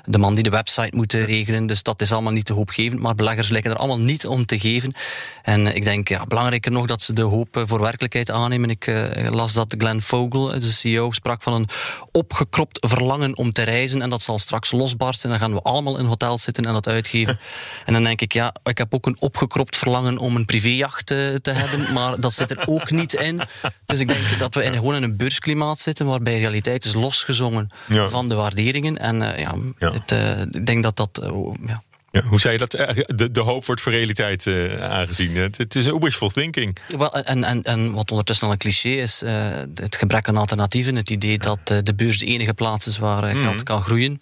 De 0.04 0.18
man 0.18 0.34
die 0.34 0.42
de 0.42 0.50
website 0.50 0.96
moet 0.96 1.12
regelen. 1.12 1.66
Dus 1.66 1.82
dat 1.82 2.00
is 2.00 2.12
allemaal 2.12 2.32
niet 2.32 2.44
te 2.44 2.52
hoopgevend. 2.52 3.00
Maar 3.00 3.14
beleggers 3.14 3.48
lijken 3.48 3.70
er 3.70 3.76
allemaal 3.76 4.00
niet 4.00 4.26
om 4.26 4.46
te 4.46 4.58
geven. 4.58 4.94
En 5.42 5.74
ik 5.74 5.84
denk, 5.84 6.08
ja, 6.08 6.26
belangrijker 6.26 6.72
nog 6.72 6.86
dat 6.86 7.02
ze 7.02 7.12
de 7.12 7.22
hoop 7.22 7.62
voor 7.66 7.80
werkelijkheid 7.80 8.30
aannemen. 8.30 8.70
Ik 8.70 8.92
las 9.30 9.52
dat 9.52 9.74
Glenn 9.78 10.00
Vogel, 10.00 10.46
de 10.60 10.72
CEO, 10.72 11.10
sprak 11.10 11.42
van 11.42 11.52
een 11.52 11.68
opgekropt 12.10 12.86
verlangen 12.88 13.36
om 13.36 13.52
te 13.52 13.62
reizen. 13.62 14.02
En 14.02 14.10
dat 14.10 14.22
zal 14.22 14.38
straks 14.38 14.72
losbarsten. 14.72 15.30
En 15.30 15.38
dan 15.38 15.48
gaan 15.48 15.56
we 15.56 15.62
allemaal 15.62 15.98
in 15.98 16.04
hotels 16.04 16.42
zitten 16.42 16.64
en 16.64 16.72
dat 16.72 16.88
uitgeven. 16.88 17.38
En 17.84 17.92
dan 17.92 18.02
denk 18.02 18.20
ik, 18.20 18.32
ja, 18.32 18.54
ik 18.64 18.78
heb 18.78 18.94
ook 18.94 19.06
een 19.06 19.16
opgekropt 19.18 19.76
verlangen 19.76 20.01
om 20.18 20.36
een 20.36 20.44
privéjacht 20.44 21.10
eh, 21.10 21.16
te 21.34 21.50
hebben, 21.50 21.92
maar 21.94 22.20
dat 22.20 22.32
zit 22.34 22.50
er 22.50 22.62
ook 22.66 22.90
niet 22.90 23.14
in. 23.14 23.40
Dus 23.86 24.00
ik 24.00 24.08
denk 24.08 24.38
dat 24.38 24.54
we 24.54 24.64
in, 24.64 24.72
gewoon 24.74 24.94
in 24.94 25.02
een 25.02 25.16
beursklimaat 25.16 25.78
zitten 25.78 26.06
waarbij 26.06 26.38
realiteit 26.38 26.84
is 26.84 26.94
losgezongen 26.94 27.70
Ja. 27.88 28.08
van 28.08 28.28
de 28.28 28.34
waarderingen. 28.34 28.98
En 28.98 29.22
eh, 29.34 29.40
ja, 29.78 29.90
Het, 29.92 30.12
eh, 30.12 30.40
ik 30.40 30.66
denk 30.66 30.82
dat 30.82 30.96
dat... 30.96 31.20
ja, 31.66 31.82
Ja, 32.10 32.22
hoe 32.22 32.40
zei 32.40 32.52
je 32.52 32.58
dat? 32.58 32.70
De, 33.16 33.30
de 33.30 33.40
hoop 33.40 33.66
wordt 33.66 33.80
voor 33.80 33.92
realiteit 33.92 34.46
aangezien. 34.80 35.36
Het, 35.36 35.58
het 35.58 35.74
is 35.74 35.86
een 35.86 36.00
wishful 36.00 36.28
thinking. 36.28 36.76
Wel, 36.98 37.12
en, 37.14 37.44
en, 37.44 37.62
en 37.62 37.92
wat 37.92 38.10
ondertussen 38.10 38.46
al 38.46 38.52
een 38.52 38.58
cliché 38.58 38.88
is, 38.88 39.22
eh, 39.22 39.34
het 39.74 39.96
gebrek 39.96 40.28
aan 40.28 40.36
alternatieven. 40.36 40.96
Het 40.96 41.10
idee 41.10 41.38
dat 41.38 41.58
de 41.66 41.94
beurs 41.96 42.18
de 42.18 42.26
enige 42.26 42.54
plaats 42.54 42.86
is 42.86 42.98
waar 42.98 43.24
eh, 43.24 43.40
geld 43.40 43.54
Mhm. 43.54 43.62
kan 43.64 43.82
groeien. 43.82 44.20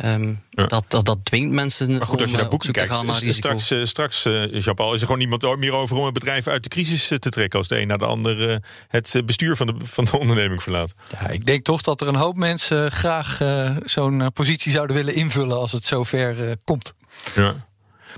Ehm, 0.00 0.34
dat, 0.50 0.84
dat, 0.88 1.04
dat 1.04 1.18
dwingt 1.24 1.52
mensen 1.52 1.90
Maar 1.92 2.06
goed, 2.06 2.20
als 2.20 2.20
je 2.20 2.26
om 2.26 2.32
naar 2.32 2.42
eh, 2.42 2.50
boeken 2.50 2.72
te 2.72 2.78
kijkt, 2.78 2.94
gaan 2.94 3.06
naar 3.06 3.14
straks, 3.14 3.70
eh, 3.70 3.84
straks 3.84 4.24
eh, 4.24 4.60
Jean-Paul, 4.60 4.94
is 4.94 5.00
er 5.00 5.06
gewoon 5.06 5.18
niemand 5.18 5.56
meer 5.58 5.72
over 5.72 5.96
om 5.96 6.04
een 6.04 6.12
bedrijf 6.12 6.46
uit 6.46 6.62
de 6.62 6.68
crisis 6.68 7.06
te 7.06 7.18
trekken 7.18 7.58
als 7.58 7.68
de 7.68 7.80
een 7.80 7.86
na 7.86 7.96
de 7.96 8.04
ander 8.04 8.50
eh, 8.50 8.56
het 8.88 9.22
bestuur 9.24 9.56
van 9.56 9.66
de, 9.66 9.74
van 9.78 10.04
de 10.04 10.18
onderneming 10.18 10.62
verlaat. 10.62 10.94
Ja, 11.12 11.28
ik 11.28 11.46
denk 11.46 11.64
toch 11.64 11.82
dat 11.82 12.00
er 12.00 12.08
een 12.08 12.14
hoop 12.14 12.36
mensen 12.36 12.92
graag 12.92 13.40
eh, 13.40 13.76
zo'n 13.84 14.32
positie 14.32 14.72
zouden 14.72 14.96
willen 14.96 15.14
invullen 15.14 15.56
als 15.56 15.72
het 15.72 15.84
zover 15.84 16.56
komt. 16.64 16.94
Ja. 17.34 17.68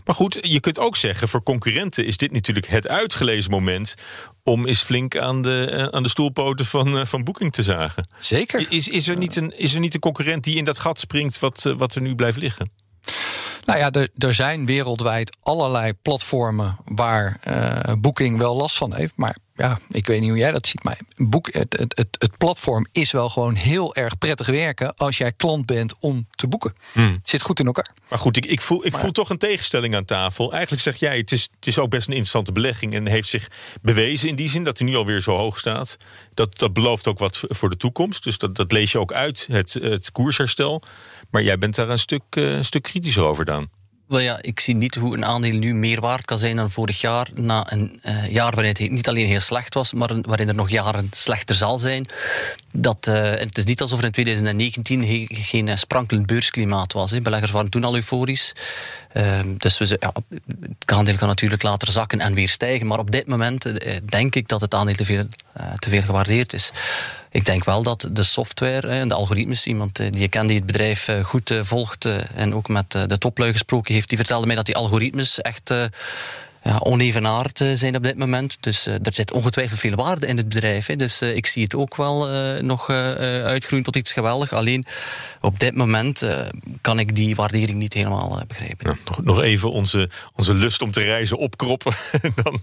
Maar 0.05 0.15
goed, 0.15 0.39
je 0.43 0.61
kunt 0.61 0.79
ook 0.79 0.97
zeggen, 0.97 1.29
voor 1.29 1.43
concurrenten 1.43 2.07
is 2.07 2.17
dit 2.17 2.33
natuurlijk 2.33 2.67
het 2.67 2.89
uitgelezen 2.89 3.51
moment 3.51 3.95
om 4.43 4.67
eens 4.67 4.83
flink 4.83 5.17
aan 5.17 5.43
de, 5.43 5.71
eh, 5.71 5.85
aan 5.85 6.03
de 6.03 6.09
stoelpoten 6.09 6.67
van, 6.67 6.99
eh, 6.99 7.05
van 7.05 7.25
Booking 7.25 7.53
te 7.53 7.63
zagen. 7.63 8.09
Zeker. 8.19 8.67
Is, 8.69 8.89
is, 8.89 9.09
er 9.09 9.17
niet 9.17 9.37
een, 9.37 9.59
is 9.59 9.75
er 9.75 9.81
niet 9.81 9.95
een 9.95 10.01
concurrent 10.01 10.45
die 10.45 10.57
in 10.57 10.65
dat 10.65 10.79
gat 10.79 10.99
springt 10.99 11.39
wat, 11.39 11.67
eh, 11.67 11.77
wat 11.77 11.95
er 11.95 12.03
nu 12.03 12.15
blijft 12.15 12.39
liggen? 12.39 12.71
Nou 13.65 13.79
ja, 13.79 13.91
er, 13.91 14.09
er 14.19 14.35
zijn 14.35 14.67
wereldwijd 14.67 15.37
allerlei 15.41 15.93
platformen 16.03 16.77
waar 16.85 17.39
eh 17.41 17.93
Booking 17.99 18.39
wel 18.39 18.57
last 18.57 18.77
van 18.77 18.95
heeft. 18.95 19.13
Maar 19.17 19.37
ja, 19.55 19.79
ik 19.91 20.07
weet 20.07 20.21
niet 20.21 20.31
hoe 20.31 20.39
jij 20.39 20.53
dat 20.53 20.67
ziet. 20.67 20.85
Maar 20.85 20.99
boek, 21.17 21.53
het, 21.53 21.77
het, 21.79 21.97
het, 21.97 22.17
het 22.19 22.39
platform 22.39 22.87
is 22.93 23.11
wel 23.11 23.29
gewoon 23.29 23.55
heel 23.55 23.95
erg 23.95 24.19
prettig 24.19 24.47
werken 24.47 24.95
als 24.95 25.19
jij 25.19 25.33
klant 25.33 25.67
bent 25.67 25.95
om 26.01 26.27
te 26.31 26.47
boeken. 26.47 26.73
Het 26.93 27.29
zit 27.29 27.43
goed 27.43 27.61
in 27.61 27.67
elkaar. 27.67 27.93
Maar 28.09 28.19
goed, 28.19 28.37
ik, 28.37 28.47
ik, 28.47 28.61
voel, 28.61 28.87
ik 28.87 28.97
voel 28.97 29.11
toch 29.11 29.31
een 29.31 29.39
tegenstelling 29.39 29.95
aan 29.95 30.05
tafel. 30.05 30.53
Eigenlijk 30.53 30.83
zeg 30.83 30.97
jij, 30.97 31.17
het 31.17 31.33
is, 31.33 31.49
het 31.55 31.67
is 31.67 31.79
ook 31.79 31.91
best 31.91 32.07
een 32.07 32.13
interessante 32.13 32.53
belegging... 32.53 32.95
en 32.95 33.07
heeft 33.07 33.29
zich 33.29 33.51
bewezen 33.83 34.29
in 34.29 34.37
die 34.37 34.49
zin 34.49 34.65
dat 34.65 34.79
hij 34.79 34.89
nu 34.89 34.97
alweer 34.97 35.21
zo 35.21 35.37
hoog 35.37 35.59
staat. 35.59 35.97
Dat, 36.35 36.59
dat 36.59 36.73
belooft 36.73 37.07
ook 37.07 37.19
wat 37.19 37.45
voor 37.49 37.71
de 37.71 37.77
toekomst. 37.77 38.25
Dus 38.25 38.39
dat, 38.39 38.55
dat 38.55 38.73
lees 38.73 38.93
je 38.93 38.99
ook 38.99 39.13
uit, 39.13 39.47
het, 39.51 39.73
het 39.73 40.13
koersherstel. 40.13 40.83
Maar 41.31 41.43
jij 41.43 41.59
bent 41.59 41.75
daar 41.75 41.89
een 41.89 41.99
stuk, 41.99 42.23
eh, 42.31 42.53
een 42.53 42.65
stuk 42.65 42.83
kritischer 42.83 43.25
over 43.25 43.45
dan. 43.45 43.69
Wel 44.07 44.21
ja, 44.21 44.39
ik 44.41 44.61
zie 44.61 44.75
niet 44.75 44.95
hoe 44.95 45.17
een 45.17 45.25
aandeel 45.25 45.59
nu 45.59 45.75
meer 45.75 46.01
waard 46.01 46.25
kan 46.25 46.39
zijn 46.39 46.57
dan 46.57 46.71
vorig 46.71 47.01
jaar. 47.01 47.29
Na 47.35 47.73
een 47.73 48.01
uh, 48.05 48.29
jaar 48.29 48.55
waarin 48.55 48.75
het 48.79 48.91
niet 48.91 49.09
alleen 49.09 49.27
heel 49.27 49.41
slecht 49.41 49.75
was, 49.75 49.93
maar 49.93 50.21
waarin 50.21 50.49
er 50.49 50.55
nog 50.55 50.71
jaren 50.71 51.09
slechter 51.13 51.57
zal 51.57 51.79
zijn. 51.79 52.07
Dat, 52.71 53.07
uh, 53.09 53.31
het 53.31 53.59
is 53.59 53.65
niet 53.65 53.81
alsof 53.81 53.99
er 53.99 54.05
in 54.05 54.13
2019 54.13 55.05
he, 55.05 55.25
geen 55.29 55.67
uh, 55.67 55.77
sprankelend 55.77 56.27
beursklimaat 56.27 56.93
was. 56.93 57.23
Beleggers 57.23 57.51
waren 57.51 57.71
toen 57.71 57.85
al 57.85 57.95
euforisch. 57.95 58.53
Ehm, 59.13 59.57
dus 59.57 59.79
we, 59.79 59.97
ja, 60.01 60.13
het 60.79 60.93
aandeel 60.93 61.17
kan 61.17 61.29
natuurlijk 61.29 61.63
later 61.63 61.93
zakken 61.93 62.21
en 62.21 62.35
weer 62.35 62.49
stijgen. 62.49 62.87
Maar 62.87 62.99
op 62.99 63.11
dit 63.11 63.27
moment 63.27 63.73
denk 64.09 64.35
ik 64.35 64.49
dat 64.49 64.61
het 64.61 64.75
aandeel 64.75 64.95
te 64.95 65.05
veel, 65.05 65.25
te 65.79 65.89
veel 65.89 66.03
gewaardeerd 66.03 66.53
is. 66.53 66.73
Ik 67.33 67.45
denk 67.45 67.65
wel 67.65 67.83
dat 67.83 68.09
de 68.13 68.23
software 68.23 68.89
en 68.89 69.09
de 69.09 69.15
algoritmes, 69.15 69.67
iemand 69.67 69.97
die 69.97 70.19
je 70.19 70.29
kent 70.29 70.49
die 70.49 70.57
het 70.57 70.67
bedrijf 70.67 71.09
goed 71.23 71.55
volgt 71.63 72.05
en 72.35 72.55
ook 72.55 72.69
met 72.69 72.91
de 72.91 73.19
toplui 73.19 73.53
gesproken 73.53 73.95
heeft, 73.95 74.09
die 74.09 74.19
vertelde 74.19 74.47
mij 74.47 74.57
dat 74.57 74.67
die 74.67 74.77
algoritmes 74.77 75.41
echt 75.41 75.75
ja, 76.63 76.79
onevenaard 76.79 77.61
eh, 77.61 77.69
zijn 77.75 77.97
op 77.97 78.03
dit 78.03 78.19
moment. 78.19 78.63
Dus 78.63 78.87
uh, 78.87 78.95
er 78.95 79.15
zit 79.15 79.33
ongetwijfeld 79.33 79.81
veel 79.81 79.95
waarde 79.95 80.27
in 80.27 80.37
het 80.37 80.49
bedrijf. 80.49 80.87
Hè. 80.87 80.97
Dus 80.97 81.23
uh, 81.23 81.37
ik 81.37 81.47
zie 81.47 81.63
het 81.63 81.75
ook 81.75 81.97
wel 81.97 82.29
nog 82.63 82.91
uitgroeien 82.91 83.85
tot 83.85 83.97
iets 83.97 84.13
geweldig. 84.13 84.53
Alleen 84.53 84.85
op 85.41 85.59
dit 85.59 85.75
moment 85.75 86.27
kan 86.81 86.99
ik 86.99 87.17
die 87.17 87.35
waardering 87.35 87.79
niet 87.79 87.93
helemaal 87.93 88.43
begrijpen. 88.49 88.87
Nou, 88.87 88.99
nog, 89.05 89.23
nog, 89.23 89.41
even 89.41 89.71
onze, 89.71 90.11
onze 90.37 90.55
lust 90.55 90.83
om 90.83 90.91
te 90.91 91.03
reizen 91.03 91.39
opkroppen. 91.39 91.93
Dan, 92.43 92.59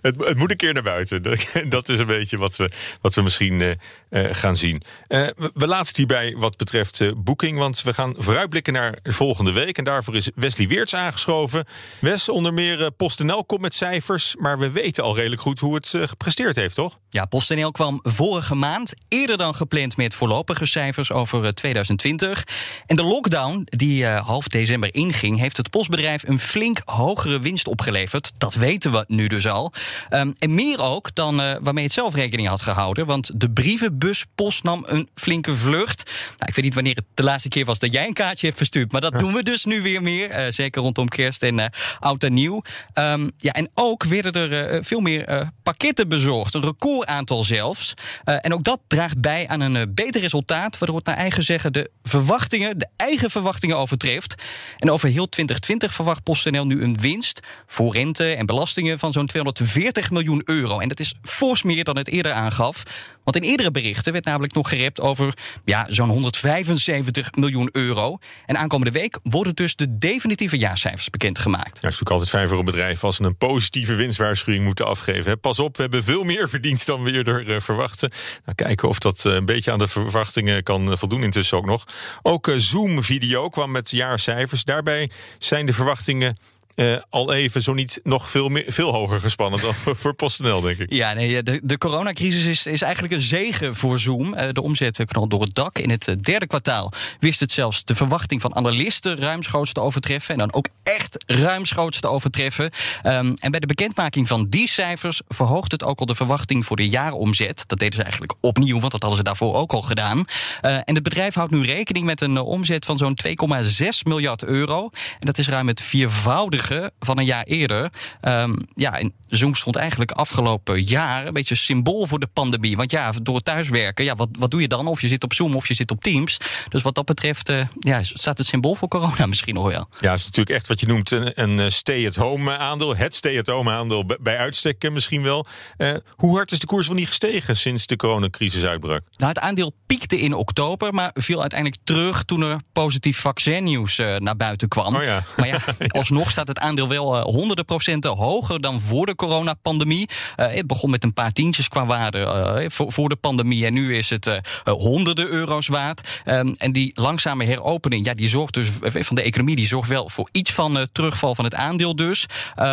het, 0.00 0.24
het, 0.24 0.36
moet 0.36 0.50
een 0.50 0.56
keer 0.56 0.72
naar 0.72 0.82
buiten. 0.82 1.22
Dat 1.68 1.88
is 1.88 1.98
een 1.98 2.06
beetje 2.06 2.38
wat 2.38 2.56
we, 2.56 2.70
wat 3.00 3.14
we 3.14 3.22
misschien 3.22 3.78
gaan 4.10 4.56
zien. 4.56 4.82
we, 5.08 5.50
we 5.54 5.66
laten 5.66 5.96
hierbij 5.96 6.34
wat 6.36 6.56
betreft 6.56 7.24
boeking. 7.24 7.58
Want 7.58 7.82
we 7.82 7.94
gaan 7.94 8.14
vooruitblikken 8.18 8.72
naar 8.72 8.98
volgende 9.02 9.52
week. 9.52 9.78
En 9.78 9.84
daarvoor 9.84 10.16
is 10.16 10.30
Wesley 10.34 10.68
Weerts 10.68 10.94
aangeschoven. 10.94 11.64
Wes, 11.98 12.28
onder 12.28 12.54
meer 12.54 12.90
PostNL 12.90 13.41
komt 13.46 13.60
met 13.60 13.74
cijfers, 13.74 14.36
maar 14.38 14.58
we 14.58 14.70
weten 14.70 15.04
al 15.04 15.16
redelijk 15.16 15.40
goed 15.40 15.60
hoe 15.60 15.74
het 15.74 15.92
uh, 15.92 16.08
gepresteerd 16.08 16.56
heeft, 16.56 16.74
toch? 16.74 16.98
Ja, 17.08 17.24
PostNL 17.24 17.70
kwam 17.70 18.00
vorige 18.02 18.54
maand 18.54 18.94
eerder 19.08 19.36
dan 19.36 19.54
gepland 19.54 19.96
met 19.96 20.14
voorlopige 20.14 20.66
cijfers 20.66 21.12
over 21.12 21.54
2020. 21.54 22.44
Eh, 22.44 22.54
en 22.86 22.96
de 22.96 23.02
lockdown, 23.02 23.62
die 23.64 24.02
uh, 24.02 24.26
half 24.26 24.48
december 24.48 24.94
inging, 24.94 25.38
heeft 25.38 25.56
het 25.56 25.70
postbedrijf 25.70 26.22
een 26.22 26.38
flink 26.38 26.82
hogere 26.84 27.40
winst 27.40 27.66
opgeleverd. 27.68 28.32
Dat 28.38 28.54
weten 28.54 28.92
we 28.92 29.04
nu 29.06 29.26
dus 29.26 29.46
al. 29.46 29.72
Um, 30.10 30.34
en 30.38 30.54
meer 30.54 30.82
ook 30.82 31.14
dan 31.14 31.40
uh, 31.40 31.54
waarmee 31.60 31.84
het 31.84 31.92
zelf 31.92 32.14
rekening 32.14 32.48
had 32.48 32.62
gehouden. 32.62 33.06
Want 33.06 33.30
de 33.40 33.50
brievenbuspost 33.50 34.62
nam 34.62 34.84
een 34.86 35.08
flinke 35.14 35.56
vlucht. 35.56 36.04
Nou, 36.04 36.48
ik 36.48 36.54
weet 36.54 36.64
niet 36.64 36.74
wanneer 36.74 36.94
het 36.94 37.04
de 37.14 37.22
laatste 37.22 37.48
keer 37.48 37.64
was 37.64 37.78
dat 37.78 37.92
jij 37.92 38.06
een 38.06 38.12
kaartje 38.12 38.46
hebt 38.46 38.58
verstuurd. 38.58 38.92
Maar 38.92 39.00
dat 39.00 39.18
doen 39.18 39.32
we 39.32 39.42
dus 39.42 39.64
nu 39.64 39.82
weer 39.82 40.02
meer. 40.02 40.52
zeker 40.52 40.82
rondom 40.82 41.08
kerst 41.08 41.42
en 41.42 41.70
oud 42.00 42.22
en 42.22 42.32
nieuw. 42.32 42.62
Um, 42.94 43.30
ja, 43.36 43.52
en 43.52 43.70
ook 43.74 44.04
werden 44.04 44.32
er 44.32 44.74
uh, 44.74 44.78
veel 44.82 45.00
meer 45.00 45.28
uh, 45.28 45.40
pakketten 45.62 46.08
bezorgd. 46.08 46.54
Een 46.54 46.62
recordaantal 46.62 47.44
zelfs. 47.44 47.94
Uh, 48.24 48.36
en 48.40 48.54
ook 48.54 48.64
dat 48.64 48.80
draagt 48.86 49.20
bij 49.20 49.48
aan 49.48 49.60
een 49.60 49.94
beter 49.94 50.20
resultaat. 50.20 50.78
Waardoor 50.78 50.96
het 50.96 51.06
naar 51.06 51.16
eigen 51.16 51.42
zeggen 51.42 51.72
de 51.72 51.90
verwachtingen, 52.02 52.78
de 52.78 52.88
eigen 52.96 53.30
verwachtingen 53.30 53.76
overtreft. 53.76 54.34
En 54.78 54.90
over 54.90 55.08
heel 55.08 55.28
2020 55.28 55.94
verwacht 55.94 56.22
PostNL 56.22 56.66
nu 56.66 56.82
een 56.82 56.98
winst. 57.00 57.40
Voor 57.66 57.92
rente 57.92 58.34
en 58.34 58.46
belastingen 58.46 58.98
van 58.98 59.12
zo'n 59.12 59.26
240 59.26 60.10
miljoen 60.10 60.42
euro. 60.44 60.78
En 60.78 60.88
dat 60.88 61.00
is 61.00 61.14
fors 61.22 61.62
meer 61.62 61.84
dan 61.84 61.96
het 61.96 62.08
eerder 62.08 62.32
aangaf. 62.32 62.82
Want 63.24 63.36
in 63.36 63.42
eerdere 63.42 63.70
berichten 63.70 64.12
werd 64.12 64.24
namelijk 64.24 64.54
nog 64.54 64.68
gerept 64.68 65.00
over 65.00 65.34
ja, 65.64 65.86
zo'n 65.88 66.08
175 66.08 67.34
miljoen 67.34 67.68
euro. 67.72 68.18
En 68.46 68.58
aankomende 68.58 68.92
week 68.92 69.18
worden 69.22 69.54
dus 69.54 69.76
de 69.76 69.98
definitieve 69.98 70.58
jaarcijfers 70.58 71.10
bekendgemaakt. 71.10 71.66
Ja, 71.66 71.70
het 71.70 71.76
is 71.76 71.82
natuurlijk 71.82 72.10
altijd 72.10 72.30
fijn 72.30 72.48
voor 72.48 72.58
een 72.58 72.64
bedrijf 72.64 73.04
als 73.04 73.16
ze 73.16 73.24
een 73.24 73.36
positieve 73.36 73.94
winstwaarschuwing 73.94 74.64
moeten 74.64 74.86
afgeven. 74.86 75.40
Pas 75.40 75.58
op, 75.58 75.76
we 75.76 75.82
hebben 75.82 76.04
veel 76.04 76.24
meer 76.24 76.48
verdiend 76.48 76.86
dan 76.86 77.02
we 77.02 77.12
eerder 77.12 77.48
uh, 77.48 77.60
verwachten. 77.60 78.10
Nou, 78.44 78.54
kijken 78.54 78.88
of 78.88 78.98
dat 78.98 79.24
uh, 79.26 79.34
een 79.34 79.44
beetje 79.44 79.72
aan 79.72 79.78
de 79.78 79.88
verwachtingen 79.88 80.62
kan 80.62 80.90
uh, 80.90 80.96
voldoen 80.96 81.22
intussen 81.22 81.58
ook 81.58 81.66
nog. 81.66 81.84
Ook 82.22 82.50
Zoom 82.56 83.02
Video 83.02 83.48
kwam 83.48 83.70
met 83.70 83.90
jaarcijfers. 83.90 84.64
Daarbij 84.64 85.10
zijn 85.38 85.66
de 85.66 85.72
verwachtingen 85.72 86.36
uh, 86.74 86.96
al 87.10 87.32
even 87.32 87.62
zo 87.62 87.74
niet 87.74 88.00
nog 88.02 88.30
veel, 88.30 88.48
meer, 88.48 88.64
veel 88.66 88.92
hoger 88.92 89.20
gespannen 89.20 89.60
dan 89.60 89.74
voor 90.02 90.14
PostNL, 90.14 90.60
denk 90.60 90.78
ik. 90.78 90.92
Ja, 90.92 91.12
nee, 91.12 91.42
de, 91.42 91.60
de 91.62 91.78
coronacrisis 91.78 92.44
is, 92.44 92.66
is 92.66 92.82
eigenlijk 92.82 93.14
een 93.14 93.20
zegen 93.20 93.74
voor 93.74 93.98
Zoom. 93.98 94.34
Uh, 94.34 94.48
de 94.52 94.62
omzet 94.62 95.04
knalt 95.04 95.30
door 95.30 95.40
het 95.40 95.54
dak. 95.54 95.78
In 95.78 95.90
het 95.90 96.08
eh, 96.08 96.16
derde 96.20 96.46
kwartaal 96.46 96.92
wist 97.18 97.40
het 97.40 97.52
zelfs 97.52 97.84
de 97.84 97.94
verwachting 97.94 98.40
van 98.40 98.54
analisten 98.54 99.18
ruimschoots 99.18 99.72
te 99.72 99.80
overtreffen. 99.80 100.32
En 100.32 100.38
dan 100.38 100.52
ook 100.52 100.68
echt 100.82 101.24
ruimschoots 101.26 102.00
te 102.00 102.08
overtreffen. 102.08 102.64
Um, 103.02 103.36
en 103.40 103.50
bij 103.50 103.60
de 103.60 103.66
bekendmaking 103.66 104.28
van 104.28 104.48
die 104.48 104.68
cijfers 104.68 105.20
verhoogt 105.28 105.72
het 105.72 105.82
ook 105.82 106.00
al 106.00 106.06
de 106.06 106.14
verwachting 106.14 106.66
voor 106.66 106.76
de 106.76 106.88
jaaromzet. 106.88 107.64
Dat 107.66 107.78
deden 107.78 107.94
ze 107.94 108.02
eigenlijk 108.02 108.34
opnieuw, 108.40 108.80
want 108.80 108.92
dat 108.92 109.00
hadden 109.00 109.18
ze 109.18 109.24
daarvoor 109.24 109.54
ook 109.54 109.72
al 109.72 109.82
gedaan. 109.82 110.24
En 110.60 110.94
het 110.94 111.02
bedrijf 111.02 111.34
houdt 111.34 111.52
nu 111.52 111.62
rekening 111.62 112.06
met 112.06 112.20
een 112.20 112.38
omzet 112.38 112.84
van 112.84 112.98
zo'n 112.98 113.18
2,6 113.26 113.88
miljard 114.02 114.44
euro. 114.44 114.88
En 114.92 115.26
dat 115.26 115.38
is 115.38 115.48
ruim 115.48 115.68
het 115.68 115.82
viervoudige 115.82 116.61
van 117.00 117.18
een 117.18 117.24
jaar 117.24 117.44
eerder. 117.44 117.92
Um, 118.22 118.56
ja, 118.74 118.98
en 118.98 119.12
Zoom 119.28 119.54
stond 119.54 119.76
eigenlijk 119.76 120.10
afgelopen 120.10 120.82
jaar 120.82 121.26
een 121.26 121.32
beetje 121.32 121.54
symbool 121.54 122.06
voor 122.06 122.18
de 122.18 122.28
pandemie. 122.32 122.76
Want 122.76 122.90
ja, 122.90 123.12
door 123.22 123.40
thuiswerken, 123.40 124.04
ja, 124.04 124.14
wat, 124.14 124.28
wat 124.38 124.50
doe 124.50 124.60
je 124.60 124.68
dan? 124.68 124.86
Of 124.86 125.00
je 125.00 125.08
zit 125.08 125.24
op 125.24 125.32
Zoom 125.32 125.54
of 125.54 125.68
je 125.68 125.74
zit 125.74 125.90
op 125.90 126.02
Teams. 126.02 126.38
Dus 126.68 126.82
wat 126.82 126.94
dat 126.94 127.04
betreft 127.04 127.50
uh, 127.50 127.66
ja, 127.78 128.02
staat 128.02 128.38
het 128.38 128.46
symbool 128.46 128.74
voor 128.74 128.88
corona 128.88 129.26
misschien 129.32 129.54
nog 129.54 129.66
wel. 129.72 129.88
Ja, 129.98 130.10
het 130.10 130.18
is 130.18 130.24
natuurlijk 130.24 130.56
echt 130.56 130.66
wat 130.68 130.80
je 130.80 130.86
noemt 130.86 131.10
een, 131.10 131.42
een 131.42 131.58
eh, 131.58 131.68
stay-at-home 131.68 132.56
aandeel. 132.56 132.96
Het 132.96 133.14
stay-at-home 133.14 133.70
aandeel 133.70 134.04
bij 134.20 134.38
uitstek 134.38 134.90
misschien 134.90 135.22
wel. 135.22 135.46
Uh, 135.78 135.94
hoe 136.16 136.36
hard 136.36 136.52
is 136.52 136.58
de 136.58 136.66
koers 136.66 136.86
van 136.86 136.96
die 136.96 137.06
gestegen 137.06 137.56
sinds 137.56 137.86
de 137.86 137.96
coronacrisis 137.96 138.64
uitbrak? 138.64 139.02
Nou, 139.16 139.32
het 139.32 139.38
aandeel 139.38 139.72
piekte 139.86 140.20
in 140.20 140.34
oktober, 140.34 140.94
maar 140.94 141.10
viel 141.14 141.40
uiteindelijk 141.40 141.80
terug 141.84 142.24
toen 142.24 142.42
er 142.42 142.60
positief 142.72 143.20
vaccinnieuws 143.20 143.98
uh, 143.98 144.16
naar 144.16 144.36
buiten 144.36 144.68
kwam. 144.68 144.96
Oh 144.96 145.02
ja. 145.02 145.24
Maar 145.36 145.46
ja, 145.46 145.58
alsnog 145.88 146.30
staat 146.30 146.48
het 146.48 146.51
aandeel 146.58 146.88
wel 146.88 147.16
uh, 147.16 147.22
honderden 147.22 147.64
procenten 147.64 148.10
hoger 148.10 148.60
dan 148.60 148.80
voor 148.80 149.06
de 149.06 149.14
coronapandemie. 149.14 150.08
Uh, 150.36 150.46
het 150.46 150.66
begon 150.66 150.90
met 150.90 151.04
een 151.04 151.14
paar 151.14 151.32
tientjes 151.32 151.68
qua 151.68 151.86
waarde 151.86 152.18
uh, 152.18 152.68
voor, 152.68 152.92
voor, 152.92 153.08
de 153.08 153.16
pandemie. 153.16 153.66
En 153.66 153.72
nu 153.72 153.96
is 153.96 154.10
het 154.10 154.40
honderden 154.64 155.28
euro's 155.28 155.66
waard. 155.66 156.22
Um, 156.24 156.54
en 156.56 156.72
die 156.72 156.92
langzame 156.94 157.44
heropening, 157.44 158.06
ja, 158.06 158.14
die 158.14 158.28
zorgt 158.28 158.54
dus 158.54 158.68
van 158.80 159.16
de 159.16 159.22
economie, 159.22 159.56
die 159.56 159.66
zorgt 159.66 159.88
wel 159.88 160.08
voor 160.08 160.28
iets 160.32 160.52
van 160.52 160.86
terugval 160.92 161.34
van 161.34 161.44
het 161.44 161.54
aandeel 161.54 161.96
dus. 161.96 162.26
Um, 162.56 162.64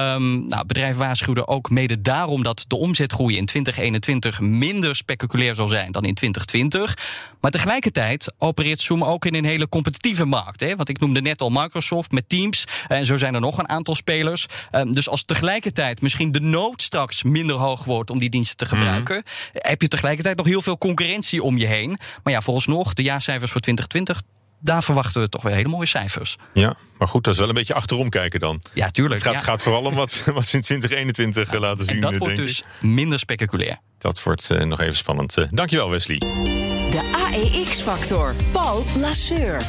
nou, 0.48 0.58
het 0.58 0.68
bedrijf 0.68 0.96
waarschuwde 0.96 1.48
ook 1.48 1.70
mede 1.70 2.02
daarom 2.02 2.44
dat 2.44 2.66
de 2.68 2.76
omzetgroei 2.76 3.38
in 3.38 3.46
2021 3.46 4.40
minder 4.40 4.96
spectaculair 4.96 5.56
zal 5.56 5.68
zijn 5.68 5.92
dan 5.92 6.06
in 6.06 6.14
2020. 6.14 6.98
Maar 7.40 7.52
tegelijkertijd 7.52 8.34
opereert 8.38 8.82
Zoom 8.82 9.04
ook 9.04 9.26
in 9.26 9.36
een 9.36 9.46
hele 9.46 9.70
competitieve 9.70 10.26
markt. 10.26 10.60
Hè? 10.60 10.76
Want 10.76 10.90
ik 10.90 11.00
noemde 11.00 11.22
net 11.22 11.42
al 11.42 11.50
Microsoft 11.50 12.12
met 12.12 12.30
Teams. 12.30 12.64
En 12.88 13.06
zo 13.06 13.18
zijn 13.18 13.34
er 13.34 13.42
nog 13.42 13.58
een 13.58 13.69
aantal 13.70 13.96
spelers. 13.96 14.46
Um, 14.72 14.94
dus 14.94 15.10
als 15.10 15.24
tegelijkertijd 15.24 16.02
misschien 16.02 16.32
de 16.32 16.42
nood 16.42 16.82
straks 16.82 17.24
minder 17.24 17.56
hoog 17.56 17.84
wordt 17.84 18.10
om 18.10 18.20
die 18.20 18.30
diensten 18.30 18.58
te 18.58 18.66
gebruiken, 18.66 19.16
mm. 19.16 19.24
heb 19.54 19.82
je 19.82 19.88
tegelijkertijd 19.88 20.38
nog 20.38 20.46
heel 20.46 20.62
veel 20.62 20.78
concurrentie 20.78 21.44
om 21.44 21.58
je 21.58 21.66
heen. 21.66 22.00
Maar 22.24 22.34
ja, 22.34 22.42
nog 22.66 22.94
de 22.94 23.04
jaarcijfers 23.04 23.52
voor 23.52 23.62
2020 23.62 24.22
daar 24.60 24.84
verwachten 24.84 25.22
we 25.22 25.30
toch 25.30 25.44
weer 25.44 25.54
hele 25.54 25.70
mooie 25.70 25.86
cijfers. 25.86 26.38
Ja, 26.54 26.76
maar 26.98 27.08
goed, 27.08 27.24
dat 27.24 27.34
is 27.34 27.40
wel 27.40 27.50
een 27.50 27.56
beetje 27.56 27.74
achterom 27.74 28.10
kijken 28.10 28.40
dan. 28.40 28.62
Ja, 28.74 28.90
tuurlijk. 28.90 29.24
Het 29.24 29.30
gaat, 29.30 29.40
ja. 29.40 29.52
gaat 29.52 29.64
vooral 29.64 29.84
om 29.84 29.96
wat, 29.96 30.24
wat 30.34 30.48
ze 30.48 30.56
in 30.56 30.62
2021 30.62 31.52
ja, 31.52 31.60
laten 31.60 31.86
zien. 31.86 31.96
En 31.96 32.02
dat 32.02 32.18
wordt 32.18 32.36
dus 32.36 32.64
minder 32.82 33.20
spectaculair. 33.20 33.80
Dat 33.98 34.24
wordt 34.24 34.50
uh, 34.52 34.64
nog 34.64 34.82
even 34.82 34.96
spannend. 34.96 35.38
Uh, 35.38 35.46
dankjewel, 35.52 35.90
Wesley. 35.90 36.18
De 36.18 37.12
AEX-factor. 37.12 38.36
Paul 38.52 38.84
Lasseur. 38.96 39.64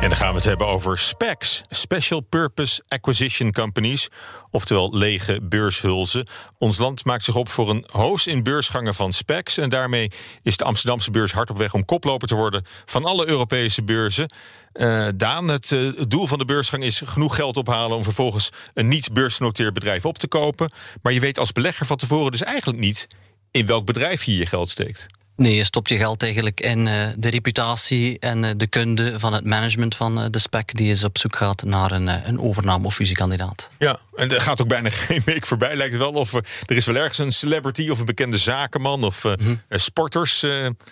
En 0.00 0.12
dan 0.12 0.16
gaan 0.20 0.30
we 0.30 0.36
het 0.36 0.44
hebben 0.44 0.66
over 0.66 0.98
SPACs, 0.98 1.62
Special 1.68 2.20
Purpose 2.20 2.84
Acquisition 2.88 3.52
Companies, 3.52 4.08
oftewel 4.50 4.96
lege 4.96 5.40
beurshulzen. 5.42 6.26
Ons 6.58 6.78
land 6.78 7.04
maakt 7.04 7.24
zich 7.24 7.34
op 7.34 7.48
voor 7.48 7.70
een 7.70 7.84
hoos 7.92 8.26
in 8.26 8.42
beursgangen 8.42 8.94
van 8.94 9.12
SPACs 9.12 9.58
en 9.58 9.68
daarmee 9.68 10.10
is 10.42 10.56
de 10.56 10.64
Amsterdamse 10.64 11.10
beurs 11.10 11.32
hard 11.32 11.50
op 11.50 11.56
weg 11.56 11.74
om 11.74 11.84
koploper 11.84 12.28
te 12.28 12.34
worden 12.34 12.64
van 12.84 13.04
alle 13.04 13.26
Europese 13.26 13.84
beurzen. 13.84 14.32
Uh, 14.72 15.08
Daan, 15.16 15.48
het, 15.48 15.70
uh, 15.70 15.98
het, 15.98 16.10
doel 16.10 16.26
van 16.26 16.38
de 16.38 16.44
beursgang 16.44 16.82
is 16.82 17.02
genoeg 17.04 17.36
geld 17.36 17.56
ophalen 17.56 17.96
om 17.96 18.04
vervolgens 18.04 18.50
een 18.74 18.88
niet 18.88 19.12
beursgenoteerd 19.12 19.74
bedrijf 19.74 20.04
op 20.04 20.18
te 20.18 20.28
kopen. 20.28 20.70
Maar 21.02 21.12
je 21.12 21.20
weet 21.20 21.38
als 21.38 21.52
belegger 21.52 21.86
van 21.86 21.96
tevoren 21.96 22.30
dus 22.30 22.42
eigenlijk 22.42 22.78
niet 22.78 23.06
in 23.50 23.66
welk 23.66 23.86
bedrijf 23.86 24.24
je 24.24 24.36
je 24.36 24.46
geld 24.46 24.70
steekt. 24.70 25.06
Nee, 25.36 25.54
je 25.54 25.64
stopt 25.64 25.88
je 25.88 25.96
geld 25.96 26.22
eigenlijk 26.22 26.60
in 26.60 26.86
uh, 26.86 27.08
de 27.16 27.30
reputatie 27.30 28.18
en 28.18 28.42
uh, 28.42 28.50
de 28.56 28.66
kunde 28.66 29.18
van 29.18 29.32
het 29.32 29.44
management 29.44 29.94
van 29.94 30.18
uh, 30.18 30.24
de 30.30 30.38
spec 30.38 30.74
die 30.74 30.90
is 30.90 31.04
op 31.04 31.18
zoek 31.18 31.36
gaat 31.36 31.62
naar 31.64 31.92
een, 31.92 32.28
een 32.28 32.40
overname- 32.40 32.86
of 32.86 32.94
fusiekandidaat. 32.94 33.70
Ja, 33.78 33.98
en 34.14 34.32
er 34.32 34.40
gaat 34.40 34.60
ook 34.60 34.68
bijna 34.68 34.90
geen 35.08 35.22
week 35.24 35.46
voorbij, 35.46 35.76
lijkt 35.76 35.92
het 35.92 36.02
wel. 36.02 36.12
Of 36.12 36.34
er 36.34 36.76
is 36.76 36.86
wel 36.86 36.96
ergens 36.96 37.18
een 37.18 37.32
celebrity 37.32 37.88
of 37.88 37.98
een 37.98 38.04
bekende 38.04 38.36
zakenman 38.36 39.04
of 39.04 39.24
mm 39.24 39.34
-hmm. 39.38 39.60
sporters, 39.70 40.46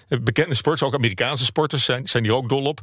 bekende 0.09 0.55
sporters, 0.55 0.83
ook 0.83 0.95
Amerikaanse 0.95 1.45
sporters 1.45 1.85
zijn, 1.85 2.07
zijn 2.07 2.25
hier 2.25 2.35
ook 2.35 2.49
dol 2.49 2.65
op. 2.65 2.81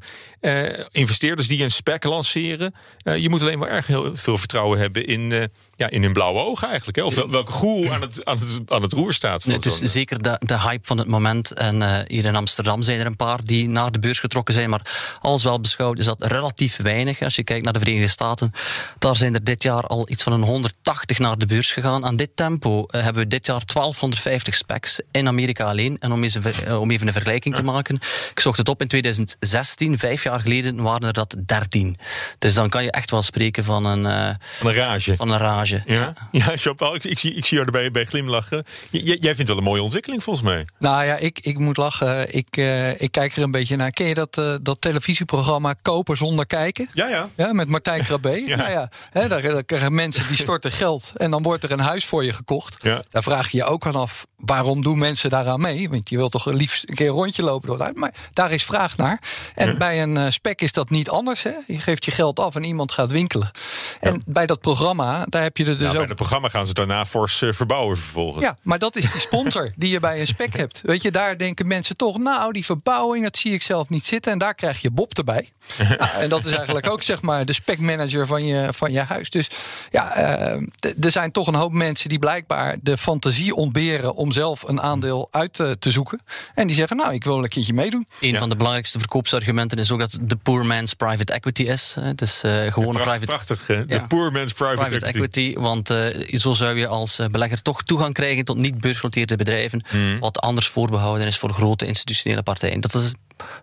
investeerders 0.91 1.47
die 1.47 1.63
een 1.63 1.71
spec 1.71 2.03
lanceren. 2.03 2.73
je 3.03 3.29
moet 3.29 3.41
alleen 3.41 3.59
wel 3.59 3.69
erg 3.69 3.87
heel 3.87 4.17
veel 4.17 4.37
vertrouwen 4.37 4.79
hebben 4.79 5.05
in, 5.05 5.49
ja, 5.81 5.89
in 5.89 6.03
hun 6.03 6.13
blauwe 6.13 6.39
ogen 6.39 6.67
eigenlijk. 6.67 6.97
Hè? 6.97 7.03
Of 7.03 7.15
welke 7.31 7.51
goeroe 7.51 7.91
aan 7.93 8.01
het, 8.01 8.25
aan, 8.25 8.37
het, 8.39 8.71
aan 8.71 8.81
het 8.81 8.93
roer 8.93 9.13
staat. 9.13 9.43
het 9.43 9.65
is 9.65 9.77
zeker 9.77 10.21
de, 10.21 10.35
de 10.39 10.59
hype 10.59 10.87
van 10.87 10.97
het 10.97 11.07
moment. 11.07 11.53
En 11.53 11.81
uh, 11.81 11.97
hier 12.07 12.25
in 12.25 12.35
Amsterdam 12.35 12.81
zijn 12.81 12.99
er 12.99 13.05
een 13.05 13.15
paar 13.15 13.43
die 13.43 13.69
naar 13.69 13.91
de 13.91 13.99
beurs 13.99 14.19
getrokken 14.19 14.53
zijn. 14.53 14.69
Maar 14.69 15.17
alles 15.21 15.43
wel 15.43 15.61
beschouwd 15.61 15.97
is 15.97 16.05
dat 16.05 16.25
relatief 16.25 16.77
weinig. 16.77 17.21
Als 17.21 17.35
je 17.35 17.43
kijkt 17.43 17.63
naar 17.63 17.73
de 17.73 17.79
Verenigde 17.79 18.07
Staten, 18.07 18.51
daar 18.99 19.15
zijn 19.15 19.33
er 19.33 19.43
dit 19.43 19.63
jaar 19.63 19.87
al 19.87 20.09
iets 20.09 20.23
van 20.23 20.33
een 20.33 20.41
180 20.41 21.19
naar 21.19 21.37
de 21.37 21.45
beurs 21.45 21.71
gegaan. 21.71 22.05
Aan 22.05 22.15
dit 22.15 22.29
tempo 22.35 22.77
uh, 22.77 23.01
hebben 23.01 23.23
we 23.23 23.29
dit 23.29 23.45
jaar 23.45 23.61
1250 23.65 24.55
specs 24.55 25.01
in 25.11 25.27
Amerika 25.27 25.65
alleen. 25.65 25.97
En 25.99 26.11
om, 26.11 26.23
eens 26.23 26.35
een, 26.35 26.43
uh, 26.67 26.79
om 26.79 26.91
even 26.91 27.07
een 27.07 27.13
vergelijking 27.13 27.55
te 27.55 27.63
maken, 27.63 27.95
ik 28.31 28.39
zocht 28.39 28.57
het 28.57 28.69
op 28.69 28.81
in 28.81 28.87
2016, 28.87 29.97
vijf 29.97 30.23
jaar 30.23 30.39
geleden 30.39 30.81
waren 30.81 31.07
er 31.07 31.13
dat 31.13 31.35
13. 31.45 31.95
Dus 32.39 32.53
dan 32.53 32.69
kan 32.69 32.83
je 32.83 32.91
echt 32.91 33.11
wel 33.11 33.21
spreken 33.21 33.63
van 33.63 33.85
een, 33.85 34.37
van 34.57 34.69
een 34.69 34.75
rage. 34.75 35.15
Van 35.15 35.29
een 35.29 35.37
rage. 35.37 35.70
Ja, 35.85 36.13
ja 36.31 36.53
Jean-Paul, 36.53 36.95
ik, 36.95 37.03
ik, 37.03 37.19
zie, 37.19 37.33
ik 37.33 37.45
zie 37.45 37.57
jou 37.57 37.65
erbij 37.65 37.91
bij 37.91 38.05
glimlachen. 38.05 38.63
J 38.91 39.17
jij 39.19 39.35
vindt 39.35 39.49
wel 39.49 39.57
een 39.57 39.63
mooie 39.63 39.81
ontwikkeling 39.81 40.23
volgens 40.23 40.45
mij. 40.45 40.65
Nou 40.79 41.05
ja, 41.05 41.17
ik, 41.17 41.39
ik 41.39 41.57
moet 41.57 41.77
lachen. 41.77 42.33
Ik, 42.33 42.57
uh, 42.57 43.01
ik 43.01 43.11
kijk 43.11 43.35
er 43.35 43.43
een 43.43 43.51
beetje 43.51 43.75
naar. 43.75 43.91
Ken 43.91 44.07
je 44.07 44.13
dat, 44.13 44.37
uh, 44.37 44.55
dat 44.61 44.81
televisieprogramma 44.81 45.75
Kopen 45.81 46.17
zonder 46.17 46.45
kijken? 46.45 46.89
Ja, 46.93 47.07
ja. 47.07 47.29
ja 47.35 47.53
met 47.53 47.67
Martijn 47.67 48.03
Krabbe. 48.03 48.43
ja. 48.47 48.55
Nou 48.55 48.69
ja, 48.69 48.89
hè, 49.09 49.27
daar, 49.27 49.41
daar, 49.41 49.63
krijgen 49.63 49.93
mensen 49.93 50.27
die 50.27 50.37
storten 50.37 50.71
geld. 50.71 51.11
En 51.15 51.31
dan 51.31 51.43
wordt 51.43 51.63
er 51.63 51.71
een 51.71 51.79
huis 51.79 52.05
voor 52.05 52.23
je 52.23 52.33
gekocht. 52.33 52.77
Ja. 52.81 53.03
Daar 53.09 53.23
vraag 53.23 53.49
je 53.49 53.57
je 53.57 53.63
ook 53.63 53.85
aan 53.85 53.95
af, 53.95 54.25
waarom 54.35 54.81
doen 54.81 54.97
mensen 54.97 55.29
daaraan 55.29 55.61
mee? 55.61 55.89
Want 55.89 56.09
je 56.09 56.17
wilt 56.17 56.31
toch 56.31 56.45
liefst 56.45 56.89
een 56.89 56.95
keer 56.95 57.07
een 57.07 57.13
rondje 57.13 57.43
lopen 57.43 57.67
door 57.67 57.79
het 57.79 57.97
Maar 57.97 58.13
daar 58.33 58.51
is 58.51 58.63
vraag 58.63 58.97
naar. 58.97 59.21
En 59.55 59.67
ja. 59.67 59.77
bij 59.77 60.01
een 60.01 60.15
uh, 60.15 60.29
spec 60.29 60.61
is 60.61 60.71
dat 60.71 60.89
niet 60.89 61.09
anders. 61.09 61.43
Hè? 61.43 61.53
Je 61.67 61.79
geeft 61.79 62.05
je 62.05 62.11
geld 62.11 62.39
af 62.39 62.55
en 62.55 62.63
iemand 62.63 62.91
gaat 62.91 63.11
winkelen. 63.11 63.51
En 63.99 64.23
bij 64.25 64.45
dat 64.45 64.61
programma, 64.61 65.25
daar 65.25 65.41
heb 65.41 65.57
je 65.57 65.60
er 65.65 65.71
dus 65.71 65.79
nou, 65.79 65.89
ook... 65.89 65.97
Bij 65.97 66.05
het 66.05 66.15
programma 66.15 66.49
gaan 66.49 66.67
ze 66.67 66.73
daarna 66.73 67.05
fors 67.05 67.43
verbouwen 67.49 67.97
vervolgens. 67.97 68.45
Ja, 68.45 68.57
maar 68.61 68.79
dat 68.79 68.95
is 68.95 69.11
die 69.11 69.21
sponsor 69.21 69.71
die 69.75 69.91
je 69.91 69.99
bij 69.99 70.19
een 70.19 70.27
spec 70.27 70.55
hebt. 70.55 70.81
Weet 70.91 71.01
je, 71.01 71.11
daar 71.11 71.37
denken 71.37 71.67
mensen 71.67 71.97
toch, 71.97 72.17
nou, 72.17 72.51
die 72.51 72.65
verbouwing, 72.65 73.23
dat 73.23 73.37
zie 73.37 73.53
ik 73.53 73.61
zelf 73.61 73.89
niet 73.89 74.05
zitten. 74.05 74.31
En 74.31 74.37
daar 74.37 74.55
krijg 74.55 74.81
je 74.81 74.91
Bob 74.91 75.17
erbij. 75.17 75.49
nou, 75.77 76.09
en 76.19 76.29
dat 76.29 76.45
is 76.45 76.55
eigenlijk 76.55 76.89
ook, 76.89 77.03
zeg 77.03 77.21
maar, 77.21 77.45
de 77.45 77.53
specmanager 77.53 78.27
van 78.27 78.45
je, 78.45 78.73
van 78.73 78.91
je 78.91 78.99
huis. 78.99 79.29
Dus 79.29 79.49
ja, 79.89 80.17
uh, 80.17 80.61
er 80.79 81.11
zijn 81.11 81.31
toch 81.31 81.47
een 81.47 81.55
hoop 81.55 81.71
mensen 81.71 82.09
die 82.09 82.19
blijkbaar 82.19 82.77
de 82.81 82.97
fantasie 82.97 83.55
ontberen 83.55 84.15
om 84.15 84.31
zelf 84.31 84.63
een 84.63 84.81
aandeel 84.81 85.27
uit 85.31 85.53
te, 85.53 85.75
te 85.79 85.91
zoeken. 85.91 86.21
En 86.55 86.67
die 86.67 86.75
zeggen, 86.75 86.97
nou, 86.97 87.13
ik 87.13 87.23
wil 87.23 87.43
een 87.43 87.49
keertje 87.49 87.73
meedoen. 87.73 88.07
Een 88.19 88.29
ja. 88.29 88.39
van 88.39 88.49
de 88.49 88.55
belangrijkste 88.55 88.99
verkoopsargumenten 88.99 89.77
is 89.77 89.91
ook 89.91 89.99
dat 89.99 90.17
de 90.21 90.35
poor 90.35 90.65
man's 90.65 90.93
private 90.93 91.33
equity 91.33 91.63
is. 91.63 91.95
Dus 92.15 92.43
uh, 92.43 92.71
gewone 92.73 92.97
ja, 92.97 93.03
private... 93.03 93.25
Prachtig, 93.25 93.67
hè? 93.67 93.85
de 93.85 94.07
poor 94.07 94.31
man's 94.31 94.53
private, 94.53 94.75
private 94.75 95.05
equity. 95.05 95.39
equity. 95.39 95.50
Want 95.59 95.89
uh, 95.89 96.37
zo 96.37 96.53
zou 96.53 96.77
je 96.77 96.87
als 96.87 97.19
belegger 97.31 97.61
toch 97.61 97.83
toegang 97.83 98.13
krijgen 98.13 98.45
tot 98.45 98.57
niet 98.57 98.77
beursgenoteerde 98.77 99.35
bedrijven. 99.35 99.83
Mm. 99.93 100.19
Wat 100.19 100.39
anders 100.39 100.67
voorbehouden 100.67 101.27
is 101.27 101.37
voor 101.37 101.53
grote 101.53 101.85
institutionele 101.85 102.43
partijen. 102.43 102.81
Dat 102.81 102.93
is 102.93 103.13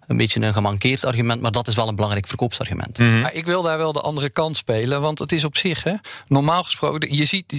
een 0.06 0.16
beetje 0.16 0.40
een 0.40 0.52
gemankeerd 0.52 1.04
argument, 1.04 1.40
maar 1.40 1.52
dat 1.52 1.68
is 1.68 1.74
wel 1.74 1.88
een 1.88 1.94
belangrijk 1.94 2.26
verkoopsargument. 2.26 2.98
Mm 2.98 3.08
-hmm. 3.08 3.20
Maar 3.20 3.34
ik 3.34 3.46
wil 3.46 3.62
daar 3.62 3.78
wel 3.78 3.92
de 3.92 4.00
andere 4.00 4.30
kant 4.30 4.56
spelen, 4.56 5.00
want 5.00 5.18
het 5.18 5.32
is 5.32 5.44
op 5.44 5.56
zich, 5.56 5.84
hè, 5.84 5.94
normaal 6.26 6.62
gesproken, 6.62 7.14
je 7.14 7.24
ziet. 7.24 7.52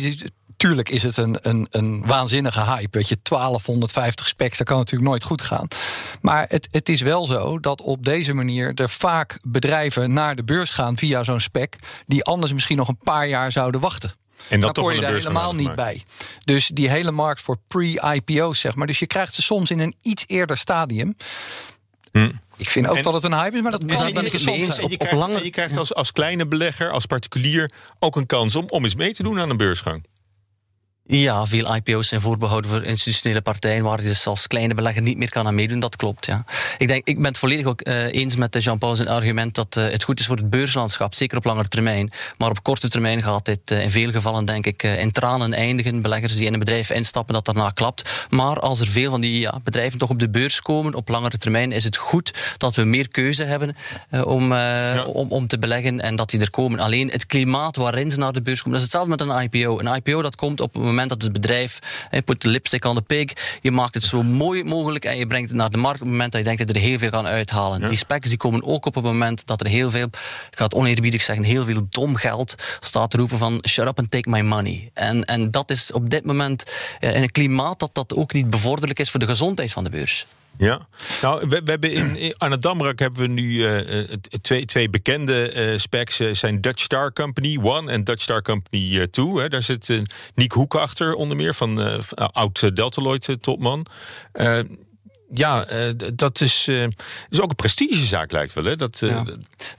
Tuurlijk 0.60 0.90
is 0.90 1.04
het 1.04 1.18
een, 1.18 1.38
een, 1.42 1.68
een 1.72 2.06
waanzinnige 2.06 2.64
hype. 2.64 2.98
Weet 2.98 3.08
je, 3.10 3.18
1250 3.24 4.28
specs, 4.28 4.58
dat 4.58 4.68
kan 4.68 4.78
natuurlijk 4.78 5.10
nooit 5.10 5.24
goed 5.24 5.42
gaan. 5.42 5.68
Maar 6.22 6.46
het, 6.50 6.68
het 6.72 6.90
is 6.90 7.02
wel 7.02 7.26
zo 7.26 7.60
dat 7.60 7.82
op 7.82 8.06
deze 8.06 8.34
manier 8.34 8.72
er 8.76 8.90
vaak 8.90 9.38
bedrijven 9.42 10.14
naar 10.14 10.36
de 10.36 10.44
beurs 10.44 10.70
gaan 10.70 10.98
via 10.98 11.24
zo'n 11.24 11.40
spec, 11.40 11.76
die 12.06 12.24
anders 12.24 12.54
misschien 12.54 12.78
nog 12.78 12.88
een 12.88 13.00
paar 13.04 13.28
jaar 13.28 13.52
zouden 13.52 13.82
wachten. 13.82 14.14
En 14.50 14.60
dat 14.60 14.76
dan 14.76 14.84
hoor 14.84 14.94
je 14.94 15.02
daar 15.02 15.14
helemaal 15.14 15.56
niet 15.56 15.76
bij. 15.76 16.04
Dus 16.40 16.68
die 16.68 16.90
hele 16.90 17.12
markt 17.12 17.42
voor 17.42 17.58
pre-IPO's, 17.68 18.60
zeg 18.60 18.76
maar. 18.76 18.88
Dus 18.88 19.00
je 19.00 19.08
krijgt 19.08 19.36
ze 19.36 19.42
soms 19.42 19.72
in 19.72 19.80
een 19.80 19.96
iets 20.02 20.24
eerder 20.28 20.58
stadium. 20.58 21.16
Hm. 22.12 22.32
Ik 22.58 22.70
vind 22.70 22.88
ook 22.88 22.96
en, 22.96 23.04
dat 23.04 23.14
het 23.14 23.24
een 23.24 23.34
hype 23.34 23.56
is, 23.56 23.62
maar 23.62 23.72
dat 23.72 23.86
kan 23.86 24.14
mee 24.14 24.56
eens. 24.64 24.80
Op, 24.80 24.90
je, 24.90 24.98
krijgt, 24.98 25.16
op 25.16 25.22
lange... 25.22 25.44
je 25.44 25.50
krijgt 25.50 25.78
als, 25.78 25.94
als 25.94 26.12
kleine 26.12 26.48
belegger, 26.48 26.92
als 26.92 27.06
particulier, 27.06 27.72
ook 28.00 28.16
een 28.16 28.26
kans 28.26 28.56
om, 28.56 28.66
om 28.68 28.84
eens 28.84 28.96
mee 28.96 29.14
te 29.14 29.24
doen 29.24 29.40
aan 29.40 29.50
een 29.50 29.58
beursgang. 29.58 30.04
Ja, 31.12 31.46
veel 31.46 31.76
IPO's 31.76 32.08
zijn 32.08 32.22
voorbehouden 32.22 32.72
voor 32.72 32.84
institutionele 32.84 33.42
partijen 33.42 33.84
waar 33.84 34.02
je 34.02 34.08
dus 34.08 34.28
als 34.28 34.48
kleine 34.48 34.74
belegger 34.74 35.02
niet 35.02 35.18
meer 35.18 35.30
kan 35.30 35.48
aan 35.48 35.56
meedoen. 35.56 35.80
Dat 35.80 35.96
klopt, 35.96 36.26
ja. 36.26 36.46
Ik, 36.78 36.88
denk, 36.88 37.08
ik 37.08 37.16
ben 37.16 37.26
het 37.26 37.38
volledig 37.38 37.66
ook 37.66 37.88
uh, 37.88 38.14
eens 38.14 38.36
met 38.36 38.64
Jean-Paul 38.64 38.96
zijn 38.96 39.08
argument 39.08 39.56
dat 39.56 39.76
uh, 39.78 39.84
het 39.84 40.04
goed 40.04 40.20
is 40.20 40.26
voor 40.26 40.36
het 40.36 40.50
beurslandschap, 40.50 41.14
zeker 41.14 41.38
op 41.38 41.46
lange 41.46 41.68
termijn. 41.68 42.12
Maar 42.38 42.50
op 42.50 42.64
korte 42.64 42.90
termijn 42.90 43.24
gaat 43.24 43.46
dit 43.46 43.72
uh, 43.72 43.84
in 43.84 43.92
veel 43.92 44.12
gevallen, 44.12 44.46
denk 44.46 44.66
ik, 44.66 44.84
in 44.84 45.12
tranen 45.12 45.54
eindigen. 45.54 46.02
Beleggers 46.02 46.36
die 46.36 46.46
in 46.46 46.54
een 46.54 46.60
bedrijf 46.60 46.90
instappen, 46.90 47.34
dat 47.34 47.46
daarna 47.46 47.70
klapt. 47.70 48.28
Maar 48.30 48.60
als 48.60 48.80
er 48.80 48.88
veel 48.88 49.12
van 49.12 49.22
die 49.22 49.40
ja, 49.40 49.60
bedrijven 49.64 50.00
toch 50.00 50.10
op 50.10 50.20
de 50.20 50.30
beurs 50.30 50.62
komen, 50.62 50.94
op 50.94 51.10
langere 51.10 51.38
termijn, 51.38 51.72
is 51.72 51.84
het 51.84 51.98
goed 51.98 52.56
dat 52.58 52.76
we 52.76 52.84
meer 52.84 53.08
keuze 53.08 53.44
hebben 53.44 53.76
om, 54.24 54.54
ja. 54.54 55.04
om, 55.04 55.32
om 55.32 55.48
te 55.48 55.60
beleggen 55.60 56.02
en 56.02 56.16
dat 56.16 56.30
die 56.30 56.40
er 56.40 56.50
komen. 56.50 56.80
Alleen 56.80 57.10
het 57.12 57.26
klimaat 57.26 57.76
waarin 57.76 58.12
ze 58.12 58.20
naar 58.20 58.34
de 58.34 58.42
beurs 58.42 58.62
komen, 58.62 58.80
dat 58.80 58.88
is 58.88 58.94
hetzelfde 58.94 59.26
met 59.26 59.36
een 59.36 59.50
IPO. 59.52 59.80
Een 59.80 59.96
IPO 59.96 60.22
dat 60.22 60.36
komt 60.36 60.62
op 60.62 60.74
het 60.74 60.84
moment 60.84 60.98
dat 61.08 61.22
het 61.22 61.34
bedrijf, 61.34 61.80
je 62.12 62.22
put 62.22 62.42
de 62.42 62.50
lipstick 62.50 62.86
on 62.86 62.96
the 62.96 63.02
pig, 63.02 63.60
je 63.62 63.72
maakt 63.72 63.94
het 63.94 64.04
zo 64.04 64.24
mooi 64.24 64.64
mogelijk 64.64 65.06
en 65.06 65.18
je 65.18 65.26
brengt 65.26 65.50
het 65.50 65.58
naar 65.58 65.70
de 65.70 65.78
markt 65.78 66.00
op 66.00 66.06
het 66.06 66.12
moment 66.12 66.32
dat 66.32 66.42
je 66.42 66.48
denkt 66.48 66.68
dat 66.68 66.76
je 66.76 66.82
er 66.82 66.90
heel 66.90 66.98
veel 67.00 67.10
kan 67.10 67.26
uithalen. 67.26 67.82
Ja. 67.82 67.88
Die 67.88 67.98
specs 67.98 68.30
die 68.30 68.38
komen 68.38 68.64
ook 68.64 68.86
op 68.86 68.96
het 68.96 69.04
moment 69.04 69.46
dat 69.46 69.62
er 69.62 69.68
heel 69.68 69.90
veel, 69.90 70.06
ik 70.06 70.58
ga 70.58 70.64
het 70.64 70.74
oneerbiedig 70.74 71.22
zeggen, 71.22 71.44
heel 71.46 71.66
veel 71.66 71.88
dom 71.90 72.16
geld 72.16 72.56
staat 72.80 73.12
te 73.12 73.18
roepen 73.18 73.38
van 73.38 73.64
shut 73.68 73.88
up 73.88 74.00
and 74.00 74.12
take 74.12 74.30
my 74.30 74.42
money. 74.42 74.90
En, 74.94 75.26
en 75.26 75.52
dat 75.52 75.72
is 75.72 75.92
op 75.92 76.10
dit 76.10 76.26
moment 76.26 76.72
in 77.00 77.22
een 77.22 77.32
klimaat 77.32 77.80
dat 77.80 77.96
dat 77.96 78.16
ook 78.16 78.34
niet 78.34 78.50
bevorderlijk 78.50 79.00
is 79.00 79.10
voor 79.10 79.20
de 79.20 79.26
gezondheid 79.26 79.72
van 79.72 79.84
de 79.84 79.90
beurs. 79.90 80.26
Ja, 80.60 80.88
nou, 81.22 81.48
we, 81.48 81.62
we 81.64 81.72
hebben 81.72 81.92
in, 81.92 82.16
in, 82.16 82.34
aan 82.38 82.52
het 82.52 82.62
Damrak 82.62 83.00
hebben 83.00 83.22
we 83.22 83.28
nu 83.28 83.52
uh, 83.52 84.04
twee, 84.42 84.66
twee 84.66 84.90
bekende 84.90 85.54
uh, 85.56 85.78
specs. 85.78 86.16
Zijn 86.32 86.62
Dutch 86.62 86.82
Star 86.82 87.14
Company 87.14 87.60
One 87.62 87.92
en 87.92 88.04
Dutch 88.04 88.22
Star 88.22 88.42
Company 88.42 89.08
Two. 89.08 89.48
Daar 89.48 89.64
zit 89.64 90.02
Niek 90.36 90.52
Hoek 90.52 90.76
achter, 90.76 91.14
onder 91.14 91.38
meer, 91.38 91.54
van 91.54 92.02
oud 92.16 92.76
Deltaloid 92.76 93.38
topman 93.42 93.86
ja, 95.34 95.72
uh, 95.72 95.94
dat 96.14 96.42
is, 96.42 96.68
uh, 96.68 96.84
is 97.30 97.42
ook 97.42 97.50
een 97.50 97.56
prestigezaak, 97.56 98.32
lijkt 98.32 98.54
wel. 98.54 98.64
Hè? 98.64 98.76
Dat, 98.76 98.98
ja. 99.00 99.26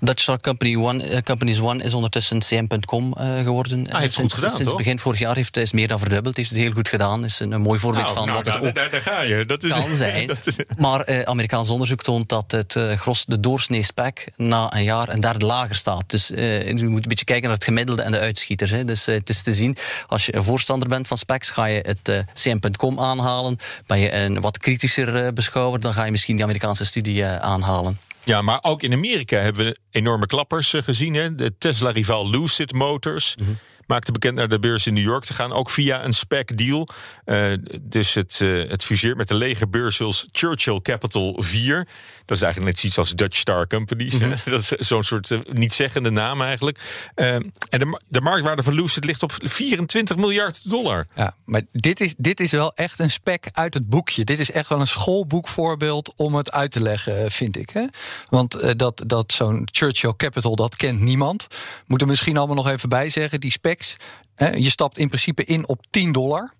Dutch 0.00 0.22
Star 0.22 0.40
Company 0.40 0.76
One, 0.76 1.22
Companies 1.22 1.60
One 1.60 1.82
is 1.82 1.94
ondertussen 1.94 2.38
cm.com 2.38 3.16
geworden. 3.16 3.90
Ah, 3.90 4.00
heeft 4.00 4.14
sinds, 4.14 4.34
goed 4.34 4.42
gedaan, 4.42 4.56
sinds 4.56 4.74
begin 4.74 4.98
vorig 4.98 5.18
jaar 5.18 5.36
heeft 5.36 5.54
het 5.54 5.72
meer 5.72 5.88
dan 5.88 5.98
verdubbeld. 5.98 6.36
Heeft 6.36 6.50
het 6.50 6.58
heel 6.58 6.70
goed 6.70 6.88
gedaan. 6.88 7.24
Is 7.24 7.40
een, 7.40 7.52
een 7.52 7.60
mooi 7.60 7.78
voorbeeld 7.78 8.04
nou, 8.04 8.16
van 8.16 8.26
nou, 8.26 8.36
wat 8.36 8.46
het 8.46 8.56
ook 8.56 8.74
daar, 8.74 8.90
daar 8.90 9.00
ga 9.00 9.20
je. 9.20 9.44
Dat 9.44 9.62
is, 9.62 9.70
kan 9.70 9.94
zijn. 10.06 10.26
dat 10.26 10.46
is, 10.46 10.56
maar 10.78 11.26
Amerikaans 11.26 11.70
onderzoek 11.70 12.02
toont 12.02 12.28
dat 12.28 12.50
het 12.50 12.78
gros, 12.96 13.24
de 13.24 13.40
doorsnee 13.40 13.82
spec 13.82 14.26
na 14.36 14.74
een 14.74 14.84
jaar 14.84 15.08
een 15.08 15.20
derde 15.20 15.46
lager 15.46 15.76
staat. 15.76 16.04
Dus 16.06 16.26
je 16.26 16.72
moet 16.76 17.02
een 17.02 17.08
beetje 17.08 17.24
kijken 17.24 17.48
naar 17.48 17.56
het 17.56 17.64
gemiddelde 17.64 18.02
en 18.02 18.12
de 18.12 18.18
uitschieters. 18.18 18.70
Hè. 18.70 18.84
Dus 18.84 19.06
het 19.06 19.28
is 19.28 19.42
te 19.42 19.54
zien, 19.54 19.76
als 20.06 20.26
je 20.26 20.36
een 20.36 20.44
voorstander 20.44 20.88
bent 20.88 21.06
van 21.06 21.18
specs, 21.18 21.50
ga 21.50 21.64
je 21.64 21.80
het 21.82 22.24
cm.com 22.32 23.00
aanhalen. 23.00 23.56
Ben 23.86 23.98
je 23.98 24.14
een 24.14 24.40
wat 24.40 24.58
kritischer 24.58 25.32
beschouwer, 25.40 25.80
dan 25.80 25.94
ga 25.94 26.04
je 26.04 26.10
misschien 26.10 26.34
die 26.34 26.44
Amerikaanse 26.44 26.84
studie 26.84 27.16
uh, 27.16 27.36
aanhalen. 27.36 27.98
Ja, 28.24 28.42
maar 28.42 28.58
ook 28.62 28.82
in 28.82 28.92
Amerika 28.92 29.38
hebben 29.38 29.64
we 29.64 29.78
enorme 29.90 30.26
klappers 30.26 30.72
uh, 30.72 30.82
gezien. 30.82 31.14
Hè? 31.14 31.34
De 31.34 31.58
Tesla-rivaal 31.58 32.30
Lucid 32.30 32.72
Motors. 32.72 33.36
Mm 33.38 33.46
-hmm. 33.46 33.58
Maakte 33.86 34.12
bekend 34.12 34.34
naar 34.34 34.48
de 34.48 34.58
beurs 34.58 34.86
in 34.86 34.94
New 34.94 35.04
York 35.04 35.24
te 35.24 35.34
gaan. 35.34 35.52
Ook 35.52 35.70
via 35.70 36.04
een 36.04 36.12
spec 36.12 36.58
deal. 36.58 36.88
Uh, 37.26 37.52
dus 37.82 38.14
het, 38.14 38.38
het 38.68 38.84
fuseert 38.84 39.16
met 39.16 39.28
de 39.28 39.34
lege 39.34 39.68
beursels 39.68 40.28
Churchill 40.32 40.80
Capital 40.80 41.36
4. 41.38 41.88
Dat 42.30 42.38
is 42.38 42.44
eigenlijk 42.44 42.74
net 42.74 42.84
iets 42.84 42.98
als 42.98 43.10
Dutch 43.10 43.36
Star 43.36 43.66
Companies. 43.66 44.14
Mm 44.14 44.20
-hmm. 44.20 44.34
Dat 44.52 44.60
is 44.60 44.68
zo'n 44.68 45.02
soort 45.02 45.30
uh, 45.30 45.40
niet-zeggende 45.52 46.10
naam 46.10 46.42
eigenlijk. 46.42 46.78
Uh, 47.16 47.34
en 47.34 47.50
de, 47.70 48.00
de 48.08 48.20
marktwaarde 48.20 48.62
van 48.62 48.72
Lucid 48.72 49.04
ligt 49.04 49.22
op 49.22 49.32
24 49.38 50.16
miljard 50.16 50.70
dollar. 50.70 51.06
Ja, 51.14 51.34
maar 51.44 51.62
dit 51.72 52.00
is, 52.00 52.14
dit 52.16 52.40
is 52.40 52.50
wel 52.50 52.74
echt 52.74 52.98
een 52.98 53.10
spec 53.10 53.46
uit 53.52 53.74
het 53.74 53.88
boekje. 53.88 54.24
Dit 54.24 54.40
is 54.40 54.50
echt 54.50 54.68
wel 54.68 54.80
een 54.80 54.86
schoolboekvoorbeeld 54.86 56.12
om 56.16 56.34
het 56.34 56.52
uit 56.52 56.70
te 56.70 56.80
leggen, 56.80 57.30
vind 57.30 57.56
ik. 57.56 57.70
Hè? 57.70 57.84
Want 58.28 58.62
uh, 58.62 58.70
dat, 58.76 59.02
dat 59.06 59.32
zo'n 59.32 59.68
Churchill 59.72 60.14
Capital, 60.16 60.56
dat 60.56 60.76
kent 60.76 61.00
niemand. 61.00 61.46
Moet 61.86 62.00
er 62.00 62.06
misschien 62.06 62.36
allemaal 62.36 62.56
nog 62.56 62.68
even 62.68 62.88
bij 62.88 63.08
zeggen. 63.08 63.40
Die 63.40 63.50
specs, 63.50 63.96
Je 64.46 64.70
stapt 64.70 64.98
in 64.98 65.08
principe 65.08 65.44
in 65.44 65.68
op 65.68 65.84
10 65.90 66.12
dollar. 66.12 66.52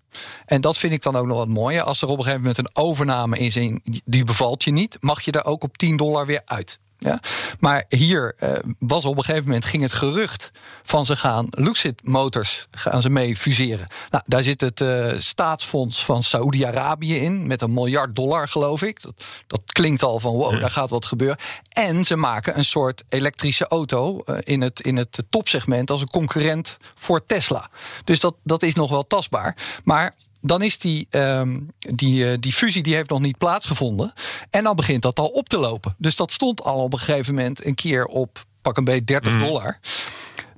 En 0.45 0.61
dat 0.61 0.77
vind 0.77 0.93
ik 0.93 1.01
dan 1.01 1.15
ook 1.15 1.25
nog 1.25 1.37
wat 1.37 1.47
mooier. 1.47 1.83
Als 1.83 2.01
er 2.01 2.07
op 2.07 2.17
een 2.17 2.23
gegeven 2.23 2.41
moment 2.41 2.57
een 2.57 2.83
overname 2.83 3.37
is 3.37 3.55
en 3.55 3.81
die 4.05 4.23
bevalt 4.23 4.63
je 4.63 4.71
niet, 4.71 4.97
mag 4.99 5.21
je 5.21 5.31
daar 5.31 5.45
ook 5.45 5.63
op 5.63 5.77
10 5.77 5.97
dollar 5.97 6.25
weer 6.25 6.41
uit. 6.45 6.79
Ja? 7.03 7.19
Maar 7.59 7.85
hier 7.87 8.35
uh, 8.39 8.51
was 8.79 9.05
op 9.05 9.17
een 9.17 9.23
gegeven 9.23 9.45
moment 9.45 9.65
ging 9.65 9.83
het 9.83 9.93
gerucht 9.93 10.51
van 10.83 11.05
ze 11.05 11.15
gaan 11.15 11.47
Lucid 11.49 12.07
Motors 12.07 12.67
gaan 12.71 13.01
ze 13.01 13.09
mee 13.09 13.37
fuseren. 13.37 13.87
Nou, 14.09 14.23
daar 14.27 14.43
zit 14.43 14.61
het 14.61 14.79
uh, 14.79 15.13
staatsfonds 15.17 16.05
van 16.05 16.23
Saoedi-Arabië 16.23 17.15
in 17.15 17.47
met 17.47 17.61
een 17.61 17.73
miljard 17.73 18.15
dollar, 18.15 18.47
geloof 18.47 18.81
ik. 18.81 19.01
Dat, 19.01 19.23
dat 19.47 19.61
klinkt 19.65 20.03
al 20.03 20.19
van 20.19 20.31
wow, 20.31 20.59
daar 20.59 20.71
gaat 20.71 20.89
wat 20.89 21.05
gebeuren. 21.05 21.37
En 21.69 22.05
ze 22.05 22.15
maken 22.15 22.57
een 22.57 22.65
soort 22.65 23.03
elektrische 23.09 23.67
auto 23.67 24.21
uh, 24.25 24.37
in, 24.39 24.61
het, 24.61 24.79
in 24.79 24.97
het 24.97 25.23
topsegment 25.29 25.91
als 25.91 26.01
een 26.01 26.09
concurrent 26.09 26.77
voor 26.95 27.25
Tesla. 27.25 27.69
Dus 28.03 28.19
dat, 28.19 28.35
dat 28.43 28.63
is 28.63 28.75
nog 28.75 28.89
wel 28.89 29.07
tastbaar. 29.07 29.55
Maar 29.83 30.15
dan 30.41 30.61
is 30.61 30.77
die, 30.77 31.07
um, 31.09 31.69
die, 31.79 32.31
uh, 32.31 32.37
die 32.39 32.53
fusie 32.53 32.83
die 32.83 32.95
heeft 32.95 33.09
nog 33.09 33.19
niet 33.19 33.37
plaatsgevonden. 33.37 34.13
En 34.49 34.63
dan 34.63 34.75
begint 34.75 35.01
dat 35.01 35.19
al 35.19 35.27
op 35.27 35.49
te 35.49 35.57
lopen. 35.57 35.95
Dus 35.97 36.15
dat 36.15 36.31
stond 36.31 36.63
al 36.63 36.83
op 36.83 36.93
een 36.93 36.99
gegeven 36.99 37.35
moment 37.35 37.65
een 37.65 37.75
keer 37.75 38.05
op 38.05 38.45
pak 38.61 38.77
een 38.77 38.83
beetje 38.83 39.03
30 39.03 39.33
mm. 39.33 39.39
dollar. 39.39 39.79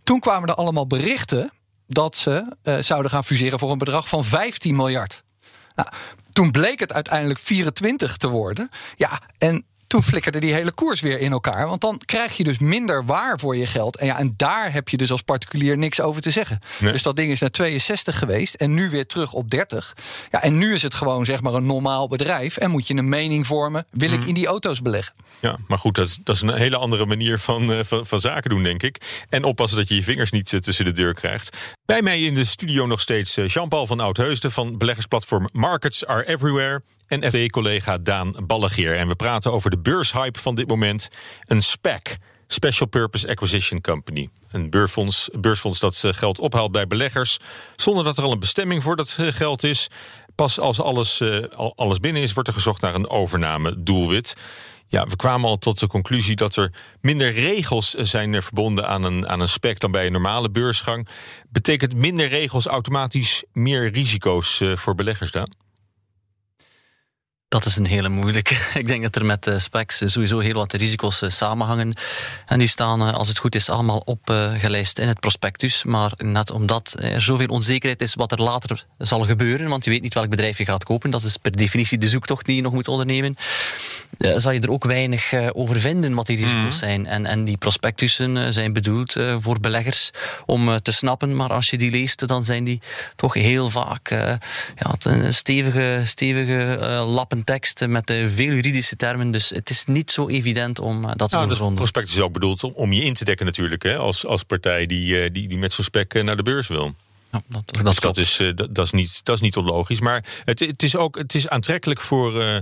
Toen 0.03 0.19
kwamen 0.19 0.49
er 0.49 0.55
allemaal 0.55 0.87
berichten 0.87 1.51
dat 1.87 2.15
ze 2.15 2.55
uh, 2.63 2.77
zouden 2.77 3.11
gaan 3.11 3.23
fuseren 3.23 3.59
voor 3.59 3.71
een 3.71 3.77
bedrag 3.77 4.07
van 4.07 4.25
15 4.25 4.75
miljard. 4.75 5.23
Nou, 5.75 5.89
toen 6.31 6.51
bleek 6.51 6.79
het 6.79 6.93
uiteindelijk 6.93 7.39
24 7.39 8.17
te 8.17 8.29
worden. 8.29 8.69
Ja, 8.95 9.21
en 9.37 9.65
toen 9.87 10.03
flikkerde 10.03 10.39
die 10.39 10.53
hele 10.53 10.71
koers 10.71 11.01
weer 11.01 11.19
in 11.19 11.31
elkaar. 11.31 11.67
Want 11.67 11.81
dan 11.81 12.01
krijg 12.05 12.37
je 12.37 12.43
dus 12.43 12.59
minder 12.59 13.05
waar 13.05 13.39
voor 13.39 13.55
je 13.55 13.65
geld. 13.65 13.97
En, 13.97 14.05
ja, 14.05 14.19
en 14.19 14.33
daar 14.37 14.73
heb 14.73 14.89
je 14.89 14.97
dus 14.97 15.11
als 15.11 15.21
particulier 15.21 15.77
niks 15.77 16.01
over 16.01 16.21
te 16.21 16.31
zeggen. 16.31 16.59
Dus 16.79 17.03
dat 17.03 17.15
ding 17.15 17.31
is 17.31 17.39
naar 17.39 17.51
62 17.51 18.17
geweest 18.17 18.53
en 18.53 18.73
nu 18.73 18.89
weer 18.89 19.05
terug 19.05 19.33
op 19.33 19.49
30. 19.49 19.93
Ja, 20.31 20.41
en 20.41 20.57
nu 20.57 20.73
is 20.73 20.81
het 20.81 20.93
gewoon 20.93 21.25
zeg 21.25 21.41
maar 21.41 21.53
een 21.53 21.65
normaal 21.65 22.07
bedrijf. 22.07 22.57
En 22.57 22.71
moet 22.71 22.87
je 22.87 22.95
een 22.95 23.09
mening 23.09 23.47
vormen. 23.47 23.85
Wil 23.91 24.11
ik 24.11 24.19
mhm. 24.19 24.27
in 24.27 24.33
die 24.33 24.47
auto's 24.47 24.81
beleggen? 24.81 25.13
Ja, 25.39 25.57
maar 25.67 25.77
goed, 25.77 25.95
dat 25.95 26.07
is, 26.07 26.17
dat 26.23 26.35
is 26.35 26.41
een 26.41 26.55
hele 26.55 26.77
andere 26.77 27.05
manier 27.05 27.39
van, 27.39 27.71
uh, 27.71 27.79
van, 27.83 28.05
van, 28.05 28.19
zaken 28.19 28.49
doen, 28.49 28.63
denk 28.63 28.83
ik. 28.83 29.25
En 29.29 29.43
oppassen 29.43 29.77
dat 29.77 29.87
je 29.87 29.95
je 29.95 30.03
vingers 30.03 30.31
niet 30.31 30.51
uh, 30.51 30.59
tussen 30.59 30.85
de 30.85 30.91
deur 30.91 31.13
krijgt. 31.13 31.57
Bij 31.85 32.01
mij 32.01 32.21
in 32.21 32.33
de 32.33 32.45
studio 32.45 32.85
nog 32.85 33.01
steeds 33.01 33.37
uh, 33.37 33.47
Jean-Paul 33.47 33.87
van 33.87 33.99
Oudheusden 33.99 34.51
van 34.51 34.77
beleggersplatform 34.77 35.49
Markets 35.51 36.05
Are 36.05 36.27
Everywhere 36.27 36.81
en 37.07 37.23
FD-collega 37.31 37.97
Daan 37.97 38.35
Ballegeer. 38.47 38.97
En 38.97 39.07
we 39.07 39.15
praten 39.15 39.51
over 39.51 39.69
de 39.69 39.79
beurshype 39.79 40.39
van 40.39 40.55
dit 40.55 40.67
moment. 40.67 41.09
Een 41.45 41.61
SPAC, 41.61 42.17
Special 42.47 42.87
Purpose 42.87 43.27
Acquisition 43.27 43.81
Company. 43.81 44.29
Een 44.51 44.69
beursfonds, 44.69 45.79
dat 45.79 46.03
eh, 46.03 46.13
geld 46.13 46.39
ophaalt 46.39 46.71
bij 46.71 46.87
beleggers... 46.87 47.37
zonder 47.75 48.03
dat 48.03 48.17
er 48.17 48.23
al 48.23 48.31
een 48.31 48.39
bestemming 48.39 48.83
voor 48.83 48.95
dat 48.95 49.15
eh, 49.19 49.27
geld 49.27 49.63
is. 49.63 49.87
Pas 50.35 50.59
als 50.59 50.81
alles, 50.81 51.21
uh, 51.21 51.43
alles 51.75 51.99
binnen 51.99 52.21
is, 52.21 52.33
wordt 52.33 52.49
er 52.49 52.55
gezocht 52.55 52.81
naar 52.81 52.95
een 52.95 53.09
overname-doelwit. 53.09 54.33
Ja, 54.87 55.05
we 55.05 55.15
kwamen 55.15 55.49
al 55.49 55.57
tot 55.57 55.79
de 55.79 55.87
conclusie 55.87 56.35
dat 56.35 56.55
er 56.55 56.73
minder 57.01 57.31
regels 57.33 57.89
zijn 57.93 58.41
verbonden 58.41 58.87
aan 58.87 59.03
een, 59.03 59.27
aan 59.27 59.39
een 59.39 59.47
spec 59.47 59.79
dan 59.79 59.91
bij 59.91 60.05
een 60.05 60.11
normale 60.11 60.49
beursgang. 60.49 61.07
Betekent 61.49 61.95
minder 61.95 62.27
regels 62.27 62.65
automatisch 62.65 63.43
meer 63.51 63.91
risico's 63.91 64.61
voor 64.75 64.95
beleggers 64.95 65.31
dan? 65.31 65.62
Dat 67.53 67.65
is 67.65 67.77
een 67.77 67.85
hele 67.85 68.09
moeilijke. 68.09 68.55
Ik 68.81 68.87
denk 68.87 69.03
dat 69.03 69.15
er 69.15 69.25
met 69.25 69.47
uh, 69.47 69.57
specs 69.57 70.01
sowieso 70.05 70.39
heel 70.39 70.53
wat 70.53 70.73
risico's 70.73 71.21
uh, 71.21 71.29
samenhangen. 71.29 71.93
En 72.45 72.59
die 72.59 72.67
staan, 72.67 73.07
uh, 73.07 73.13
als 73.13 73.27
het 73.27 73.37
goed 73.37 73.55
is, 73.55 73.69
allemaal 73.69 74.01
opgelijst 74.05 74.99
in 74.99 75.07
het 75.07 75.19
prospectus. 75.19 75.83
Maar 75.83 76.11
net 76.17 76.51
omdat 76.51 76.95
er 76.99 77.21
zoveel 77.21 77.47
onzekerheid 77.47 78.01
is 78.01 78.13
wat 78.13 78.31
er 78.31 78.41
later 78.41 78.85
zal 78.97 79.25
gebeuren, 79.25 79.69
want 79.69 79.83
je 79.83 79.89
weet 79.89 80.01
niet 80.01 80.13
welk 80.13 80.29
bedrijf 80.29 80.57
je 80.57 80.65
gaat 80.65 80.83
kopen, 80.83 81.09
dat 81.09 81.23
is 81.23 81.37
per 81.37 81.51
definitie 81.51 81.97
de 81.97 82.07
zoektocht 82.07 82.45
die 82.45 82.55
je 82.55 82.61
nog 82.61 82.73
moet 82.73 82.87
ondernemen, 82.87 83.35
zal 84.17 84.51
je 84.51 84.59
er 84.59 84.71
ook 84.71 84.83
weinig 84.83 85.33
over 85.51 85.79
vinden 85.79 86.13
wat 86.13 86.25
die 86.25 86.37
risico's 86.37 86.61
mhm. 86.61 86.71
zijn. 86.71 87.05
En, 87.05 87.25
en 87.25 87.45
die 87.45 87.57
prospectussen 87.57 88.53
zijn 88.53 88.73
bedoeld 88.73 89.15
voor 89.39 89.59
beleggers 89.59 90.11
om 90.45 90.81
te 90.81 90.91
snappen, 90.91 91.35
maar 91.35 91.53
als 91.53 91.69
je 91.69 91.77
die 91.77 91.91
leest, 91.91 92.27
dan 92.27 92.45
zijn 92.45 92.63
die 92.63 92.81
toch 93.15 93.33
heel 93.33 93.69
vaak 93.69 94.09
ja, 94.09 94.39
een 94.99 95.33
stevige, 95.33 96.01
stevige 96.05 96.77
lappen 97.07 97.42
tekst 97.43 97.87
met 97.87 98.13
veel 98.27 98.53
juridische 98.53 98.95
termen. 98.95 99.31
Dus 99.31 99.49
het 99.49 99.69
is 99.69 99.85
niet 99.85 100.11
zo 100.11 100.27
evident 100.27 100.79
om 100.79 101.03
eh, 101.03 101.11
dat 101.15 101.29
te 101.29 101.35
nou, 101.35 101.55
doen. 101.55 101.65
Het 101.65 101.75
prospect 101.75 102.07
is 102.07 102.19
ook 102.19 102.33
bedoeld 102.33 102.63
om 102.63 102.93
je 102.93 103.03
in 103.03 103.13
te 103.13 103.25
dekken 103.25 103.45
natuurlijk. 103.45 103.83
Hè, 103.83 103.97
als, 103.97 104.25
als 104.25 104.43
partij 104.43 104.85
die, 104.85 105.19
eh, 105.19 105.33
die, 105.33 105.47
die 105.47 105.57
met 105.57 105.73
zo'n 105.73 105.83
spec 105.83 106.13
eh, 106.13 106.23
naar 106.23 106.37
de 106.37 106.43
beurs 106.43 106.67
wil. 106.67 106.95
Ja, 107.33 107.41
dat, 107.47 107.63
dat, 107.65 107.85
dus 107.85 107.99
dat, 107.99 108.17
is, 108.17 108.37
dat, 108.55 108.75
dat, 108.75 108.85
is 108.85 108.91
niet, 108.91 109.25
dat 109.25 109.35
is 109.35 109.41
niet 109.41 109.57
onlogisch. 109.57 110.01
Maar 110.01 110.25
het, 110.43 110.59
het, 110.59 110.83
is 110.83 110.95
ook 110.95 111.17
het 111.17 111.35
is 111.35 111.47
aantrekkelijk 111.47 112.01
voor, 112.01 112.41
uh, 112.41 112.57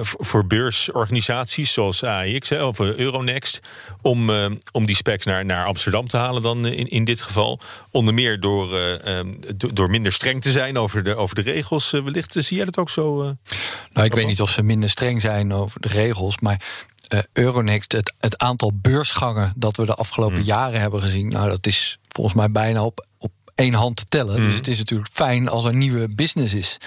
voor 0.00 0.46
beursorganisaties 0.46 1.72
zoals 1.72 2.04
AIX 2.04 2.52
of 2.52 2.80
Euronext. 2.80 3.60
Om, 4.02 4.30
uh, 4.30 4.50
om 4.72 4.86
die 4.86 4.96
specs 4.96 5.24
naar, 5.24 5.44
naar 5.44 5.66
Amsterdam 5.66 6.08
te 6.08 6.16
halen, 6.16 6.42
dan 6.42 6.66
in, 6.66 6.88
in 6.88 7.04
dit 7.04 7.22
geval. 7.22 7.60
Onder 7.90 8.14
meer 8.14 8.40
door, 8.40 8.68
door 9.56 9.90
minder 9.90 10.12
streng 10.12 10.42
te 10.42 10.50
zijn 10.50 10.78
over 10.78 11.02
de, 11.02 11.14
over 11.14 11.34
de 11.34 11.42
regels. 11.42 11.90
wellicht 11.90 12.36
zie 12.38 12.56
jij 12.56 12.64
dat 12.64 12.78
ook 12.78 12.90
zo? 12.90 13.16
nou, 13.92 14.06
ik 14.06 14.14
weet 14.14 14.26
niet 14.26 14.40
of 14.40 14.50
ze 14.50 14.62
minder 14.62 14.90
streng 14.90 15.20
zijn 15.20 15.52
over 15.52 15.80
de 15.80 15.88
regels. 15.88 16.38
Maar 16.38 16.60
uh, 17.08 17.20
Euronext, 17.32 17.92
het, 17.92 18.14
het, 18.18 18.38
aantal 18.38 18.72
beursgangen 18.74 19.52
dat 19.56 19.76
we 19.76 19.86
de 19.86 19.94
afgelopen 19.94 20.36
hmm. 20.36 20.44
jaren 20.44 20.80
hebben 20.80 21.00
gezien, 21.00 21.28
nou, 21.28 21.48
dat 21.48 21.66
is 21.66 21.98
volgens 22.08 22.36
mij 22.36 22.50
bijna 22.50 22.84
op, 22.84 23.06
op 23.18 23.32
één 23.54 23.74
hand 23.74 23.96
te 23.96 24.04
tellen. 24.08 24.36
Dus 24.36 24.46
mhm. 24.46 24.56
het 24.56 24.68
is 24.68 24.78
natuurlijk 24.78 25.10
fijn 25.12 25.48
als 25.48 25.64
er 25.64 25.74
nieuwe 25.74 26.08
business 26.08 26.54
is. 26.54 26.78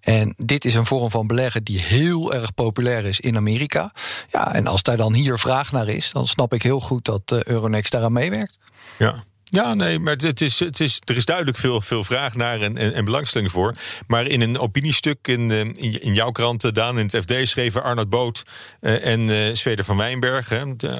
En 0.00 0.34
dit 0.36 0.64
is 0.64 0.74
een 0.74 0.86
vorm 0.86 1.10
van 1.10 1.26
beleggen 1.26 1.64
die 1.64 1.80
heel 1.80 2.34
erg 2.34 2.54
populair 2.54 3.04
is 3.04 3.20
in 3.20 3.36
Amerika. 3.36 3.92
Ja, 4.30 4.54
en 4.54 4.66
als 4.66 4.82
daar 4.82 4.96
dan 4.96 5.12
hier 5.12 5.38
vraag 5.38 5.72
naar 5.72 5.88
is, 5.88 6.10
dan 6.12 6.26
snap 6.26 6.54
ik 6.54 6.62
heel 6.62 6.80
goed 6.80 7.04
dat 7.04 7.32
uh, 7.32 7.42
Euronext 7.42 7.92
daaraan 7.92 8.12
meewerkt. 8.12 8.58
Ja. 8.98 9.24
Ja, 9.44 9.74
nee, 9.74 9.98
maar 9.98 10.16
het 10.16 10.40
is, 10.40 10.60
het 10.60 10.80
is, 10.80 11.00
er 11.04 11.16
is 11.16 11.24
duidelijk 11.24 11.56
veel, 11.56 11.80
veel 11.80 12.04
vraag 12.04 12.34
naar 12.34 12.60
en, 12.60 12.94
en, 12.94 13.04
belangstelling 13.04 13.50
voor. 13.50 13.74
Maar 14.06 14.26
in 14.26 14.40
een 14.40 14.58
opiniestuk 14.58 15.28
in, 15.28 15.50
eh, 15.50 15.58
in, 15.60 16.00
in 16.00 16.14
jouw 16.14 16.30
krant, 16.30 16.64
eh, 16.64 16.72
Daan, 16.72 16.98
in 16.98 17.06
het 17.10 17.16
FD, 17.16 17.48
schreven 17.48 17.82
Arnold 17.82 18.08
Boot 18.08 18.42
uh, 18.80 19.06
en 19.06 19.20
uh, 19.20 19.54
Zweder 19.54 19.84
van 19.84 19.96
Wijnberg, 19.96 20.52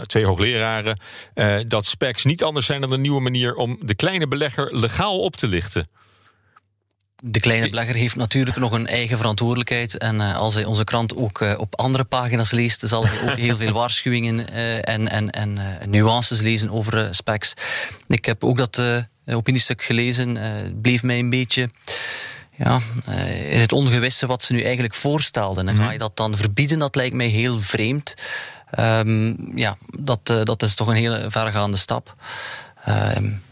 twee 0.07 0.27
hoogleraren, 0.27 0.99
dat 1.67 1.87
specs 1.87 2.25
niet 2.25 2.43
anders 2.43 2.67
zijn 2.67 2.81
dan 2.81 2.93
een 2.93 3.01
nieuwe 3.01 3.21
manier 3.21 3.55
om 3.55 3.79
de 3.81 3.95
kleine 3.95 4.29
belegger 4.29 4.77
legaal 4.77 5.19
op 5.19 5.37
te 5.37 5.47
lichten 5.47 5.89
de 7.27 7.41
kleine 7.41 7.69
belegger 7.69 7.95
heeft 7.95 8.17
natuurlijk 8.17 8.57
nog 8.57 8.73
een 8.73 8.87
eigen 8.87 9.17
verantwoordelijkheid. 9.17 9.99
En 9.99 10.15
uh, 10.15 10.37
als 10.37 10.55
hij 10.55 10.65
onze 10.65 10.85
krant 10.85 11.17
ook 11.17 11.41
uh, 11.41 11.55
op 11.57 11.81
andere 11.81 12.05
pagina's 12.05 12.51
leest, 12.51 12.83
zal 12.85 13.07
hij 13.07 13.31
ook 13.31 13.37
heel 13.37 13.57
veel 13.57 13.73
waarschuwingen 13.83 14.47
uh, 14.53 14.89
en, 14.89 15.09
en, 15.09 15.31
en 15.31 15.59
nuances 15.87 16.41
lezen 16.41 16.71
over 16.71 17.15
specs. 17.15 17.55
Ik 18.09 18.25
heb 18.25 18.45
ook 18.45 18.57
dat 18.57 18.83
opiniestuk 19.27 19.83
gelezen. 19.83 20.37
Het 20.37 20.83
bleef 20.83 21.03
mij 21.03 21.19
een 21.19 21.31
beetje 21.31 21.71
ja, 22.57 22.81
in 23.51 23.61
het 23.61 23.73
ongewisse 23.73 24.27
wat 24.27 24.43
ze 24.43 24.53
nu 24.53 24.63
eigenlijk 24.63 24.95
voorstelden. 24.95 25.69
En 25.69 25.77
ga 25.77 25.93
je 25.93 25.99
dat 25.99 26.17
dan 26.17 26.37
verbieden? 26.37 26.79
Dat 26.79 26.95
lijkt 26.95 27.15
mij 27.15 27.27
heel 27.27 27.61
vreemd. 27.61 28.15
Um, 28.79 29.59
ja, 29.59 29.77
dat, 29.99 30.27
dat 30.27 30.63
is 30.63 30.75
toch 30.75 30.89
een 30.89 30.95
hele 30.95 31.31
vergaande 31.31 31.77
stap. 31.77 32.17
Um, 32.89 33.43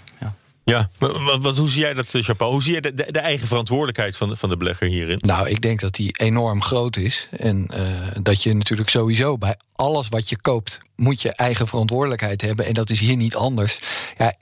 ja, 0.64 0.90
wat, 0.98 1.42
wat, 1.42 1.56
hoe 1.56 1.68
zie 1.68 1.80
jij 1.80 1.94
dat, 1.94 2.06
Chapeau? 2.08 2.50
Eh, 2.50 2.52
hoe 2.52 2.62
zie 2.62 2.72
jij 2.72 2.80
de, 2.80 2.94
de, 2.94 3.12
de, 3.12 3.18
eigen 3.18 3.48
verantwoordelijkheid 3.48 4.16
van, 4.16 4.36
van 4.36 4.48
de 4.48 4.56
belegger 4.56 4.86
hierin? 4.86 5.18
Nou, 5.20 5.48
ik 5.48 5.60
denk 5.60 5.80
dat 5.80 5.94
die 5.94 6.16
enorm 6.18 6.62
groot 6.62 6.96
is. 6.96 7.28
En 7.30 7.68
uh, 7.74 8.08
dat 8.22 8.42
je 8.42 8.54
natuurlijk 8.54 8.90
sowieso 8.90 9.38
bij 9.38 9.56
alles 9.72 10.08
wat 10.08 10.28
je 10.28 10.40
koopt... 10.40 10.78
moet 10.96 11.22
je 11.22 11.32
eigen 11.32 11.68
verantwoordelijkheid 11.68 12.40
hebben. 12.40 12.66
En 12.66 12.74
dat 12.74 12.90
is 12.90 13.00
hier 13.00 13.16
niet 13.16 13.36
anders. 13.36 13.78
Ja, 14.18 14.34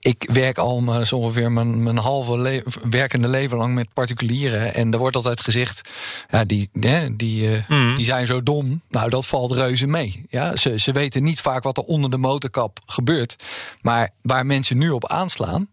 ik 0.00 0.28
werk 0.32 0.58
al 0.58 1.04
zo 1.04 1.16
ongeveer 1.16 1.52
mijn, 1.52 1.82
mijn 1.82 1.98
halve 1.98 2.62
werkende 2.90 3.28
leven 3.28 3.56
lang 3.56 3.74
met 3.74 3.92
particulieren. 3.92 4.74
En 4.74 4.92
er 4.92 4.98
wordt 4.98 5.16
altijd 5.16 5.40
gezegd, 5.40 5.90
ja, 6.30 6.44
die, 6.44 6.68
hè, 6.72 7.16
die, 7.16 7.48
uh, 7.48 7.68
mm. 7.68 7.96
die 7.96 8.04
zijn 8.04 8.26
zo 8.26 8.42
dom. 8.42 8.80
Nou, 8.88 9.10
dat 9.10 9.26
valt 9.26 9.52
reuze 9.52 9.86
mee. 9.86 10.24
Ja, 10.28 10.56
ze, 10.56 10.78
ze 10.78 10.92
weten 10.92 11.22
niet 11.22 11.40
vaak 11.40 11.62
wat 11.62 11.76
er 11.76 11.82
onder 11.82 12.10
de 12.10 12.18
motorkap 12.18 12.80
gebeurt. 12.86 13.36
Maar 13.80 14.10
waar 14.22 14.46
mensen 14.46 14.78
nu 14.78 14.90
op 14.90 15.06
aanslaan, 15.08 15.68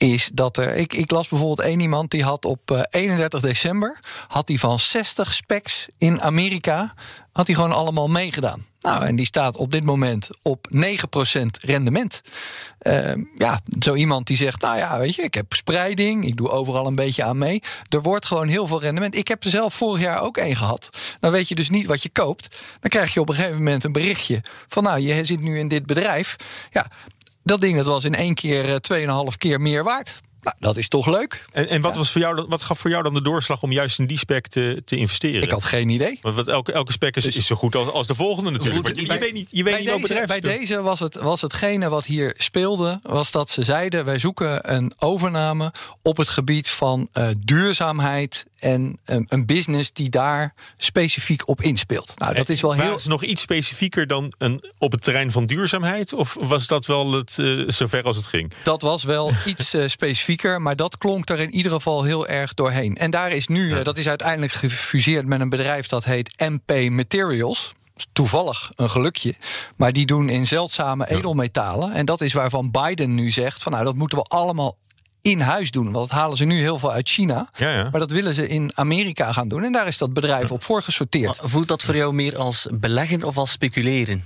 is 0.00 0.30
dat 0.32 0.56
er. 0.56 0.74
Ik, 0.74 0.92
ik 0.92 1.10
las 1.10 1.28
bijvoorbeeld 1.28 1.60
één 1.60 1.80
iemand 1.80 2.10
die 2.10 2.24
had 2.24 2.44
op 2.44 2.86
31 2.90 3.42
eh, 3.42 3.48
december. 3.48 4.00
had 4.28 4.48
hij 4.48 4.58
van 4.58 4.78
60 4.78 5.34
specs 5.34 5.88
in 5.98 6.22
Amerika. 6.22 6.94
had 7.32 7.46
hij 7.46 7.56
gewoon 7.56 7.72
allemaal 7.72 8.08
meegedaan. 8.08 8.64
Nou, 8.80 9.04
en 9.04 9.16
die 9.16 9.26
staat 9.26 9.56
op 9.56 9.70
dit 9.70 9.84
moment 9.84 10.30
op 10.42 10.68
9% 10.74 10.78
rendement. 11.60 12.22
Uh, 12.82 13.12
ja, 13.38 13.60
zo 13.80 13.94
iemand 13.94 14.26
die 14.26 14.36
zegt: 14.36 14.60
Nou 14.60 14.76
ja, 14.76 14.98
weet 14.98 15.14
je, 15.14 15.22
ik 15.22 15.34
heb 15.34 15.52
spreiding. 15.52 16.26
Ik 16.26 16.36
doe 16.36 16.50
overal 16.50 16.86
een 16.86 16.94
beetje 16.94 17.24
aan 17.24 17.38
mee. 17.38 17.62
Er 17.88 18.02
wordt 18.02 18.26
gewoon 18.26 18.48
heel 18.48 18.66
veel 18.66 18.80
rendement. 18.80 19.16
Ik 19.16 19.28
heb 19.28 19.44
er 19.44 19.50
zelf 19.50 19.74
vorig 19.74 20.00
jaar 20.00 20.20
ook 20.20 20.36
één 20.36 20.56
gehad. 20.56 20.90
Dan 21.20 21.30
weet 21.30 21.48
je 21.48 21.54
dus 21.54 21.70
niet 21.70 21.86
wat 21.86 22.02
je 22.02 22.08
koopt. 22.08 22.56
Dan 22.80 22.90
krijg 22.90 23.14
je 23.14 23.20
op 23.20 23.28
een 23.28 23.34
gegeven 23.34 23.56
moment 23.56 23.84
een 23.84 23.92
berichtje 23.92 24.40
van: 24.66 24.82
Nou, 24.82 25.00
je 25.00 25.24
zit 25.24 25.40
nu 25.40 25.58
in 25.58 25.68
dit 25.68 25.86
bedrijf. 25.86 26.36
Ja, 26.70 26.90
dat 27.42 27.60
ding 27.60 27.76
dat 27.76 27.86
was 27.86 28.04
in 28.04 28.14
één 28.14 28.34
keer 28.34 28.64
2,5 28.64 28.96
eh, 28.98 29.26
keer 29.38 29.60
meer 29.60 29.84
waard. 29.84 30.20
Nou, 30.42 30.56
dat 30.58 30.76
is 30.76 30.88
toch 30.88 31.06
leuk? 31.06 31.44
En, 31.52 31.68
en 31.68 31.80
wat, 31.80 31.96
was 31.96 32.10
voor 32.10 32.20
jou, 32.20 32.46
wat 32.48 32.62
gaf 32.62 32.78
voor 32.78 32.90
jou 32.90 33.02
dan 33.02 33.14
de 33.14 33.22
doorslag 33.22 33.62
om 33.62 33.72
juist 33.72 33.98
in 33.98 34.06
die 34.06 34.18
spec 34.18 34.46
te, 34.46 34.82
te 34.84 34.96
investeren? 34.96 35.42
Ik 35.42 35.50
had 35.50 35.64
geen 35.64 35.88
idee. 35.88 36.18
Want 36.20 36.36
wat 36.36 36.48
elke, 36.48 36.72
elke 36.72 36.92
spec 36.92 37.16
is, 37.16 37.26
is 37.26 37.46
zo 37.46 37.56
goed 37.56 37.74
als, 37.74 37.88
als 37.88 38.06
de 38.06 38.14
volgende 38.14 38.50
natuurlijk. 38.50 38.86
Goed, 38.86 38.98
je, 38.98 39.06
bij- 39.06 39.16
je 39.16 39.22
weet 39.22 39.32
niet, 39.32 39.48
je 39.50 39.62
weet 39.62 39.84
bij 39.84 39.96
niet 39.96 40.08
deze, 40.08 40.26
bij 40.26 40.40
deze 40.40 40.82
was, 40.82 41.00
het, 41.00 41.14
was 41.14 41.40
hetgene 41.40 41.88
wat 41.88 42.04
hier 42.04 42.34
speelde, 42.36 42.98
was 43.02 43.30
dat 43.30 43.50
ze 43.50 43.62
zeiden: 43.62 44.04
wij 44.04 44.18
zoeken 44.18 44.74
een 44.74 44.92
overname 44.98 45.72
op 46.02 46.16
het 46.16 46.28
gebied 46.28 46.70
van 46.70 47.08
eh, 47.12 47.28
duurzaamheid 47.38 48.46
en 48.60 48.98
een, 49.04 49.26
een 49.28 49.46
business 49.46 49.92
die 49.92 50.08
daar 50.08 50.54
specifiek 50.76 51.48
op 51.48 51.60
inspeelt. 51.62 52.14
Nou, 52.18 52.34
dat 52.34 52.48
is 52.48 52.60
wel 52.60 52.72
heel. 52.72 52.98
ze 52.98 53.08
nog 53.08 53.24
iets 53.24 53.42
specifieker 53.42 54.06
dan 54.06 54.32
een, 54.38 54.64
op 54.78 54.92
het 54.92 55.02
terrein 55.02 55.30
van 55.30 55.46
duurzaamheid? 55.46 56.12
Of 56.12 56.36
was 56.40 56.66
dat 56.66 56.86
wel 56.86 57.12
het, 57.12 57.38
eh, 57.38 57.62
zover 57.66 58.02
als 58.02 58.16
het 58.16 58.26
ging? 58.26 58.52
Dat 58.62 58.82
was 58.82 59.04
wel 59.04 59.32
iets 59.44 59.74
eh, 59.74 59.86
specifieker, 59.86 60.62
maar 60.62 60.76
dat 60.76 60.98
klonk 60.98 61.30
er 61.30 61.38
in 61.38 61.54
ieder 61.54 61.72
geval 61.72 62.02
heel 62.02 62.26
erg 62.26 62.54
doorheen. 62.54 62.96
En 62.96 63.10
daar 63.10 63.30
is 63.30 63.46
nu, 63.46 63.72
eh, 63.72 63.84
dat 63.84 63.98
is 63.98 64.08
uiteindelijk 64.08 64.52
gefuseerd 64.52 65.26
met 65.26 65.40
een 65.40 65.48
bedrijf 65.48 65.86
dat 65.86 66.04
heet 66.04 66.32
MP 66.38 66.90
Materials. 66.90 67.72
Toevallig 68.12 68.70
een 68.74 68.90
gelukje. 68.90 69.34
Maar 69.76 69.92
die 69.92 70.06
doen 70.06 70.28
in 70.28 70.46
zeldzame 70.46 71.08
edelmetalen. 71.08 71.92
En 71.92 72.04
dat 72.04 72.20
is 72.20 72.32
waarvan 72.32 72.70
Biden 72.70 73.14
nu 73.14 73.30
zegt: 73.30 73.62
van 73.62 73.72
nou, 73.72 73.84
dat 73.84 73.94
moeten 73.94 74.18
we 74.18 74.24
allemaal 74.24 74.76
in 75.22 75.40
huis 75.40 75.70
doen. 75.70 75.92
Want 75.92 76.08
dat 76.08 76.18
halen 76.18 76.36
ze 76.36 76.44
nu 76.44 76.58
heel 76.58 76.78
veel 76.78 76.92
uit 76.92 77.08
China. 77.08 77.50
Ja, 77.54 77.74
ja. 77.74 77.88
Maar 77.90 78.00
dat 78.00 78.10
willen 78.10 78.34
ze 78.34 78.48
in 78.48 78.72
Amerika 78.74 79.32
gaan 79.32 79.48
doen. 79.48 79.64
En 79.64 79.72
daar 79.72 79.86
is 79.86 79.98
dat 79.98 80.12
bedrijf 80.12 80.50
op 80.50 80.62
voorgesorteerd. 80.62 81.38
Voelt 81.42 81.68
dat 81.68 81.82
voor 81.82 81.96
jou 81.96 82.12
meer 82.12 82.36
als 82.36 82.66
beleggen 82.70 83.22
of 83.22 83.36
als 83.36 83.50
speculeren? 83.50 84.22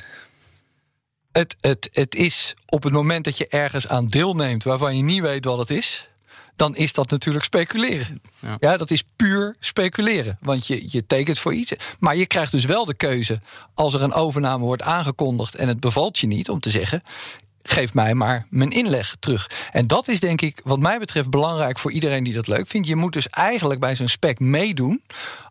Het, 1.32 1.56
het, 1.60 1.88
het 1.92 2.14
is 2.14 2.54
op 2.68 2.82
het 2.82 2.92
moment 2.92 3.24
dat 3.24 3.38
je 3.38 3.46
ergens 3.48 3.88
aan 3.88 4.06
deelneemt 4.06 4.64
waarvan 4.64 4.96
je 4.96 5.02
niet 5.02 5.20
weet 5.20 5.44
wat 5.44 5.58
het 5.58 5.70
is. 5.70 6.08
Dan 6.56 6.76
is 6.76 6.92
dat 6.92 7.10
natuurlijk 7.10 7.44
speculeren. 7.44 8.22
Ja. 8.60 8.76
dat 8.76 8.90
is 8.90 9.04
puur 9.16 9.56
speculeren. 9.60 10.38
Want 10.40 10.66
je, 10.66 10.84
je 10.90 11.06
tekent 11.06 11.38
voor 11.38 11.54
iets. 11.54 11.74
Maar 11.98 12.16
je 12.16 12.26
krijgt 12.26 12.52
dus 12.52 12.64
wel 12.64 12.84
de 12.84 12.94
keuze. 12.94 13.40
als 13.74 13.94
er 13.94 14.02
een 14.02 14.12
overname 14.12 14.64
wordt 14.64 14.82
aangekondigd. 14.82 15.54
en 15.54 15.68
het 15.68 15.80
bevalt 15.80 16.18
je 16.18 16.26
niet 16.26 16.48
om 16.48 16.60
te 16.60 16.70
zeggen. 16.70 17.02
Geef 17.66 17.94
mij 17.94 18.14
maar 18.14 18.46
mijn 18.50 18.70
inleg 18.70 19.16
terug. 19.18 19.50
En 19.72 19.86
dat 19.86 20.08
is 20.08 20.20
denk 20.20 20.40
ik, 20.40 20.60
wat 20.64 20.78
mij 20.78 20.98
betreft, 20.98 21.30
belangrijk 21.30 21.78
voor 21.78 21.92
iedereen 21.92 22.24
die 22.24 22.34
dat 22.34 22.46
leuk 22.46 22.66
vindt. 22.68 22.86
Je 22.88 22.96
moet 22.96 23.12
dus 23.12 23.28
eigenlijk 23.28 23.80
bij 23.80 23.96
zo'n 23.96 24.08
spec 24.08 24.38
meedoen. 24.40 25.02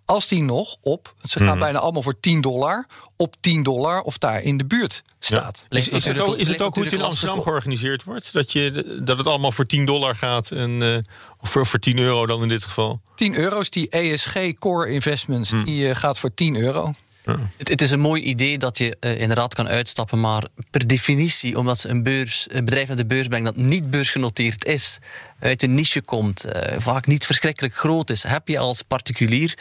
als 0.05 0.27
die 0.27 0.41
nog 0.41 0.75
op. 0.81 1.13
Ze 1.23 1.39
gaan 1.39 1.47
Mhm. 1.47 1.59
bijna 1.59 1.79
allemaal 1.79 2.01
voor 2.01 2.19
10 2.19 2.41
dollar. 2.41 2.85
op 3.17 3.35
10 3.41 3.63
dollar 3.63 4.01
of 4.01 4.17
daar 4.17 4.41
in 4.41 4.57
de 4.57 4.65
buurt 4.65 5.03
staat. 5.19 5.65
Is, 5.69 5.89
is 5.89 6.05
het 6.05 6.19
ook, 6.19 6.37
is 6.37 6.47
het 6.47 6.61
ook 6.61 6.75
hoe 6.75 6.83
het 6.83 6.93
in 6.93 7.01
Amsterdam 7.01 7.41
georganiseerd 7.41 8.03
wordt? 8.03 8.33
Dat, 8.33 8.51
je, 8.51 8.99
dat 9.03 9.17
het 9.17 9.27
allemaal 9.27 9.51
voor 9.51 9.65
10 9.65 9.85
dollar 9.85 10.15
gaat 10.15 10.51
en, 10.51 10.81
eh, 10.81 10.97
of 11.39 11.49
voor, 11.49 11.65
voor 11.65 11.79
10 11.79 11.97
euro 11.97 12.25
dan 12.25 12.41
in 12.41 12.47
dit 12.47 12.63
geval? 12.63 13.01
10 13.15 13.35
euro's, 13.35 13.69
die 13.69 13.89
ESG 13.89 14.53
Core 14.59 14.89
Investments, 14.89 15.51
die 15.65 15.89
eh, 15.89 15.95
gaat 15.95 16.19
voor 16.19 16.33
10 16.33 16.55
euro. 16.55 16.91
Het, 17.57 17.69
het 17.69 17.81
is 17.81 17.91
een 17.91 17.99
mooi 17.99 18.21
idee 18.23 18.57
dat 18.57 18.77
je 18.77 18.97
eh, 18.99 19.19
inderdaad 19.19 19.53
kan 19.53 19.67
uitstappen, 19.67 20.19
maar 20.19 20.43
per 20.71 20.87
definitie, 20.87 21.57
omdat 21.57 21.79
ze 21.79 21.89
een, 21.89 22.03
beurs, 22.03 22.47
een 22.49 22.65
bedrijf 22.65 22.87
naar 22.87 22.97
de 22.97 23.05
beurs 23.05 23.27
brengen 23.27 23.53
dat 23.55 23.65
niet 23.65 23.89
beursgenoteerd 23.89 24.65
is, 24.65 24.97
uit 25.39 25.63
een 25.63 25.73
niche 25.75 26.01
komt, 26.01 26.43
eh, 26.43 26.75
vaak 26.79 27.07
niet 27.07 27.25
verschrikkelijk 27.25 27.75
groot 27.75 28.09
is, 28.09 28.23
heb 28.23 28.47
je 28.47 28.59
als 28.59 28.81
particulier 28.81 29.57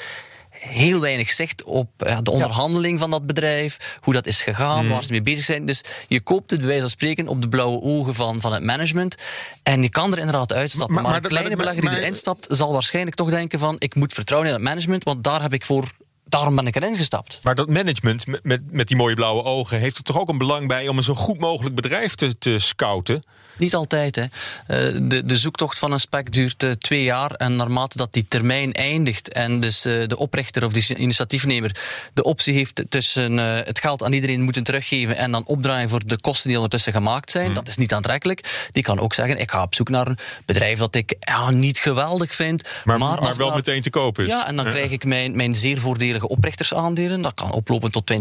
heel 0.51 1.01
weinig 1.01 1.31
zicht 1.33 1.65
op 1.65 1.89
eh, 2.03 2.19
de 2.23 2.31
onderhandeling 2.31 2.99
van 2.99 3.11
dat 3.11 3.27
bedrijf, 3.27 3.97
hoe 4.01 4.13
dat 4.15 4.27
is 4.27 4.43
gegaan, 4.43 4.89
waar 4.89 5.05
ze 5.05 5.11
mee 5.11 5.23
bezig 5.23 5.45
zijn. 5.45 5.67
Dus 5.67 5.81
je 6.09 6.21
koopt 6.21 6.51
het 6.51 6.59
bij 6.59 6.69
wijze 6.69 6.83
van 6.83 6.91
spreken 6.91 7.29
op 7.29 7.43
de 7.43 7.49
blauwe 7.49 7.81
ogen 7.83 8.15
van, 8.15 8.41
van 8.41 8.53
het 8.53 8.63
management 8.63 9.15
en 9.63 9.83
je 9.83 9.89
kan 9.89 10.13
er 10.13 10.19
inderdaad 10.19 10.53
uitstappen. 10.53 10.95
Maar- 10.95 11.03
Maar, 11.05 11.13
maar 11.13 11.23
een 11.23 11.29
kleine 11.37 11.57
belegger 11.57 11.81
die 11.83 11.91
erin 12.05 12.17
stapt, 12.17 12.47
zal 12.51 12.73
waarschijnlijk 12.73 13.17
toch 13.17 13.31
denken 13.31 13.59
van 13.59 13.77
ik 13.79 13.95
moet 13.95 14.13
vertrouwen 14.13 14.51
in 14.51 14.57
het 14.57 14.65
management, 14.65 15.05
want 15.05 15.25
daar 15.25 15.43
heb 15.43 15.53
ik 15.53 15.65
voor, 15.67 15.91
daarom 16.33 16.57
ben 16.57 16.67
ik 16.67 16.77
erin 16.77 16.97
gestapt. 16.97 17.41
Maar 17.43 17.55
dat 17.55 17.69
management 17.69 18.27
met, 18.43 18.73
met, 18.73 18.89
die 18.89 18.97
mooie 18.97 19.15
blauwe 19.15 19.43
ogen... 19.43 19.79
heeft 19.79 19.97
er 19.97 20.03
toch 20.03 20.19
ook 20.19 20.29
een 20.29 20.39
belang 20.39 20.69
bij 20.69 20.89
om 20.89 20.97
een 20.97 21.03
zo 21.03 21.15
goed 21.15 21.39
mogelijk 21.39 21.75
bedrijf 21.75 22.15
te, 22.15 22.39
te 22.39 22.59
scouten? 22.59 23.23
Niet 23.63 23.75
altijd. 23.75 24.17
Hè. 24.17 24.23
Eh, 24.23 25.01
De, 25.03 25.25
de 25.25 25.39
zoektocht 25.39 25.79
van 25.79 25.93
een 25.93 26.01
spec 26.01 26.33
duurt 26.33 26.63
eh, 26.63 26.71
twee 26.71 27.03
jaar. 27.03 27.31
En 27.31 27.57
naarmate 27.57 27.97
dat 27.97 28.13
die 28.13 28.27
termijn 28.29 28.73
eindigt 28.73 29.33
en 29.33 29.61
dus 29.61 29.85
eh, 29.85 30.07
de 30.07 30.19
oprichter 30.19 30.65
of 30.65 30.73
de 30.73 30.95
initiatiefnemer 30.95 31.77
de 32.15 32.23
optie 32.23 32.55
heeft 32.55 32.83
tussen 32.89 33.37
het 33.37 33.81
geld 33.81 34.03
aan 34.03 34.13
iedereen 34.13 34.43
moeten 34.43 34.65
teruggeven 34.65 35.17
en 35.17 35.33
dan 35.33 35.47
opdraaien 35.47 35.89
voor 35.89 36.07
de 36.07 36.21
kosten 36.21 36.47
die 36.47 36.57
ondertussen 36.57 36.93
gemaakt 36.93 37.31
zijn, 37.31 37.55
dat 37.55 37.69
is 37.69 37.77
niet 37.77 37.95
aantrekkelijk. 37.95 38.69
Die 38.71 38.83
kan 38.83 38.99
ook 38.99 39.15
zeggen: 39.15 39.39
ik 39.39 39.51
ga 39.51 39.63
op 39.63 39.75
zoek 39.75 39.89
naar 39.89 40.07
een 40.07 40.19
bedrijf 40.47 40.79
dat 40.79 40.95
ik 40.95 41.15
ja, 41.21 41.51
niet 41.51 41.79
geweldig 41.79 42.35
vind, 42.35 42.69
Maar, 42.85 42.99
maar, 42.99 43.37
wel 43.37 43.55
meteen 43.55 43.83
te 43.83 43.91
kopen. 43.91 44.27
ja, 44.27 44.47
en 44.47 44.57
dan 44.57 44.67
krijg 44.67 44.91
ik 44.91 45.05
mijn, 45.05 45.37
mijn 45.37 45.55
zeer 45.55 45.79
voordelige 45.79 46.29
oprichtersaandelen. 46.29 47.23
Dat 47.23 47.35
kan 47.35 47.53
oplopen 47.53 47.91
tot 47.91 48.13
20% 48.13 48.17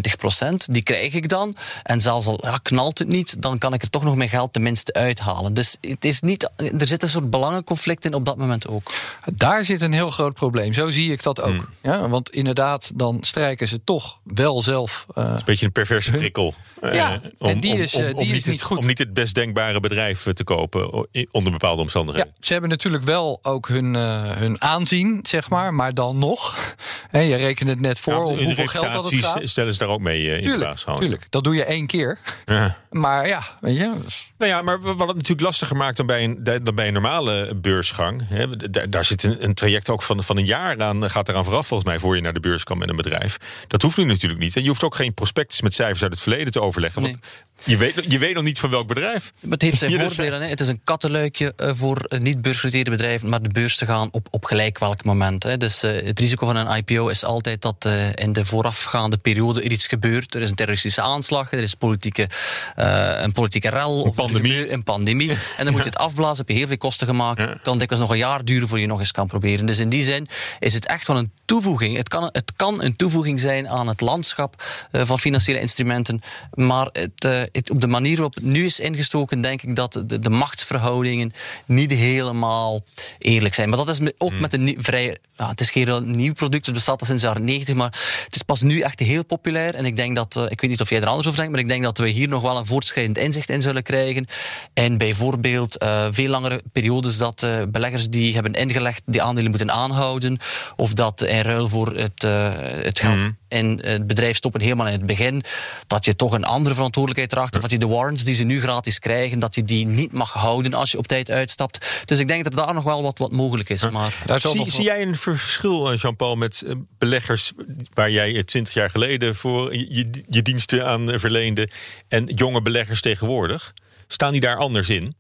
Die 0.65 0.84
krijg 0.84 1.13
ik 1.13 1.30
dan. 1.30 1.56
En 1.84 1.99
zelfs 1.99 2.27
al 2.27 2.39
ja, 2.43 2.60
knalt 2.62 2.99
het 2.99 3.08
niet, 3.08 3.41
dan 3.41 3.58
kan 3.58 3.73
ik 3.73 3.82
er 3.82 3.89
toch 3.89 4.04
nog 4.04 4.15
mijn 4.15 4.30
geld 4.30 4.54
tenminste 4.54 4.93
uithalen. 4.93 5.31
Dus 5.54 5.78
het 5.82 6.06
is 6.06 6.22
niet, 6.22 6.50
er 6.56 6.88
zit 6.88 7.04
een 7.04 7.10
soort 7.10 7.30
belangenconflict 7.30 8.06
in 8.06 8.13
op 8.13 8.26
dat 8.26 8.38
moment 8.38 8.67
ook. 8.67 8.91
Daar 9.34 9.65
zit 9.65 9.82
een 9.82 9.94
heel 9.94 10.10
groot 10.10 10.34
probleem. 10.34 10.74
Zo 10.74 10.89
zie 10.89 11.12
ik 11.12 11.24
dat 11.24 11.41
ook. 11.41 11.50
Hmm. 11.56 11.65
Ja, 11.82 12.10
want 12.10 12.30
inderdaad, 12.30 12.91
dan 12.96 13.17
strijken 13.22 13.67
ze 13.67 13.84
toch 13.84 14.20
wel 14.24 14.62
zelf. 14.62 15.06
eh, 15.15 15.24
een 15.24 15.41
beetje 15.46 15.65
een 15.65 15.72
perverse 15.72 16.12
prikkel. 16.12 16.54
Ja, 16.91 17.22
Eh, 17.39 17.50
en 17.50 17.60
die 17.60 17.78
is, 17.78 17.94
eh, 17.94 18.06
die 18.06 18.15
is 18.15 18.15
niet 18.17 18.32
niet 18.32 18.46
het, 18.46 18.62
goed. 18.62 18.78
Om 18.78 18.86
niet 18.86 18.98
het 18.98 19.13
best 19.13 19.36
denkbare 19.36 19.80
bedrijf 19.80 20.24
te 20.34 20.44
kopen 20.44 21.08
onder 21.32 21.52
bepaalde 21.52 21.76
ja, 21.78 21.82
omstandigheden. 21.82 22.32
ze 22.39 22.52
hebben 22.52 22.70
natuurlijk 22.70 23.04
wel 23.04 23.39
ook 23.41 23.67
hun, 23.67 23.96
eh, 23.96 24.32
hun 24.32 24.62
aanzien, 24.62 25.20
zeg 25.24 25.50
maar. 25.50 25.74
Maar 25.74 25.94
dan 25.94 26.20
nog. 26.20 26.56
Hè, 27.10 27.20
je 27.20 27.36
rekent 27.36 27.70
het 27.70 27.80
net 27.80 28.00
voor 28.00 28.13
Ja, 28.13 28.20
hoeveel 28.46 28.65
geld 28.67 28.91
dat 28.91 29.10
het 29.12 29.26
gaat. 29.26 29.39
stellen 29.44 29.74
ze 29.74 29.80
daar 29.80 29.88
ook 29.88 30.00
mee 30.00 30.26
eh, 30.28 30.30
in 30.30 30.36
de 30.36 30.41
Tuurlijk, 30.41 30.63
waagschaal. 30.63 30.96
tuurlijk, 30.98 31.28
dat 31.30 31.44
doe 31.44 31.56
je 31.56 31.63
één 31.63 31.88
keer. 31.88 32.20
Ja. 32.46 32.78
Maar 32.89 33.28
ja, 33.28 33.44
weet 33.60 33.78
je. 33.78 33.94
Nou 34.41 34.54
ja, 34.54 34.62
maar 34.62 34.82
wat 34.82 35.08
het 35.08 35.15
natuurlijk 35.15 35.41
lastiger 35.41 35.75
maakt 35.75 35.97
dan 35.97 36.06
bij 36.06 36.23
een, 36.23 36.43
dan 36.43 36.75
bij 36.75 36.88
een 36.88 36.93
normale 36.93 37.56
beursgang. 37.56 38.21
Hè, 38.27 38.71
daar, 38.71 38.89
daar 38.89 39.06
zit 39.06 39.23
een, 39.23 39.43
een 39.43 39.54
traject 39.54 39.89
ook 39.89 40.01
van, 40.01 40.23
van 40.23 40.38
een 40.38 40.45
jaar 40.45 40.82
aan, 40.82 41.10
gaat 41.10 41.30
eraan 41.30 41.43
vooraf 41.43 41.67
volgens 41.67 41.89
mij, 41.89 41.99
voor 41.99 42.15
je 42.15 42.21
naar 42.21 42.34
de 42.34 42.39
beurs 42.39 42.63
kan 42.63 42.77
met 42.77 42.89
een 42.89 42.95
bedrijf. 42.95 43.38
Dat 43.67 43.82
hoeft 43.82 43.97
nu 43.97 44.04
natuurlijk 44.04 44.41
niet. 44.41 44.56
En 44.56 44.62
je 44.62 44.67
hoeft 44.67 44.84
ook 44.84 44.95
geen 44.95 45.13
prospectus 45.13 45.62
met 45.62 45.73
cijfers 45.73 46.04
uit 46.04 46.12
het 46.12 46.21
verleden 46.21 46.51
te 46.51 46.62
overleggen. 46.62 47.01
Want 47.01 47.17
je, 47.63 47.77
weet, 47.77 48.06
je 48.08 48.17
weet 48.17 48.34
nog 48.34 48.43
niet 48.43 48.60
van 48.60 48.69
welk 48.69 48.88
bedrijf. 48.88 49.32
Maar 49.39 49.51
het 49.51 49.62
heeft 49.62 49.77
zijn 49.77 49.91
dat 49.97 50.13
voordelen. 50.13 50.41
Hè. 50.41 50.47
Het 50.47 50.60
is 50.60 50.67
een 50.67 50.82
kattenluikje 50.84 51.54
eh, 51.56 51.71
voor 51.73 51.97
eh, 51.97 52.19
niet 52.19 52.41
beursgenoteerde 52.41 52.89
bedrijven 52.89 53.30
naar 53.30 53.41
de 53.41 53.49
beurs 53.49 53.77
te 53.77 53.86
gaan 53.86 54.10
op, 54.12 54.27
op 54.30 54.45
gelijk 54.45 54.80
welk 54.80 55.04
moment. 55.04 55.43
Hè. 55.43 55.58
Dus 55.58 55.84
eh, 55.84 56.06
het 56.06 56.19
risico 56.19 56.45
van 56.45 56.56
een 56.56 56.77
IPO 56.77 57.08
is 57.08 57.23
altijd 57.23 57.62
dat 57.62 57.86
eh, 57.86 58.10
in 58.15 58.34
de 58.34 58.45
voorafgaande 58.45 59.17
periode 59.17 59.63
er 59.63 59.71
iets 59.71 59.88
gebeurt. 59.88 60.36
Er 60.36 60.41
is 60.41 60.49
een 60.49 60.56
terroristische 60.56 61.01
aanslag, 61.01 61.51
er 61.51 61.62
is 61.62 61.73
politieke, 61.73 62.30
eh, 62.75 63.21
een 63.21 63.32
politieke 63.32 63.69
rel. 63.69 64.01
Of 64.01 64.15
pandemie. 64.34 64.72
Een 64.72 64.84
pandemie. 64.84 65.32
En 65.58 65.63
dan 65.63 65.74
moet 65.74 65.84
je 65.84 65.89
het 65.89 65.98
afblazen, 65.98 66.38
heb 66.38 66.48
je 66.48 66.54
heel 66.54 66.67
veel 66.67 66.78
kosten 66.78 67.08
gemaakt. 67.08 67.62
Kan 67.62 67.78
dikwijls 67.78 68.04
nog 68.04 68.12
een 68.12 68.17
jaar 68.17 68.46
duren 68.46 68.67
voor 68.67 68.80
je 68.80 68.88
nog 68.88 69.00
eens 69.00 69.12
kan 69.12 69.28
proberen. 69.28 69.65
Dus 69.65 69.80
in 69.80 69.89
die 69.89 70.04
zin 70.04 70.28
is 70.60 70.74
het 70.74 70.86
echt 70.86 71.08
wel 71.08 71.17
een 71.17 71.32
toevoeging. 71.51 71.97
Het 71.97 72.07
kan, 72.07 72.29
het 72.31 72.53
kan 72.55 72.83
een 72.83 72.95
toevoeging 72.95 73.39
zijn 73.39 73.69
aan 73.69 73.87
het 73.87 74.01
landschap 74.01 74.63
eh, 74.91 75.01
van 75.05 75.19
financiële 75.19 75.59
instrumenten. 75.59 76.21
Maar 76.53 76.89
het, 76.91 77.25
eh, 77.25 77.41
het, 77.51 77.69
op 77.69 77.81
de 77.81 77.87
manier 77.87 78.15
waarop 78.15 78.35
het 78.35 78.43
nu 78.43 78.65
is 78.65 78.79
ingestoken, 78.79 79.41
denk 79.41 79.61
ik 79.61 79.75
dat 79.75 80.03
de, 80.05 80.19
de 80.19 80.29
machtsverhoudingen 80.29 81.33
niet 81.65 81.91
helemaal 81.91 82.83
eerlijk 83.17 83.55
zijn. 83.55 83.69
Maar 83.69 83.77
dat 83.77 83.89
is 83.89 83.99
ook 84.17 84.39
met 84.39 84.53
een 84.53 84.75
vrij. 84.77 85.17
Het 85.35 85.61
is 85.61 85.69
geen 85.69 86.11
nieuw 86.11 86.33
product, 86.33 86.65
het 86.65 86.75
bestaat 86.75 86.99
al 86.99 87.05
sinds 87.05 87.21
de 87.21 87.27
jaren 87.27 87.43
90, 87.43 87.75
maar 87.75 88.21
het 88.25 88.35
is 88.35 88.41
pas 88.41 88.61
nu 88.61 88.79
echt 88.79 88.99
heel 88.99 89.25
populair. 89.25 89.75
En 89.75 89.85
ik 89.85 89.95
denk 89.95 90.15
dat, 90.15 90.35
eh, 90.35 90.43
ik 90.49 90.61
weet 90.61 90.69
niet 90.69 90.81
of 90.81 90.89
jij 90.89 91.01
er 91.01 91.07
anders 91.07 91.27
over 91.27 91.39
denkt, 91.39 91.53
maar 91.53 91.61
ik 91.63 91.69
denk 91.69 91.83
dat 91.83 91.97
we 91.97 92.09
hier 92.09 92.27
nog 92.27 92.41
wel 92.41 92.57
een 92.57 92.65
voortschrijdend 92.65 93.17
inzicht 93.17 93.49
in 93.49 93.61
zullen 93.61 93.83
krijgen. 93.83 94.25
En 94.73 94.97
bijvoorbeeld 94.97 95.85
veel 96.11 96.29
langere 96.29 96.61
periodes 96.71 97.17
dat 97.17 97.47
beleggers 97.69 98.09
die 98.09 98.33
hebben 98.33 98.53
ingelegd 98.53 99.01
die 99.05 99.21
aandelen 99.21 99.49
moeten 99.49 99.71
aanhouden, 99.71 100.39
of 100.75 100.93
dat 100.93 101.21
in 101.45 101.51
ruil 101.51 101.69
voor 101.69 101.95
het, 101.95 102.23
eh, 102.23 102.54
het 102.60 102.99
geld 102.99 103.25
in 103.47 103.80
het 103.84 104.08
bedrijf 104.08 104.36
stoppen 104.36 104.62
helemaal 104.62 104.86
in 104.88 104.91
het 104.93 105.06
begin, 105.06 105.43
dat 105.88 106.06
je 106.06 106.15
toch 106.15 106.32
een 106.34 106.43
andere 106.43 106.75
verantwoordelijkheid 106.75 107.54
of 107.56 107.62
dat 107.62 107.71
je 107.71 107.77
de 107.77 107.88
warrants 107.88 108.23
die 108.23 108.36
ze 108.36 108.43
nu 108.43 108.62
gratis 108.62 108.99
krijgen, 108.99 109.39
dat 109.39 109.56
je 109.56 109.63
die 109.63 109.86
niet 109.86 110.12
mag 110.12 110.34
houden 110.34 110.73
als 110.73 110.91
je 110.91 110.97
op 110.97 111.08
tijd 111.08 111.30
uitstapt. 111.32 112.01
Dus 112.06 112.19
ik 112.19 112.27
denk 112.27 112.43
dat 112.43 112.54
daar 112.56 112.73
nog 112.73 112.84
wel 112.84 113.01
wat, 113.01 113.17
wat 113.17 113.32
mogelijk 113.32 113.69
is. 113.69 113.89
Maar 113.89 114.13
Zie, 114.51 114.71
zie 114.71 114.84
jij 114.84 115.01
een 115.01 115.15
verschil, 115.15 115.91
eh, 115.91 115.97
Jean-Paul, 115.97 116.36
met 116.36 116.62
eh, 116.62 116.75
beleggers 116.97 117.51
waar 117.93 118.12
jij 118.12 118.36
eh, 118.36 118.43
20 118.43 118.73
jaar 118.73 118.89
geleden 118.89 119.36
voor 119.36 119.75
je, 119.75 120.10
je- 120.30 120.41
diensten 120.41 120.86
aan 120.88 121.19
verleende 121.19 121.69
en 122.08 122.25
jonge 122.25 122.62
beleggers 122.62 123.01
tegenwoordig? 123.01 123.73
Staan 124.08 124.32
die 124.32 124.41
daar 124.41 124.58
anders 124.58 124.89
in? 124.89 125.15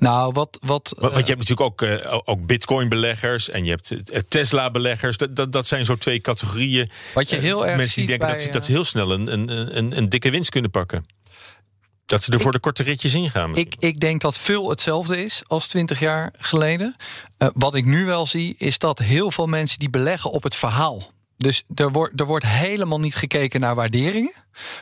Nou, 0.00 0.32
wat. 0.32 0.58
wat 0.60 0.94
Want 0.98 1.12
want 1.12 1.26
je 1.26 1.34
hebt 1.34 1.48
natuurlijk 1.48 1.60
ook, 1.60 1.82
eh, 1.82 2.20
ook 2.24 2.46
Bitcoin-beleggers 2.46 3.48
en 3.48 3.64
je 3.64 3.70
hebt 3.70 3.90
eh, 3.90 4.20
Tesla-beleggers. 4.28 5.16
Dat, 5.16 5.36
dat, 5.36 5.52
dat 5.52 5.66
zijn 5.66 5.84
zo 5.84 5.96
twee 5.96 6.20
categorieën. 6.20 6.90
Wat 7.14 7.28
je 7.28 7.36
heel 7.36 7.62
eh, 7.62 7.68
erg 7.68 7.76
Mensen 7.76 7.98
die 7.98 8.06
denken 8.06 8.28
dat, 8.28 8.40
ze, 8.40 8.50
dat 8.50 8.60
eh, 8.60 8.66
ze 8.66 8.72
heel 8.72 8.84
snel 8.84 9.10
een, 9.10 9.32
een, 9.32 9.76
een, 9.76 9.96
een 9.96 10.08
dikke 10.08 10.30
winst 10.30 10.50
kunnen 10.50 10.70
pakken. 10.70 11.06
Dat 12.06 12.22
ze 12.22 12.32
er 12.32 12.40
voor 12.40 12.52
de 12.52 12.58
korte 12.58 12.82
ritjes 12.82 13.14
ingaan. 13.14 13.56
Ik, 13.56 13.74
ik 13.78 14.00
denk 14.00 14.20
dat 14.20 14.38
veel 14.38 14.68
hetzelfde 14.68 15.24
is 15.24 15.42
als 15.46 15.66
20 15.66 16.00
jaar 16.00 16.32
geleden. 16.38 16.96
Uh, 17.38 17.48
wat 17.52 17.74
ik 17.74 17.84
nu 17.84 18.04
wel 18.04 18.26
zie, 18.26 18.54
is 18.58 18.78
dat 18.78 18.98
heel 18.98 19.30
veel 19.30 19.46
mensen 19.46 19.78
die 19.78 19.90
beleggen 19.90 20.30
op 20.30 20.42
het 20.42 20.56
verhaal. 20.56 21.12
Dus 21.40 21.64
er 21.74 21.90
wordt, 21.90 22.20
er 22.20 22.26
wordt 22.26 22.46
helemaal 22.46 23.00
niet 23.00 23.14
gekeken 23.14 23.60
naar 23.60 23.74
waarderingen. 23.74 24.32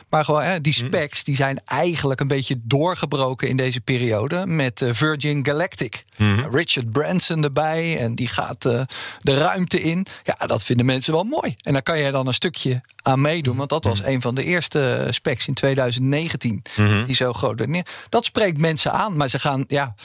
Maar 0.09 0.25
gewoon, 0.25 0.43
hè, 0.43 0.61
die 0.61 0.73
specs 0.73 1.23
die 1.23 1.35
zijn 1.35 1.61
eigenlijk 1.65 2.19
een 2.19 2.27
beetje 2.27 2.55
doorgebroken 2.63 3.47
in 3.47 3.57
deze 3.57 3.81
periode. 3.81 4.45
Met 4.45 4.81
uh, 4.81 4.89
Virgin 4.93 5.45
Galactic. 5.45 6.05
Mm. 6.17 6.47
Richard 6.51 6.91
Branson 6.91 7.43
erbij. 7.43 7.97
En 7.97 8.15
die 8.15 8.27
gaat 8.27 8.65
uh, 8.65 8.81
de 9.21 9.37
ruimte 9.37 9.81
in. 9.81 10.05
Ja, 10.23 10.45
dat 10.45 10.63
vinden 10.63 10.85
mensen 10.85 11.13
wel 11.13 11.23
mooi. 11.23 11.55
En 11.61 11.73
daar 11.73 11.83
kan 11.83 11.99
je 11.99 12.11
dan 12.11 12.27
een 12.27 12.33
stukje 12.33 12.81
aan 13.01 13.21
meedoen. 13.21 13.57
Want 13.57 13.69
dat 13.69 13.83
was 13.83 14.03
een 14.03 14.21
van 14.21 14.35
de 14.35 14.43
eerste 14.43 15.07
specs 15.09 15.47
in 15.47 15.53
2019. 15.53 16.61
Mm. 16.75 17.05
Die 17.05 17.15
zo 17.15 17.33
groot 17.33 17.59
werd. 17.59 17.89
Dat 18.09 18.25
spreekt 18.25 18.57
mensen 18.57 18.91
aan. 18.91 19.15
Maar 19.17 19.29
ze 19.29 19.39
gaan, 19.39 19.63
ja. 19.67 19.95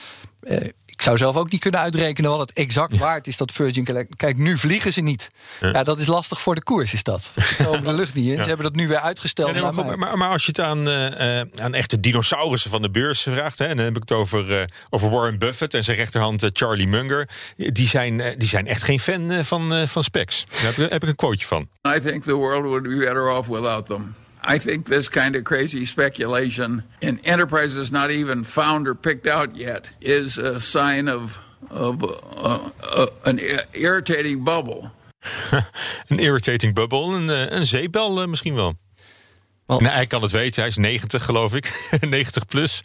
Uh, 0.42 0.58
ik 0.96 1.02
zou 1.02 1.16
zelf 1.16 1.36
ook 1.36 1.50
niet 1.50 1.60
kunnen 1.60 1.80
uitrekenen 1.80 2.30
wat 2.30 2.40
het 2.40 2.52
exact 2.52 2.98
waard 2.98 3.26
is 3.26 3.36
dat 3.36 3.52
Virgin 3.52 3.86
Galactic. 3.86 4.16
Kijk, 4.16 4.36
nu 4.36 4.58
vliegen 4.58 4.92
ze 4.92 5.00
niet. 5.00 5.30
Ja. 5.60 5.68
ja. 5.68 5.84
dat 5.84 5.98
is 5.98 6.06
lastig 6.06 6.40
voor 6.40 6.54
de 6.54 6.62
koers, 6.62 6.92
is 6.92 7.02
dat. 7.02 7.30
Ze 7.56 7.64
komen 7.64 7.84
de 7.84 7.92
lucht 7.92 8.14
niet 8.14 8.26
in. 8.26 8.36
Ja. 8.36 8.42
Ze 8.42 8.48
hebben 8.48 8.66
dat 8.66 8.74
nu 8.74 8.88
weer 8.88 9.00
uitgesteld. 9.00 9.54
Ja, 9.54 9.70
maar, 9.70 9.98
maar, 9.98 10.18
maar, 10.18 10.28
als 10.28 10.42
je 10.42 10.48
het 10.48 10.60
aan, 10.60 10.88
uh, 10.88 11.40
aan 11.40 11.74
echte 11.74 12.00
dinosaurussen 12.00 12.70
van 12.70 12.82
de 12.82 12.90
beurs 12.90 13.22
vraagt, 13.22 13.58
hè, 13.58 13.64
en 13.64 13.76
dan 13.76 13.84
heb 13.84 13.96
ik 13.96 14.02
het 14.02 14.12
over, 14.12 14.50
uh, 14.50 14.62
over 14.90 15.10
Warren 15.10 15.38
Buffett 15.38 15.74
en 15.74 15.84
zijn 15.84 15.96
rechterhand 15.96 16.50
Charlie 16.52 16.88
Munger, 16.88 17.28
die 17.56 17.88
zijn, 17.88 18.22
die 18.38 18.48
zijn 18.48 18.66
echt 18.66 18.82
geen 18.82 19.00
fan 19.00 19.44
van, 19.44 19.88
van 19.88 20.02
specs. 20.02 20.46
Daar 20.50 20.74
heb, 20.74 20.90
heb 20.90 21.02
ik 21.02 21.08
een 21.08 21.16
quoteje 21.16 21.46
van. 21.46 21.68
I 21.96 22.00
think 22.00 22.22
the 22.22 22.34
world 22.34 22.62
would 22.62 22.82
be 22.82 22.96
better 22.96 23.30
off 23.30 23.48
without 23.48 23.86
them. 23.86 24.14
I 24.46 24.58
think 24.58 24.86
this 24.86 25.08
kind 25.08 25.36
of 25.36 25.44
crazy 25.44 25.84
speculation 25.84 26.82
in 27.00 27.20
enterprises 27.24 27.90
not 27.90 28.10
even 28.10 28.44
found 28.44 28.86
or 28.86 28.94
picked 28.94 29.26
out 29.26 29.56
yet 29.56 29.90
is 30.00 30.38
a 30.38 30.60
sign 30.60 31.08
of, 31.08 31.38
of 31.70 32.02
uh, 32.02 32.58
uh, 32.96 33.06
an 33.24 33.40
irritating 33.72 34.44
bubble. 34.44 34.90
een 36.08 36.18
irritating 36.18 36.74
bubble, 36.74 37.14
een, 37.14 37.56
een 37.56 37.64
zeepbel 37.64 38.22
uh, 38.22 38.28
misschien 38.28 38.54
wel. 38.54 38.74
wel 39.66 39.80
nee, 39.80 39.92
hij 39.92 40.06
kan 40.06 40.22
het 40.22 40.30
weten, 40.30 40.60
hij 40.60 40.70
is 40.70 40.76
90 40.76 41.24
geloof 41.24 41.54
ik. 41.54 41.88
90 42.00 42.46
plus. 42.46 42.80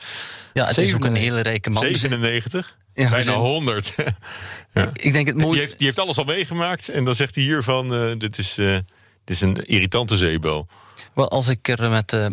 Ja, 0.53 0.65
het 0.65 0.73
7, 0.73 0.89
is 0.89 0.95
ook 0.95 1.05
een 1.05 1.15
hele 1.15 1.41
rijke 1.41 1.69
man. 1.69 1.83
97? 1.83 2.77
Ja, 2.93 3.09
Bijna 3.09 3.33
100. 3.33 3.95
ja. 4.73 4.89
Ik 4.93 5.13
denk 5.13 5.27
het 5.27 5.35
mooie... 5.35 5.51
Die 5.51 5.59
heeft, 5.59 5.77
die 5.77 5.85
heeft 5.85 5.99
alles 5.99 6.17
al 6.17 6.23
meegemaakt 6.23 6.89
en 6.89 7.03
dan 7.03 7.15
zegt 7.15 7.35
hij 7.35 7.43
hiervan, 7.43 7.93
uh, 7.93 8.11
dit, 8.17 8.37
is, 8.37 8.57
uh, 8.57 8.73
dit 8.73 9.35
is 9.35 9.41
een 9.41 9.55
irritante 9.55 10.17
zeebel. 10.17 10.67
Wel, 11.13 11.29
als 11.29 11.47
ik 11.47 11.67
er 11.67 11.89
met 11.89 12.13
uh, 12.13 12.27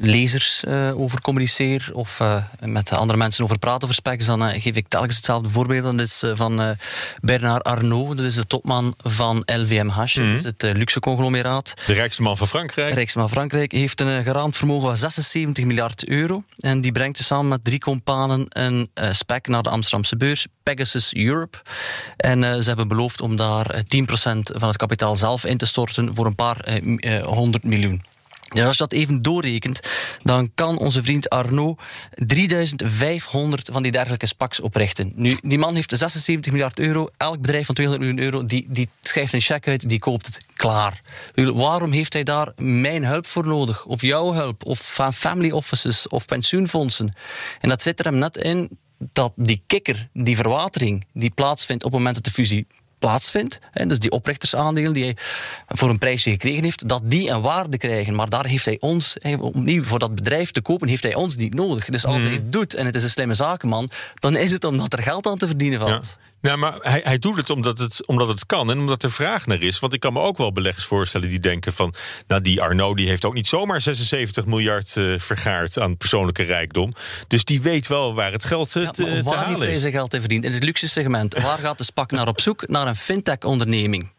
lezers 0.00 0.64
uh, 0.68 1.00
over 1.00 1.20
communiceer 1.20 1.90
of 1.92 2.20
uh, 2.20 2.44
met 2.60 2.92
andere 2.92 3.18
mensen 3.18 3.44
over 3.44 3.58
praat 3.58 3.82
over 3.82 3.94
specs, 3.94 4.26
dan 4.26 4.60
geef 4.60 4.76
ik 4.76 4.88
telkens 4.88 5.16
hetzelfde 5.16 5.48
voorbeeld. 5.48 5.84
Dat 5.84 6.00
is 6.00 6.22
van 6.34 6.76
Bernard 7.20 7.64
Arnault, 7.64 8.16
dat 8.16 8.26
is 8.26 8.34
de 8.34 8.46
topman 8.46 8.94
van 9.02 9.42
LVMH, 9.46 9.96
mm. 9.96 10.30
dat 10.30 10.38
is 10.38 10.44
het 10.44 10.62
luxe 10.62 11.00
conglomeraat. 11.00 11.74
De 11.86 11.92
rijkste 11.92 12.22
man 12.22 12.36
van 12.36 12.48
Frankrijk. 12.48 12.88
De 12.88 12.94
rijkste 12.94 13.18
man 13.18 13.28
van 13.28 13.36
Frankrijk 13.36 13.72
heeft 13.72 14.00
een 14.00 14.24
geraamd 14.24 14.56
vermogen 14.56 14.88
van 14.88 14.96
76 14.96 15.64
miljard 15.64 16.08
euro. 16.08 16.44
En 16.58 16.80
die 16.80 16.92
brengt 16.92 17.18
samen 17.18 17.48
met 17.48 17.64
drie 17.64 17.78
companen 17.78 18.46
een 18.48 18.90
spec 19.12 19.46
naar 19.46 19.62
de 19.62 19.70
Amsterdamse 19.70 20.16
beurs, 20.16 20.46
Pegasus 20.62 21.14
Europe. 21.14 21.58
En 22.16 22.62
ze 22.62 22.68
hebben 22.68 22.88
beloofd 22.88 23.20
om 23.20 23.36
daar 23.36 23.82
10% 23.82 23.82
van 24.42 24.68
het 24.68 24.76
kapitaal 24.76 25.16
zelf 25.16 25.44
in 25.44 25.56
te 25.56 25.66
storten 25.66 26.14
voor 26.14 26.26
een 26.26 26.34
paar 26.34 26.80
honderd 27.24 27.64
miljoen. 27.64 28.02
Als 28.50 28.76
je 28.76 28.76
dat 28.76 28.92
even 28.92 29.22
doorrekent, 29.22 29.80
dan 30.22 30.50
kan 30.54 30.78
onze 30.78 31.02
vriend 31.02 31.28
Arnaud 31.28 31.80
3500 32.14 33.68
van 33.72 33.82
die 33.82 33.92
dergelijke 33.92 34.26
SPACs 34.26 34.60
oprichten. 34.60 35.12
Nu, 35.14 35.38
die 35.42 35.58
man 35.58 35.74
heeft 35.74 35.96
76 35.96 36.52
miljard 36.52 36.78
euro. 36.78 37.08
Elk 37.16 37.40
bedrijf 37.40 37.66
van 37.66 37.74
200 37.74 38.08
miljoen 38.08 38.32
euro, 38.32 38.46
die, 38.46 38.66
die 38.68 38.88
schrijft 39.00 39.32
een 39.32 39.40
cheque 39.40 39.70
uit, 39.70 39.88
die 39.88 39.98
koopt 39.98 40.26
het. 40.26 40.46
Klaar. 40.54 41.00
Waarom 41.34 41.92
heeft 41.92 42.12
hij 42.12 42.22
daar 42.22 42.52
mijn 42.56 43.04
hulp 43.04 43.26
voor 43.26 43.46
nodig? 43.46 43.84
Of 43.84 44.00
jouw 44.00 44.32
hulp? 44.32 44.64
Of 44.64 45.00
family 45.12 45.50
offices? 45.50 46.08
Of 46.08 46.26
pensioenfondsen? 46.26 47.14
En 47.60 47.68
dat 47.68 47.82
zit 47.82 47.98
er 47.98 48.04
hem 48.04 48.18
net 48.18 48.36
in 48.36 48.78
dat 49.12 49.32
die 49.36 49.62
kikker, 49.66 50.08
die 50.12 50.36
verwatering, 50.36 51.06
die 51.12 51.30
plaatsvindt 51.30 51.84
op 51.84 51.90
het 51.90 51.98
moment 51.98 52.16
dat 52.16 52.24
de 52.24 52.30
fusie 52.30 52.66
plaatsvindt, 53.00 53.58
hè, 53.70 53.86
dus 53.86 53.98
die 53.98 54.10
oprichtersaandeel 54.10 54.92
die 54.92 55.04
hij 55.04 55.16
voor 55.68 55.88
een 55.88 55.98
prijsje 55.98 56.30
gekregen 56.30 56.64
heeft, 56.64 56.88
dat 56.88 57.02
die 57.04 57.30
een 57.30 57.40
waarde 57.40 57.76
krijgen. 57.76 58.14
Maar 58.14 58.28
daar 58.28 58.46
heeft 58.46 58.64
hij 58.64 58.76
ons, 58.80 59.16
opnieuw 59.40 59.82
voor 59.82 59.98
dat 59.98 60.14
bedrijf 60.14 60.50
te 60.50 60.60
kopen, 60.60 60.88
heeft 60.88 61.02
hij 61.02 61.14
ons 61.14 61.36
niet 61.36 61.54
nodig. 61.54 61.84
Dus 61.84 62.06
als 62.06 62.22
hij 62.22 62.32
het 62.32 62.52
doet 62.52 62.74
en 62.74 62.86
het 62.86 62.94
is 62.94 63.02
een 63.02 63.10
slimme 63.10 63.34
zakenman, 63.34 63.90
dan 64.14 64.36
is 64.36 64.52
het 64.52 64.64
omdat 64.64 64.92
er 64.92 65.02
geld 65.02 65.26
aan 65.26 65.38
te 65.38 65.46
verdienen 65.46 65.78
valt. 65.78 66.18
Ja. 66.20 66.29
Nou, 66.40 66.58
maar 66.58 66.74
hij, 66.80 67.00
hij 67.04 67.18
doet 67.18 67.36
het 67.36 67.50
omdat, 67.50 67.78
het 67.78 68.06
omdat 68.06 68.28
het 68.28 68.46
kan 68.46 68.70
en 68.70 68.78
omdat 68.78 69.02
er 69.02 69.12
vraag 69.12 69.46
naar 69.46 69.62
is. 69.62 69.78
Want 69.78 69.92
ik 69.92 70.00
kan 70.00 70.12
me 70.12 70.20
ook 70.20 70.36
wel 70.36 70.52
beleggers 70.52 70.84
voorstellen 70.84 71.28
die 71.28 71.40
denken 71.40 71.72
van... 71.72 71.94
nou, 72.26 72.42
die 72.42 72.62
Arnaud 72.62 72.96
die 72.96 73.08
heeft 73.08 73.24
ook 73.24 73.34
niet 73.34 73.46
zomaar 73.46 73.80
76 73.80 74.46
miljard 74.46 74.96
uh, 74.96 75.18
vergaard 75.18 75.78
aan 75.78 75.96
persoonlijke 75.96 76.42
rijkdom. 76.42 76.92
Dus 77.28 77.44
die 77.44 77.62
weet 77.62 77.86
wel 77.86 78.14
waar 78.14 78.32
het 78.32 78.44
geld 78.44 78.74
uh, 78.76 78.82
ja, 78.82 78.90
te, 78.90 79.04
te 79.04 79.22
Waar 79.22 79.46
heeft 79.46 79.60
deze 79.60 79.90
geld 79.90 80.10
te 80.10 80.20
verdiend? 80.20 80.44
In 80.44 80.52
het 80.52 80.64
luxe 80.64 80.88
segment. 80.88 81.34
Waar 81.34 81.58
gaat 81.58 81.78
de 81.78 81.84
spak 81.84 82.10
naar 82.10 82.28
op 82.28 82.40
zoek? 82.40 82.68
Naar 82.68 82.86
een 82.86 82.96
fintech-onderneming. 82.96 84.10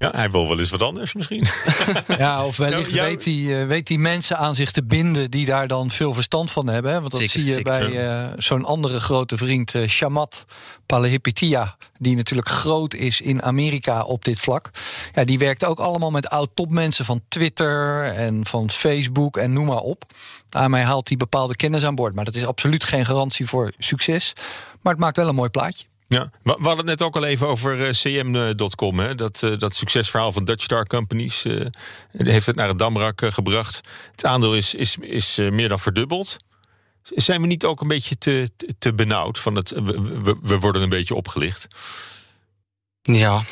Ja, 0.00 0.10
hij 0.10 0.30
wil 0.30 0.48
wel 0.48 0.58
eens 0.58 0.70
wat 0.70 0.82
anders 0.82 1.14
misschien. 1.14 1.46
Ja, 2.18 2.46
of 2.46 2.56
wellicht 2.56 2.90
ja, 2.90 3.02
weet, 3.02 3.24
hij, 3.24 3.66
weet 3.66 3.88
hij 3.88 3.96
mensen 3.96 4.38
aan 4.38 4.54
zich 4.54 4.70
te 4.70 4.84
binden 4.84 5.30
die 5.30 5.46
daar 5.46 5.68
dan 5.68 5.90
veel 5.90 6.14
verstand 6.14 6.50
van 6.50 6.66
hebben. 6.66 6.92
Hè? 6.92 6.98
Want 7.00 7.10
dat 7.10 7.20
zeker, 7.20 7.34
zie 7.34 7.44
je 7.44 7.54
zeker. 7.54 7.90
bij 7.90 8.24
uh, 8.24 8.32
zo'n 8.38 8.64
andere 8.64 9.00
grote 9.00 9.36
vriend, 9.36 9.74
uh, 9.74 9.88
Shamat 9.88 10.44
Palehipitia, 10.86 11.76
die 11.98 12.16
natuurlijk 12.16 12.48
groot 12.48 12.94
is 12.94 13.20
in 13.20 13.42
Amerika 13.42 14.02
op 14.02 14.24
dit 14.24 14.40
vlak. 14.40 14.70
Ja, 15.14 15.24
die 15.24 15.38
werkt 15.38 15.64
ook 15.64 15.78
allemaal 15.78 16.10
met 16.10 16.28
oud-topmensen 16.28 17.04
van 17.04 17.20
Twitter 17.28 18.04
en 18.04 18.46
van 18.46 18.70
Facebook 18.70 19.36
en 19.36 19.52
noem 19.52 19.66
maar 19.66 19.80
op. 19.80 20.04
Daarmee 20.48 20.82
haalt 20.82 21.08
hij 21.08 21.16
bepaalde 21.16 21.56
kennis 21.56 21.84
aan 21.84 21.94
boord. 21.94 22.14
Maar 22.14 22.24
dat 22.24 22.34
is 22.34 22.46
absoluut 22.46 22.84
geen 22.84 23.06
garantie 23.06 23.46
voor 23.46 23.72
succes. 23.78 24.32
Maar 24.80 24.92
het 24.92 25.02
maakt 25.02 25.16
wel 25.16 25.28
een 25.28 25.34
mooi 25.34 25.50
plaatje. 25.50 25.84
Ja, 26.14 26.30
we 26.42 26.52
hadden 26.52 26.76
het 26.76 26.86
net 26.86 27.02
ook 27.02 27.16
al 27.16 27.24
even 27.24 27.46
over 27.46 27.80
uh, 27.80 27.90
cm.com. 27.90 28.98
Hè? 28.98 29.14
Dat, 29.14 29.42
uh, 29.44 29.58
dat 29.58 29.74
succesverhaal 29.74 30.32
van 30.32 30.44
Dutch 30.44 30.62
Star 30.62 30.86
Companies. 30.86 31.44
Uh, 31.44 31.66
heeft 32.16 32.46
het 32.46 32.56
naar 32.56 32.68
het 32.68 32.78
Damrak 32.78 33.22
gebracht. 33.24 33.80
Het 34.10 34.24
aandeel 34.24 34.54
is, 34.54 34.74
is, 34.74 34.96
is 35.00 35.36
meer 35.36 35.68
dan 35.68 35.78
verdubbeld. 35.78 36.36
Zijn 37.02 37.40
we 37.40 37.46
niet 37.46 37.64
ook 37.64 37.80
een 37.80 37.88
beetje 37.88 38.18
te, 38.18 38.50
te 38.78 38.94
benauwd? 38.94 39.38
Van 39.38 39.54
het, 39.54 39.70
we, 39.70 40.36
we 40.42 40.58
worden 40.58 40.82
een 40.82 40.88
beetje 40.88 41.14
opgelicht. 41.14 41.66
Ja, 43.02 43.42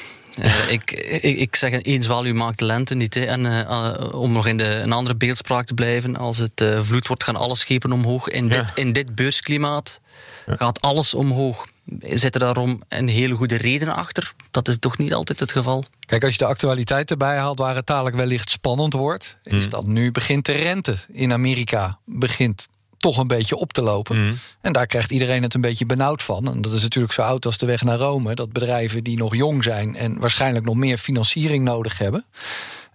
uh, 0.44 0.72
ik, 0.72 0.90
ik, 1.20 1.38
ik 1.38 1.56
zeg 1.56 1.82
eens 1.82 2.04
zwaluw 2.04 2.34
maakt 2.34 2.58
de 2.58 2.64
lente 2.64 2.94
niet. 2.94 3.14
Hè. 3.14 3.24
En 3.24 3.44
uh, 3.44 4.12
om 4.14 4.32
nog 4.32 4.46
in 4.46 4.56
de, 4.56 4.64
een 4.64 4.92
andere 4.92 5.16
beeldspraak 5.16 5.66
te 5.66 5.74
blijven, 5.74 6.16
als 6.16 6.38
het 6.38 6.60
uh, 6.60 6.82
vloed 6.82 7.06
wordt, 7.06 7.24
gaan 7.24 7.36
alle 7.36 7.56
schepen 7.56 7.92
omhoog. 7.92 8.28
In, 8.28 8.48
ja. 8.48 8.62
dit, 8.62 8.72
in 8.74 8.92
dit 8.92 9.14
beursklimaat 9.14 10.00
ja. 10.46 10.56
gaat 10.56 10.80
alles 10.80 11.14
omhoog. 11.14 11.66
Zit 12.00 12.34
er 12.34 12.40
daarom 12.40 12.82
een 12.88 13.08
hele 13.08 13.34
goede 13.34 13.56
reden 13.56 13.94
achter? 13.94 14.32
Dat 14.50 14.68
is 14.68 14.78
toch 14.78 14.98
niet 14.98 15.14
altijd 15.14 15.40
het 15.40 15.52
geval? 15.52 15.84
Kijk, 16.00 16.24
als 16.24 16.32
je 16.32 16.38
de 16.38 16.44
actualiteit 16.44 17.10
erbij 17.10 17.36
haalt 17.36 17.58
waar 17.58 17.74
het 17.74 17.86
dadelijk 17.86 18.16
wellicht 18.16 18.50
spannend 18.50 18.92
wordt, 18.92 19.36
is 19.42 19.64
mm. 19.64 19.70
dat 19.70 19.86
nu 19.86 20.12
begint 20.12 20.46
de 20.46 20.52
rente 20.52 20.96
in 21.12 21.32
Amerika 21.32 21.98
begint 22.04 22.68
toch 22.98 23.18
een 23.18 23.26
beetje 23.26 23.56
op 23.56 23.72
te 23.72 23.82
lopen. 23.82 24.24
Mm. 24.24 24.38
En 24.60 24.72
daar 24.72 24.86
krijgt 24.86 25.10
iedereen 25.10 25.42
het 25.42 25.54
een 25.54 25.60
beetje 25.60 25.86
benauwd 25.86 26.22
van. 26.22 26.48
En 26.48 26.62
dat 26.62 26.72
is 26.72 26.82
natuurlijk 26.82 27.12
zo 27.12 27.22
oud 27.22 27.46
als 27.46 27.58
de 27.58 27.66
weg 27.66 27.82
naar 27.82 27.98
Rome. 27.98 28.34
Dat 28.34 28.52
bedrijven 28.52 29.04
die 29.04 29.16
nog 29.16 29.34
jong 29.34 29.62
zijn 29.64 29.96
en 29.96 30.20
waarschijnlijk 30.20 30.64
nog 30.64 30.74
meer 30.74 30.98
financiering 30.98 31.64
nodig 31.64 31.98
hebben. 31.98 32.24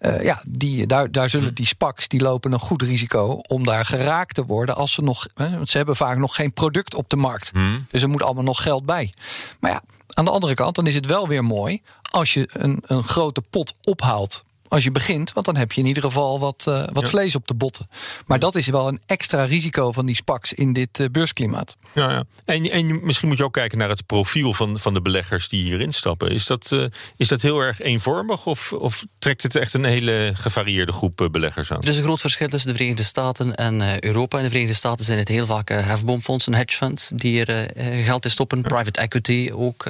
Uh, 0.01 0.23
ja, 0.23 0.41
die, 0.47 0.87
daar, 0.87 1.11
daar 1.11 1.29
zullen 1.29 1.53
die 1.53 1.65
SPACs 1.65 2.07
die 2.07 2.21
lopen 2.21 2.51
een 2.51 2.59
goed 2.59 2.81
risico 2.81 3.39
om 3.47 3.65
daar 3.65 3.85
geraakt 3.85 4.35
te 4.35 4.45
worden 4.45 4.75
als 4.75 4.91
ze 4.91 5.01
nog. 5.01 5.27
Hè, 5.33 5.49
want 5.49 5.69
ze 5.69 5.77
hebben 5.77 5.95
vaak 5.95 6.17
nog 6.17 6.35
geen 6.35 6.53
product 6.53 6.95
op 6.95 7.09
de 7.09 7.15
markt. 7.15 7.53
Mm. 7.53 7.85
Dus 7.91 8.01
er 8.01 8.09
moet 8.09 8.23
allemaal 8.23 8.43
nog 8.43 8.61
geld 8.61 8.85
bij. 8.85 9.13
Maar 9.59 9.71
ja, 9.71 9.83
aan 10.13 10.25
de 10.25 10.31
andere 10.31 10.53
kant, 10.53 10.75
dan 10.75 10.87
is 10.87 10.95
het 10.95 11.05
wel 11.05 11.27
weer 11.27 11.43
mooi 11.43 11.81
als 12.09 12.33
je 12.33 12.49
een, 12.53 12.83
een 12.85 13.03
grote 13.03 13.41
pot 13.41 13.73
ophaalt 13.83 14.43
als 14.73 14.83
je 14.83 14.91
begint. 14.91 15.33
Want 15.33 15.45
dan 15.45 15.55
heb 15.55 15.71
je 15.71 15.81
in 15.81 15.87
ieder 15.87 16.03
geval 16.03 16.39
wat, 16.39 16.65
uh, 16.67 16.83
wat 16.91 17.03
ja. 17.03 17.09
vlees 17.09 17.35
op 17.35 17.47
de 17.47 17.53
botten. 17.53 17.87
Maar 18.25 18.39
dat 18.39 18.55
is 18.55 18.67
wel 18.67 18.87
een 18.87 18.99
extra 19.05 19.43
risico 19.43 19.91
van 19.91 20.05
die 20.05 20.15
SPACs 20.15 20.53
in 20.53 20.73
dit 20.73 20.99
uh, 20.99 21.07
beursklimaat. 21.11 21.75
Ja, 21.93 22.11
ja. 22.11 22.23
En, 22.45 22.71
en 22.71 23.05
misschien 23.05 23.27
moet 23.27 23.37
je 23.37 23.43
ook 23.43 23.53
kijken 23.53 23.77
naar 23.77 23.89
het 23.89 24.05
profiel 24.05 24.53
van, 24.53 24.79
van 24.79 24.93
de 24.93 25.01
beleggers 25.01 25.49
die 25.49 25.63
hierin 25.63 25.93
stappen. 25.93 26.31
Is 26.31 26.45
dat, 26.45 26.71
uh, 26.73 26.85
is 27.17 27.27
dat 27.27 27.41
heel 27.41 27.59
erg 27.59 27.79
eenvormig 27.79 28.45
of, 28.45 28.73
of 28.73 29.05
trekt 29.19 29.43
het 29.43 29.55
echt 29.55 29.73
een 29.73 29.83
hele 29.83 30.31
gevarieerde 30.35 30.91
groep 30.91 31.27
beleggers 31.31 31.71
aan? 31.71 31.81
Er 31.81 31.87
is 31.87 31.97
een 31.97 32.03
groot 32.03 32.21
verschil 32.21 32.49
tussen 32.49 32.69
de 32.69 32.75
Verenigde 32.75 33.03
Staten 33.03 33.55
en 33.55 34.05
Europa. 34.05 34.37
In 34.37 34.43
de 34.43 34.49
Verenigde 34.49 34.77
Staten 34.77 35.05
zijn 35.05 35.17
het 35.17 35.27
heel 35.27 35.45
vaak 35.45 35.69
hefboomfondsen, 35.69 36.53
hedge 36.53 36.77
funds 36.77 37.11
die 37.15 37.45
er 37.45 37.69
geld 38.03 38.25
in 38.25 38.31
stoppen. 38.31 38.61
Private 38.61 38.99
equity 38.99 39.49
ook 39.53 39.85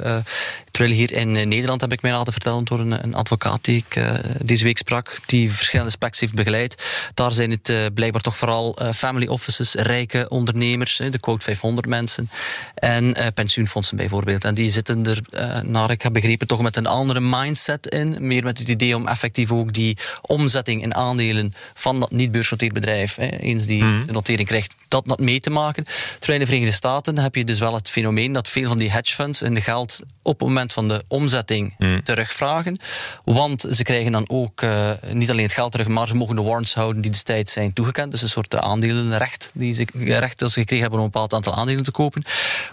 Terwijl 0.74 0.94
hier 0.94 1.12
in 1.12 1.36
eh, 1.36 1.46
Nederland 1.46 1.80
heb 1.80 1.92
ik 1.92 2.02
mij 2.02 2.12
laten 2.12 2.32
vertellen 2.32 2.64
door 2.64 2.80
een, 2.80 3.04
een 3.04 3.14
advocaat 3.14 3.64
die 3.64 3.84
ik 3.88 3.96
uh, 3.96 4.14
deze 4.42 4.64
week 4.64 4.73
sprak, 4.78 5.18
die 5.26 5.52
verschillende 5.52 5.90
specs 5.90 6.20
heeft 6.20 6.34
begeleid. 6.34 6.82
Daar 7.14 7.32
zijn 7.32 7.50
het 7.50 7.68
uh, 7.68 7.76
blijkbaar 7.94 8.22
toch 8.22 8.36
vooral 8.36 8.78
family 8.94 9.26
offices, 9.26 9.74
rijke 9.74 10.28
ondernemers, 10.28 10.96
de 10.96 11.18
quote 11.20 11.42
500 11.42 11.86
mensen 11.88 12.30
en 12.74 13.14
pensioenfondsen 13.34 13.96
bijvoorbeeld. 13.96 14.44
En 14.44 14.54
die 14.54 14.70
zitten 14.70 15.06
er, 15.06 15.20
naar 15.66 15.90
ik 15.90 16.02
heb 16.02 16.12
begrepen, 16.12 16.46
toch 16.46 16.62
met 16.62 16.76
een 16.76 16.86
andere 16.86 17.20
mindset 17.20 17.86
in. 17.86 18.16
Meer 18.20 18.42
met 18.44 18.58
het 18.58 18.68
idee 18.68 18.96
om 18.96 19.08
effectief 19.08 19.52
ook 19.52 19.72
die 19.72 19.98
omzetting 20.22 20.82
in 20.82 20.94
aandelen 20.94 21.52
van 21.74 22.00
dat 22.00 22.10
niet 22.10 22.30
beursgenoteerd 22.32 22.72
bedrijf, 22.72 23.14
hè, 23.14 23.26
eens 23.28 23.66
die 23.66 23.84
Mhm. 23.84 24.04
de 24.04 24.12
notering 24.12 24.48
krijgt, 24.48 24.74
dat, 24.88 25.06
dat 25.06 25.18
mee 25.20 25.40
te 25.40 25.50
maken. 25.50 25.84
Terwijl 26.18 26.32
in 26.32 26.40
de 26.40 26.46
Verenigde 26.46 26.74
Staten 26.76 27.18
heb 27.18 27.34
je 27.34 27.44
dus 27.44 27.58
wel 27.58 27.74
het 27.74 27.88
fenomeen 27.88 28.32
dat 28.32 28.48
veel 28.48 28.68
van 28.68 28.78
die 28.78 28.90
hedge 28.90 29.14
funds 29.14 29.40
hun 29.40 29.62
geld 29.62 29.98
op 30.22 30.38
het 30.38 30.48
moment 30.48 30.72
van 30.72 30.88
de 30.88 31.02
omzetting 31.08 31.74
Mhm. 31.78 32.00
terugvragen. 32.02 32.78
Want 33.24 33.64
ze 33.70 33.82
krijgen 33.82 34.12
dan 34.12 34.28
ook 34.28 34.62
eh, 34.64 34.90
niet 35.12 35.30
alleen 35.30 35.44
het 35.44 35.52
geld 35.52 35.72
terug, 35.72 35.86
maar 35.86 36.08
ze 36.08 36.14
mogen 36.14 36.36
de 36.36 36.42
warrants 36.42 36.74
houden 36.74 37.02
die 37.02 37.10
destijds 37.10 37.52
zijn 37.52 37.72
toegekend. 37.72 38.10
Dus 38.10 38.22
een 38.22 38.28
soort 38.28 38.56
aandelenrecht 38.56 39.50
die 39.54 39.74
ze, 39.74 39.86
recht 39.94 40.38
dat 40.38 40.50
ze 40.50 40.58
gekregen 40.58 40.82
hebben 40.82 40.98
om 40.98 41.04
een 41.04 41.10
bepaald 41.10 41.32
aantal 41.32 41.54
aandelen 41.54 41.82
te 41.82 41.90
kopen. 41.90 42.24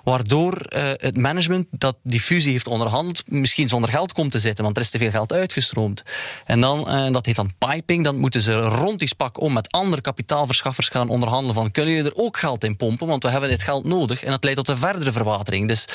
Waardoor 0.03 0.53
eh, 0.53 0.91
het 0.95 1.17
management 1.17 1.67
dat 1.71 1.97
die 2.03 2.19
fusie 2.19 2.51
heeft 2.51 2.67
onderhandeld, 2.67 3.31
misschien 3.31 3.69
zonder 3.69 3.89
geld 3.89 4.13
komt 4.13 4.31
te 4.31 4.39
zitten, 4.39 4.63
want 4.63 4.75
er 4.75 4.81
is 4.81 4.89
te 4.89 4.97
veel 4.97 5.09
geld 5.09 5.33
uitgestroomd. 5.33 6.03
En 6.45 6.61
dan, 6.61 6.89
eh, 6.89 7.13
dat 7.13 7.25
heet 7.25 7.35
dan 7.35 7.53
piping, 7.57 8.03
dan 8.03 8.17
moeten 8.17 8.41
ze 8.41 8.53
rond 8.53 8.99
die 8.99 9.07
spak 9.07 9.41
om 9.41 9.53
met 9.53 9.71
andere 9.71 10.01
kapitaalverschaffers 10.01 10.87
gaan 10.87 11.09
onderhandelen 11.09 11.55
van 11.55 11.71
kunnen 11.71 11.93
jullie 11.93 12.11
er 12.11 12.17
ook 12.17 12.37
geld 12.37 12.63
in 12.63 12.77
pompen, 12.77 13.07
want 13.07 13.23
we 13.23 13.29
hebben 13.29 13.49
dit 13.49 13.63
geld 13.63 13.85
nodig. 13.85 14.23
En 14.23 14.31
dat 14.31 14.43
leidt 14.43 14.59
tot 14.59 14.69
een 14.69 14.77
verdere 14.77 15.11
verwatering. 15.11 15.67
Dus 15.67 15.85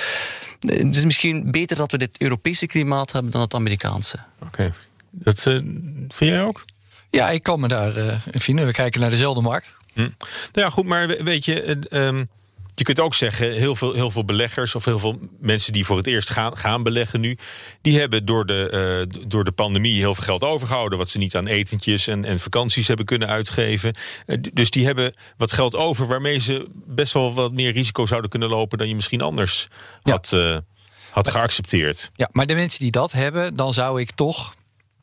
eh, 0.60 0.78
het 0.78 0.96
is 0.96 1.04
misschien 1.04 1.50
beter 1.50 1.76
dat 1.76 1.92
we 1.92 1.98
dit 1.98 2.20
Europese 2.20 2.66
klimaat 2.66 3.12
hebben 3.12 3.32
dan 3.32 3.40
het 3.40 3.54
Amerikaanse. 3.54 4.18
Oké. 4.42 4.72
Dat 5.18 5.38
eh, 5.46 5.54
vind 6.08 6.14
jij 6.30 6.42
ook? 6.42 6.64
Ja, 7.10 7.30
ik 7.30 7.42
kan 7.42 7.60
me 7.60 7.68
daar 7.68 7.96
eh, 7.96 8.18
in 8.30 8.40
vinden. 8.40 8.66
We 8.66 8.72
kijken 8.72 9.00
naar 9.00 9.10
dezelfde 9.10 9.40
markt. 9.40 9.74
Hm. 9.94 10.00
Nou 10.00 10.10
ja, 10.52 10.70
goed, 10.70 10.84
maar 10.84 11.06
we- 11.08 11.20
weet 11.24 11.44
je, 11.44 11.62
eh, 11.62 12.06
ehm, 12.06 12.24
je 12.74 12.84
kunt 12.84 13.00
ook 13.00 13.14
zeggen, 13.14 13.52
heel 13.52 13.76
veel, 13.76 13.92
heel 13.92 14.10
veel 14.10 14.24
beleggers 14.24 14.74
of 14.74 14.84
heel 14.84 14.98
veel 14.98 15.18
mensen 15.40 15.72
die 15.72 15.84
voor 15.84 15.96
het 15.96 16.06
eerst 16.06 16.30
gaan, 16.30 16.56
gaan 16.56 16.82
beleggen 16.82 17.20
nu, 17.20 17.38
die 17.82 17.98
hebben 17.98 18.24
door 18.24 18.46
de, 18.46 18.68
eh, 19.10 19.20
door 19.28 19.44
de 19.44 19.52
pandemie 19.52 19.98
heel 19.98 20.14
veel 20.14 20.24
geld 20.24 20.44
overgehouden, 20.44 20.98
wat 20.98 21.08
ze 21.08 21.18
niet 21.18 21.36
aan 21.36 21.46
etentjes 21.46 22.06
en, 22.06 22.24
en 22.24 22.40
vakanties 22.40 22.88
hebben 22.88 23.06
kunnen 23.06 23.28
uitgeven. 23.28 23.94
Dus 24.52 24.70
die 24.70 24.84
hebben 24.86 25.14
wat 25.36 25.52
geld 25.52 25.76
over 25.76 26.06
waarmee 26.06 26.38
ze 26.38 26.66
best 26.74 27.12
wel 27.12 27.34
wat 27.34 27.52
meer 27.52 27.72
risico 27.72 28.06
zouden 28.06 28.30
kunnen 28.30 28.48
lopen 28.48 28.78
dan 28.78 28.88
je 28.88 28.94
misschien 28.94 29.20
anders 29.20 29.68
had, 30.02 30.32
eh, 30.32 30.58
had 31.10 31.30
geaccepteerd. 31.30 32.10
Ja, 32.14 32.28
maar 32.32 32.46
de 32.46 32.54
mensen 32.54 32.80
die 32.80 32.90
dat 32.90 33.12
hebben, 33.12 33.56
dan 33.56 33.72
zou 33.74 34.00
ik 34.00 34.10
toch 34.10 34.54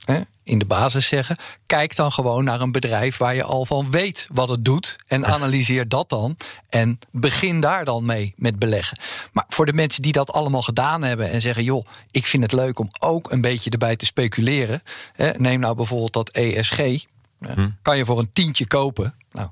hè, 0.05 0.21
in 0.43 0.59
de 0.59 0.65
basis 0.65 1.07
zeggen: 1.07 1.35
kijk 1.65 1.95
dan 1.95 2.11
gewoon 2.11 2.43
naar 2.43 2.61
een 2.61 2.71
bedrijf 2.71 3.17
waar 3.17 3.35
je 3.35 3.43
al 3.43 3.65
van 3.65 3.91
weet 3.91 4.27
wat 4.33 4.49
het 4.49 4.65
doet. 4.65 4.95
En 5.07 5.25
analyseer 5.25 5.87
dat 5.87 6.09
dan. 6.09 6.37
En 6.69 6.99
begin 7.11 7.59
daar 7.59 7.85
dan 7.85 8.05
mee 8.05 8.33
met 8.35 8.59
beleggen. 8.59 8.97
Maar 9.31 9.45
voor 9.47 9.65
de 9.65 9.73
mensen 9.73 10.01
die 10.01 10.11
dat 10.11 10.31
allemaal 10.31 10.61
gedaan 10.61 11.01
hebben 11.03 11.29
en 11.29 11.41
zeggen: 11.41 11.63
joh, 11.63 11.85
ik 12.11 12.25
vind 12.25 12.43
het 12.43 12.51
leuk 12.51 12.79
om 12.79 12.87
ook 12.99 13.31
een 13.31 13.41
beetje 13.41 13.69
erbij 13.69 13.95
te 13.95 14.05
speculeren. 14.05 14.81
Hè, 15.13 15.31
neem 15.37 15.59
nou 15.59 15.75
bijvoorbeeld 15.75 16.13
dat 16.13 16.29
ESG. 16.29 16.77
hè, 17.39 17.67
Kan 17.81 17.97
je 17.97 18.05
voor 18.05 18.19
een 18.19 18.33
tientje 18.33 18.67
kopen. 18.67 19.15
Nou, 19.31 19.49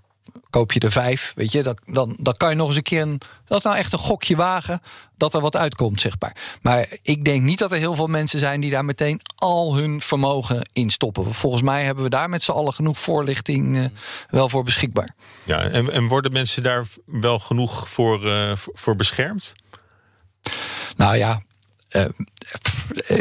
koop 0.49 0.71
je 0.71 0.79
er 0.79 0.91
vijf, 0.91 1.32
weet 1.36 1.51
je, 1.51 1.63
dat, 1.63 1.77
dan, 1.86 2.15
dan 2.19 2.34
kan 2.34 2.49
je 2.49 2.55
nog 2.55 2.67
eens 2.67 2.75
een 2.75 2.84
keer 2.84 3.01
een, 3.01 3.21
dat 3.45 3.57
is 3.57 3.63
nou 3.63 3.77
echt 3.77 3.93
een 3.93 3.99
gokje 3.99 4.36
wagen 4.36 4.82
dat 5.17 5.34
er 5.34 5.41
wat 5.41 5.55
uitkomt, 5.55 6.01
zeg 6.01 6.13
maar. 6.19 6.36
Maar 6.61 6.88
ik 7.01 7.25
denk 7.25 7.41
niet 7.41 7.59
dat 7.59 7.71
er 7.71 7.77
heel 7.77 7.95
veel 7.95 8.07
mensen 8.07 8.39
zijn 8.39 8.61
die 8.61 8.71
daar 8.71 8.86
meteen 8.86 9.21
al 9.36 9.75
hun 9.75 10.01
vermogen 10.01 10.69
in 10.73 10.89
stoppen. 10.89 11.34
Volgens 11.34 11.61
mij 11.61 11.84
hebben 11.84 12.03
we 12.03 12.09
daar 12.09 12.29
met 12.29 12.43
z'n 12.43 12.51
allen 12.51 12.73
genoeg 12.73 12.99
voorlichting 12.99 13.91
wel 14.29 14.49
voor 14.49 14.63
beschikbaar. 14.63 15.15
Ja, 15.43 15.59
en, 15.63 15.91
en 15.91 16.07
worden 16.07 16.32
mensen 16.32 16.63
daar 16.63 16.86
wel 17.05 17.39
genoeg 17.39 17.89
voor, 17.89 18.32
eh, 18.32 18.51
voor 18.55 18.95
beschermd? 18.95 19.53
Nou 20.95 21.17
ja. 21.17 21.41
Eh, 21.91 22.05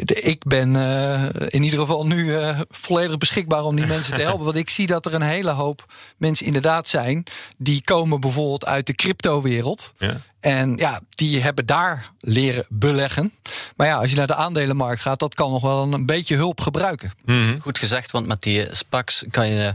ik 0.06 0.44
ben 0.44 0.76
eh, 0.76 1.22
in 1.48 1.62
ieder 1.62 1.78
geval 1.78 2.06
nu 2.06 2.36
eh, 2.36 2.60
volledig 2.70 3.18
beschikbaar 3.18 3.64
om 3.64 3.76
die 3.76 3.86
mensen 3.86 4.14
te 4.14 4.22
helpen. 4.22 4.44
Want 4.50 4.56
ik 4.56 4.70
zie 4.70 4.86
dat 4.86 5.06
er 5.06 5.14
een 5.14 5.22
hele 5.22 5.50
hoop 5.50 5.86
mensen 6.16 6.46
inderdaad 6.46 6.88
zijn. 6.88 7.24
die 7.56 7.82
komen 7.84 8.20
bijvoorbeeld 8.20 8.66
uit 8.66 8.86
de 8.86 8.94
cryptowereld. 8.94 9.92
Ja. 9.98 10.16
En 10.40 10.76
ja, 10.76 11.00
die 11.10 11.42
hebben 11.42 11.66
daar 11.66 12.10
leren 12.20 12.64
beleggen. 12.68 13.32
Maar 13.76 13.86
ja, 13.86 13.96
als 13.96 14.10
je 14.10 14.16
naar 14.16 14.26
de 14.26 14.34
aandelenmarkt 14.34 15.00
gaat, 15.00 15.18
dat 15.18 15.34
kan 15.34 15.50
nog 15.50 15.62
wel 15.62 15.92
een, 15.92 16.06
beetje 16.06 16.36
hulp 16.36 16.60
gebruiken. 16.60 17.12
Goed 17.60 17.78
gezegd, 17.78 18.10
want 18.10 18.26
met 18.26 18.42
die 18.42 18.66
SPACs 18.70 19.24
kan 19.30 19.48
je 19.48 19.66
eh, 19.66 19.72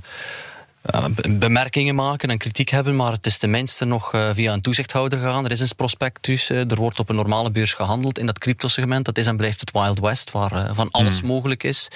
bemerkingen 1.29 1.95
maken 1.95 2.29
en 2.29 2.37
kritiek 2.37 2.69
hebben, 2.69 2.95
maar 2.95 3.11
het 3.11 3.25
is 3.25 3.37
tenminste 3.37 3.85
nog 3.85 4.13
eh, 4.13 4.29
via 4.33 4.53
een 4.53 4.61
toezichthouder 4.61 5.19
gegaan. 5.19 5.45
Er 5.45 5.51
is 5.51 5.59
een 5.59 5.75
prospectus, 5.75 6.49
eh, 6.49 6.71
er 6.71 6.75
wordt 6.75 6.99
op 6.99 7.09
een 7.09 7.15
normale 7.15 7.51
beurs 7.51 7.73
gehandeld 7.73 8.19
in 8.19 8.25
dat 8.25 8.39
cryptosegment. 8.39 9.05
Dat 9.05 9.17
is 9.17 9.25
en 9.25 9.37
blijft 9.37 9.59
het 9.59 9.71
Wild 9.71 9.99
West, 9.99 10.31
waar 10.31 10.51
eh, 10.51 10.69
van 10.73 10.91
alles 10.91 11.21
mogelijk 11.21 11.63
is. 11.63 11.89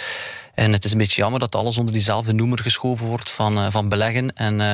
En 0.59 0.71
het 0.71 0.85
is 0.85 0.91
een 0.91 0.97
beetje 0.97 1.21
jammer 1.21 1.39
dat 1.39 1.55
alles 1.55 1.77
onder 1.77 1.93
diezelfde 1.93 2.33
noemer 2.33 2.59
geschoven 2.59 3.07
wordt 3.07 3.31
van, 3.31 3.57
eh, 3.57 3.71
van 3.71 3.89
beleggen. 3.89 4.35
En 4.35 4.61
eh, 4.61 4.73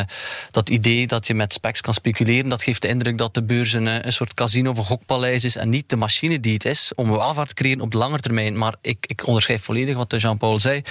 dat 0.51 0.69
idee 0.69 1.07
dat 1.07 1.27
je 1.27 1.33
met 1.33 1.53
specs 1.53 1.81
kan 1.81 1.93
speculeren, 1.93 2.49
dat 2.49 2.63
geeft 2.63 2.81
de 2.81 2.87
indruk 2.87 3.17
dat 3.17 3.33
de 3.33 3.43
beurs 3.43 3.73
een, 3.73 3.87
eh, 3.87 3.95
een 4.01 4.13
soort 4.13 4.33
casino 4.33 4.71
of 4.71 4.77
een 4.77 4.83
gokpaleis 4.83 5.43
is 5.43 5.55
en 5.55 5.69
niet 5.69 5.89
de 5.89 5.95
machine 5.95 6.39
die 6.39 6.53
het 6.53 6.65
is 6.65 6.91
om 6.95 7.11
welvaart 7.11 7.47
te 7.47 7.53
creëren 7.53 7.81
op 7.81 7.91
de 7.91 7.97
lange 7.97 8.19
termijn. 8.19 8.57
Maar 8.57 8.75
ik, 8.81 9.05
ik 9.07 9.27
onderschrijf 9.27 9.63
volledig 9.63 9.95
wat 9.95 10.21
Jean-Paul 10.21 10.59
zei. 10.59 10.81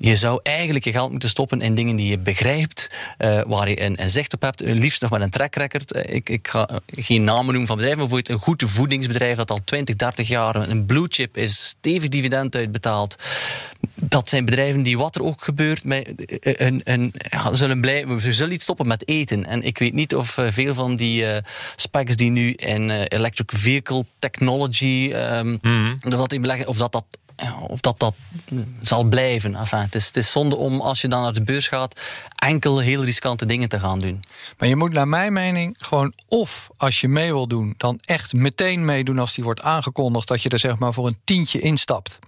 Je 0.00 0.16
zou 0.16 0.40
eigenlijk 0.42 0.84
je 0.84 0.92
geld 0.92 1.10
moeten 1.10 1.28
stoppen 1.28 1.60
in 1.60 1.74
dingen 1.74 1.96
die 1.96 2.08
je 2.08 2.18
begrijpt, 2.18 2.90
eh, 3.16 3.40
waar 3.46 3.68
je 3.68 3.82
een, 3.82 4.02
een 4.02 4.10
zicht 4.10 4.34
op 4.34 4.42
hebt, 4.42 4.60
eh, 4.60 4.74
liefst 4.74 5.00
nog 5.00 5.10
met 5.10 5.20
een 5.20 5.30
track 5.30 5.54
record. 5.54 5.92
Eh, 5.92 6.14
ik, 6.14 6.28
ik 6.28 6.48
ga 6.48 6.68
geen 6.96 7.24
namen 7.24 7.46
noemen 7.46 7.66
van 7.66 7.76
bedrijven, 7.76 8.00
maar 8.00 8.08
bijvoorbeeld 8.08 8.28
een 8.28 8.44
goed 8.44 8.70
voedingsbedrijf 8.70 9.36
dat 9.36 9.50
al 9.50 9.60
20, 9.64 9.96
30 9.96 10.28
jaar 10.28 10.68
een 10.68 10.86
blue 10.86 11.06
chip 11.08 11.36
is, 11.36 11.66
stevig 11.66 12.08
dividend 12.08 12.56
uitbetaalt. 12.56 13.16
Dat 13.94 14.28
zijn 14.28 14.44
bedrijven 14.44 14.82
die, 14.82 14.98
wat 14.98 15.14
er 15.14 15.22
ook 15.22 15.44
gebeurt, 15.44 15.84
met, 15.84 16.12
een, 16.40 16.80
een, 16.84 17.14
ja, 17.30 17.54
zullen 17.54 17.80
blijven, 17.80 18.18
we 18.18 18.32
zullen 18.32 18.50
niet 18.50 18.62
stoppen 18.62 18.86
met 18.86 19.08
eten. 19.08 19.46
En 19.46 19.62
ik 19.62 19.78
weet 19.78 19.94
niet 19.94 20.14
of 20.14 20.38
veel 20.46 20.74
van 20.74 20.96
die 20.96 21.24
specs 21.76 22.16
die 22.16 22.30
nu 22.30 22.52
in 22.52 22.90
electric 22.90 23.52
vehicle 23.54 24.04
technology, 24.18 25.10
ehm, 25.12 25.56
of 26.02 26.10
dat 26.10 26.32
in 26.32 26.40
beleggen, 26.40 26.66
of 26.66 26.76
dat 26.76 26.92
dat 26.92 27.04
of 27.68 27.80
dat 27.80 27.98
dat 27.98 28.14
mm, 28.48 28.76
zal 28.80 29.04
blijven. 29.04 29.54
Enfin, 29.54 29.78
het, 29.78 29.94
is, 29.94 30.06
het 30.06 30.16
is 30.16 30.30
zonde 30.30 30.56
om, 30.56 30.80
als 30.80 31.00
je 31.00 31.08
dan 31.08 31.22
naar 31.22 31.32
de 31.32 31.42
beurs 31.44 31.68
gaat, 31.68 32.00
enkel 32.36 32.78
heel 32.78 33.04
riskante 33.04 33.46
dingen 33.46 33.68
te 33.68 33.80
gaan 33.80 33.98
doen. 33.98 34.22
Maar 34.58 34.68
je 34.68 34.76
moet 34.76 34.92
naar 34.92 35.08
mijn 35.08 35.32
mening 35.32 35.74
gewoon 35.78 36.12
of 36.28 36.70
als 36.76 37.00
je 37.00 37.08
mee 37.08 37.32
wil 37.32 37.46
doen, 37.46 37.74
dan 37.76 37.98
echt 38.04 38.32
meteen 38.32 38.84
meedoen 38.84 39.18
als 39.18 39.34
die 39.34 39.44
wordt 39.44 39.62
aangekondigd 39.62 40.28
dat 40.28 40.42
je 40.42 40.48
er 40.48 40.58
zeg 40.58 40.78
maar 40.78 40.92
voor 40.92 41.06
een 41.06 41.18
tientje 41.24 41.60
instapt. 41.60 42.18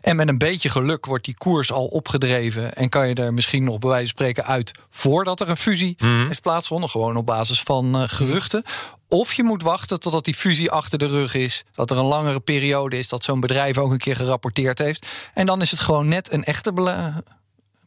En 0.00 0.16
met 0.16 0.28
een 0.28 0.38
beetje 0.38 0.68
geluk 0.68 1.06
wordt 1.06 1.24
die 1.24 1.34
koers 1.34 1.72
al 1.72 1.86
opgedreven 1.86 2.74
en 2.74 2.88
kan 2.88 3.08
je 3.08 3.14
er 3.14 3.34
misschien 3.34 3.64
nog 3.64 3.78
bij 3.78 3.88
wijze 3.88 4.06
van 4.06 4.16
spreken 4.16 4.46
uit 4.46 4.72
voordat 4.90 5.40
er 5.40 5.48
een 5.48 5.56
fusie 5.56 5.96
is 6.30 6.40
plaatsgevonden, 6.40 6.90
gewoon 6.90 7.16
op 7.16 7.26
basis 7.26 7.62
van 7.62 7.96
eh, 7.96 8.02
geruchten. 8.06 8.64
Of 9.12 9.32
je 9.32 9.42
moet 9.42 9.62
wachten 9.62 10.00
totdat 10.00 10.24
die 10.24 10.34
fusie 10.34 10.70
achter 10.70 10.98
de 10.98 11.06
rug 11.06 11.34
is. 11.34 11.64
Dat 11.74 11.90
er 11.90 11.96
een 11.96 12.04
langere 12.04 12.40
periode 12.40 12.98
is 12.98 13.08
dat 13.08 13.24
zo'n 13.24 13.40
bedrijf 13.40 13.78
ook 13.78 13.90
een 13.90 13.98
keer 13.98 14.16
gerapporteerd 14.16 14.78
heeft. 14.78 15.06
En 15.34 15.46
dan 15.46 15.62
is 15.62 15.70
het 15.70 15.80
gewoon 15.80 16.08
net 16.08 16.32
een 16.32 16.44
echte 16.44 16.72
bele- 16.72 17.22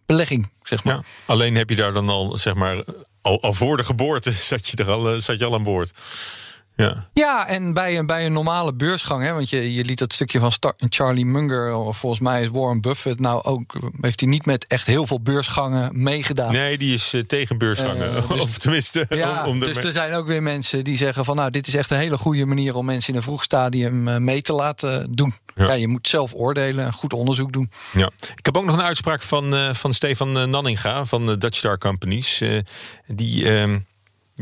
belegging, 0.05 0.51
zeg 0.63 0.83
maar. 0.83 1.05
Alleen 1.25 1.55
heb 1.55 1.69
je 1.69 1.75
daar 1.75 1.93
dan 1.93 2.09
al, 2.09 2.37
zeg 2.37 2.53
maar, 2.53 2.83
al, 3.21 3.41
al 3.41 3.53
voor 3.53 3.77
de 3.77 3.83
geboorte 3.83 4.31
zat 4.51 4.67
je 4.67 4.77
er 4.77 4.89
al, 4.89 5.13
eh, 5.13 5.19
zat 5.19 5.39
je 5.39 5.45
al 5.45 5.53
aan 5.53 5.63
boord. 5.63 5.91
Ja. 6.75 7.07
Ja, 7.13 7.47
en 7.47 7.73
bij 7.73 7.97
een, 7.97 8.05
bij 8.05 8.25
een 8.25 8.33
normale 8.33 8.73
beursgang, 8.73 9.23
hè, 9.23 9.33
want 9.33 9.49
je, 9.49 9.73
je 9.73 9.85
liet 9.85 9.99
dat 9.99 10.13
stukje 10.13 10.39
van 10.39 10.51
Star- 10.51 10.73
Charlie 10.89 11.25
Munger, 11.25 11.73
of 11.75 11.97
volgens 11.97 12.21
mij 12.21 12.41
is 12.41 12.47
Warren 12.49 12.81
Buffett 12.81 13.19
nou 13.19 13.43
ook, 13.43 13.75
heeft 14.01 14.19
hij 14.19 14.29
niet 14.29 14.45
met 14.45 14.67
echt 14.67 14.85
heel 14.85 15.07
veel 15.07 15.21
beursgangen 15.21 16.03
meegedaan. 16.03 16.51
Nee, 16.51 16.77
die 16.77 16.93
is 16.93 17.13
eh, 17.13 17.21
tegen 17.21 17.57
beursgangen. 17.57 18.15
Eh, 18.15 18.29
dus- 18.29 18.41
of 18.43 18.57
tenminste, 18.57 19.05
Ja, 19.09 19.43
om, 19.45 19.49
om 19.49 19.59
dus 19.59 19.77
er 19.77 19.91
zijn 19.91 20.13
ook 20.13 20.27
weer 20.27 20.43
mensen 20.43 20.83
die 20.83 20.97
zeggen 20.97 21.25
van 21.25 21.35
nou, 21.35 21.49
dit 21.49 21.67
is 21.67 21.75
echt 21.75 21.91
een 21.91 21.97
hele 21.97 22.17
goede 22.17 22.45
manier 22.45 22.75
om 22.75 22.85
mensen 22.85 23.09
in 23.09 23.15
een 23.17 23.23
vroeg 23.25 23.43
stadium 23.43 24.07
eh, 24.07 24.17
mee 24.17 24.41
te 24.41 24.53
laten 24.53 25.11
doen. 25.11 25.33
Ja. 25.55 25.65
Ja. 25.65 25.73
je 25.73 25.87
moet 25.87 26.07
zelf 26.07 26.33
oordelen 26.35 26.85
en 26.85 26.93
goed 26.93 27.13
onderzoek 27.13 27.53
doen. 27.53 27.71
Ja. 27.93 28.09
Ik 28.35 28.45
heb 28.45 28.57
ook 28.57 28.65
nog 28.65 28.75
een 28.75 28.81
uitspraak 28.81 29.21
van, 29.21 29.75
van 29.75 29.93
Stefan 29.93 30.49
Nanninga 30.49 31.05
van 31.05 31.25
de 31.25 31.37
Dutch 31.37 31.57
Star 31.57 31.77
Companies. 31.77 32.41
Die, 33.07 33.49
ehm, 33.49 33.79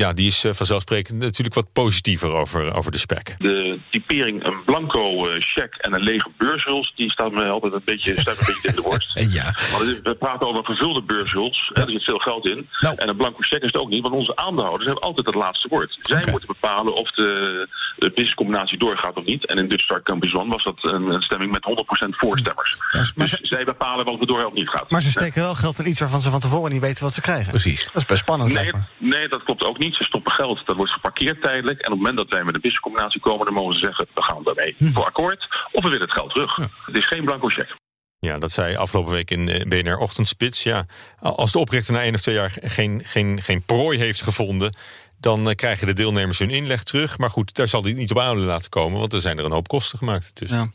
ja, 0.01 0.13
die 0.13 0.27
is 0.27 0.45
vanzelfsprekend 0.51 1.19
natuurlijk 1.19 1.55
wat 1.55 1.73
positiever 1.73 2.31
over, 2.31 2.73
over 2.73 2.91
de 2.91 2.97
spec. 2.97 3.35
De 3.37 3.79
typering 3.89 4.43
een 4.43 4.63
blanco 4.65 5.27
cheque 5.39 5.81
en 5.81 5.93
een 5.93 6.01
lege 6.01 6.29
beurshuls... 6.37 6.93
die 6.95 7.11
staat 7.11 7.31
me 7.31 7.45
altijd 7.45 7.73
een 7.73 7.81
beetje, 7.85 8.19
staat 8.19 8.37
een 8.39 8.45
beetje 8.45 8.67
in 8.67 8.75
de 8.75 8.81
worst. 8.81 9.13
ja. 9.39 9.43
Maar 9.43 9.99
we 10.03 10.15
praten 10.19 10.47
over 10.47 10.65
gevulde 10.65 11.01
beurshuls. 11.01 11.71
Er 11.73 11.89
zit 11.89 12.03
veel 12.03 12.17
geld 12.17 12.45
in. 12.45 12.67
Nou. 12.79 12.95
En 12.97 13.09
een 13.09 13.15
blanco 13.15 13.37
cheque 13.39 13.65
is 13.65 13.71
het 13.71 13.81
ook 13.81 13.89
niet, 13.89 14.01
want 14.01 14.13
onze 14.13 14.35
aandeelhouders 14.35 14.85
hebben 14.85 15.03
altijd 15.03 15.25
het 15.25 15.35
laatste 15.35 15.67
woord. 15.67 15.97
Zij 16.01 16.23
moeten 16.29 16.47
bepalen 16.47 16.93
of 16.93 17.11
de, 17.11 17.67
de 17.95 18.07
businesscombinatie 18.09 18.77
doorgaat 18.77 19.15
of 19.15 19.25
niet. 19.25 19.45
En 19.45 19.57
in 19.57 19.67
Dutch 19.67 19.83
Start 19.83 20.05
Company 20.05 20.33
One 20.33 20.51
was 20.51 20.63
dat 20.63 20.83
een, 20.83 21.09
een 21.09 21.21
stemming 21.21 21.51
met 21.51 21.85
100% 22.05 22.09
voorstemmers. 22.09 22.77
dus 23.15 23.37
zij 23.41 23.63
bepalen 23.63 24.05
of 24.05 24.19
het 24.19 24.27
door 24.27 24.45
of 24.45 24.53
niet 24.53 24.69
gaat. 24.69 24.89
Maar 24.89 25.01
ze 25.01 25.09
steken 25.09 25.41
wel 25.41 25.55
geld 25.55 25.79
in 25.79 25.89
iets 25.89 25.99
waarvan 25.99 26.21
ze 26.21 26.29
van 26.29 26.39
tevoren 26.39 26.71
niet 26.71 26.81
weten 26.81 27.03
wat 27.03 27.13
ze 27.13 27.21
krijgen. 27.21 27.49
Precies. 27.49 27.83
Dat 27.83 27.95
is 27.95 28.05
best 28.05 28.21
spannend. 28.21 28.53
Nee, 28.53 28.71
nee, 28.97 29.27
dat 29.27 29.43
klopt 29.43 29.63
ook 29.63 29.77
niet. 29.77 29.90
Ze 29.95 30.03
stoppen 30.03 30.31
geld, 30.31 30.65
dat 30.65 30.75
wordt 30.75 30.91
geparkeerd 30.91 31.41
tijdelijk. 31.41 31.79
En 31.79 31.85
op 31.85 31.91
het 31.91 31.99
moment 31.99 32.17
dat 32.17 32.29
wij 32.29 32.43
met 32.43 32.55
een 32.55 32.61
businesscombinatie 32.61 33.21
komen... 33.21 33.45
dan 33.45 33.53
mogen 33.53 33.73
ze 33.73 33.79
zeggen, 33.79 34.07
we 34.13 34.21
gaan 34.21 34.43
daarmee 34.43 34.75
voor 34.79 35.05
akkoord. 35.05 35.47
Of 35.71 35.83
we 35.83 35.89
willen 35.89 36.05
het 36.05 36.11
geld 36.11 36.29
terug. 36.29 36.55
Het 36.85 36.95
is 36.95 37.07
geen 37.07 37.25
blanco 37.25 37.47
cheque. 37.47 37.75
Ja, 38.19 38.37
dat 38.37 38.51
zei 38.51 38.75
afgelopen 38.75 39.13
week 39.13 39.31
in 39.31 39.65
BNR 39.67 39.97
Ochtendspits. 39.97 40.63
Ja, 40.63 40.85
als 41.19 41.51
de 41.51 41.59
oprichter 41.59 41.93
na 41.93 42.01
één 42.01 42.13
of 42.13 42.21
twee 42.21 42.35
jaar 42.35 42.57
geen, 42.61 43.01
geen, 43.05 43.41
geen 43.41 43.61
prooi 43.61 43.97
heeft 43.97 44.21
gevonden... 44.21 44.75
dan 45.19 45.49
eh, 45.49 45.55
krijgen 45.55 45.87
de 45.87 45.93
deelnemers 45.93 46.39
hun 46.39 46.49
inleg 46.49 46.83
terug. 46.83 47.17
Maar 47.17 47.29
goed, 47.29 47.55
daar 47.55 47.67
zal 47.67 47.83
hij 47.83 47.93
niet 47.93 48.11
op 48.11 48.19
aan 48.19 48.39
laten 48.39 48.69
komen... 48.69 48.99
want 48.99 49.13
er 49.13 49.21
zijn 49.21 49.37
er 49.37 49.45
een 49.45 49.51
hoop 49.51 49.67
kosten 49.67 49.97
gemaakt. 49.97 50.31
Dus. 50.33 50.49
Ja. 50.49 50.69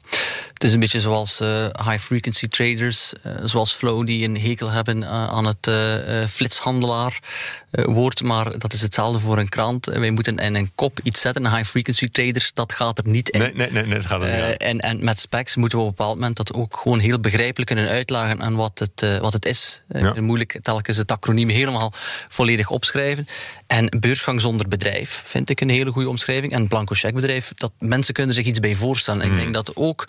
Het 0.53 0.65
is 0.65 0.73
een 0.73 0.81
beetje 0.81 1.01
zoals 1.01 1.41
eh, 1.41 1.67
high-frequency 1.85 2.49
traders, 2.49 3.13
eh, 3.23 3.33
zoals 3.45 3.73
Flow, 3.73 4.07
die 4.07 4.25
een 4.25 4.41
hekel 4.41 4.71
hebben 4.71 5.03
uh, 5.03 5.09
aan 5.09 5.45
het 5.45 5.71
flitshandelaar 6.31 7.19
woord. 7.71 8.23
Maar 8.23 8.59
dat 8.59 8.73
is 8.73 8.81
hetzelfde 8.81 9.21
voor 9.21 9.39
een 9.39 9.49
krant. 9.49 9.87
wij 9.87 10.11
moeten 10.11 10.37
in 10.37 10.55
een 10.55 10.71
kop 10.75 11.01
iets 11.03 11.21
zetten. 11.21 11.55
High-frequency 11.57 12.09
traders, 12.09 12.53
dat 12.53 12.73
gaat 12.73 12.99
er 12.99 13.09
niet 13.09 13.29
in. 13.29 13.41
Nee, 13.41 13.55
nee, 13.55 13.71
nee, 13.71 13.87
nee 13.87 13.95
dat 13.95 14.07
gaat 14.07 14.23
er 14.23 14.35
niet 14.35 14.45
aan. 14.45 14.53
en, 14.53 14.81
en 14.81 15.05
met 15.05 15.19
specs 15.19 15.57
moeten 15.57 15.79
we 15.79 15.85
op 15.85 15.91
een 15.91 15.97
bepaald 15.97 16.19
moment 16.19 16.37
dat 16.37 16.53
ook 16.53 16.77
gewoon 16.77 16.99
heel 16.99 17.21
begrijpelijk 17.21 17.67
kunnen 17.67 17.89
uitleggen 17.89 18.43
aan 18.43 18.57
wat 18.57 18.79
het, 18.79 19.21
wat 19.21 19.33
het 19.33 19.45
is. 19.45 19.83
Ja. 19.89 20.21
Moeilijk 20.21 20.59
telkens 20.63 20.97
het 20.97 21.13
acroniem 21.13 21.49
helemaal 21.49 21.93
volledig 22.29 22.71
opschrijven. 22.71 23.29
En 23.67 23.97
beursgang 24.01 24.41
zonder 24.41 24.69
bedrijf 24.69 25.23
vind 25.25 25.51
ik 25.51 25.61
een 25.61 25.69
hele 25.69 25.91
goede 25.91 26.09
omschrijving. 26.09 26.53
En 26.53 26.69
blanco 26.69 26.95
cheque 26.95 27.21
bedrijf, 27.21 27.53
dat 27.57 27.73
mensen 27.79 28.15
kunnen 28.15 28.35
zich 28.35 28.47
iets 28.47 28.61
bij 28.61 28.75
voorstellen. 28.75 29.27
Ik 29.27 29.37
denk 29.37 29.55
dat 29.55 29.77
ook 29.77 30.05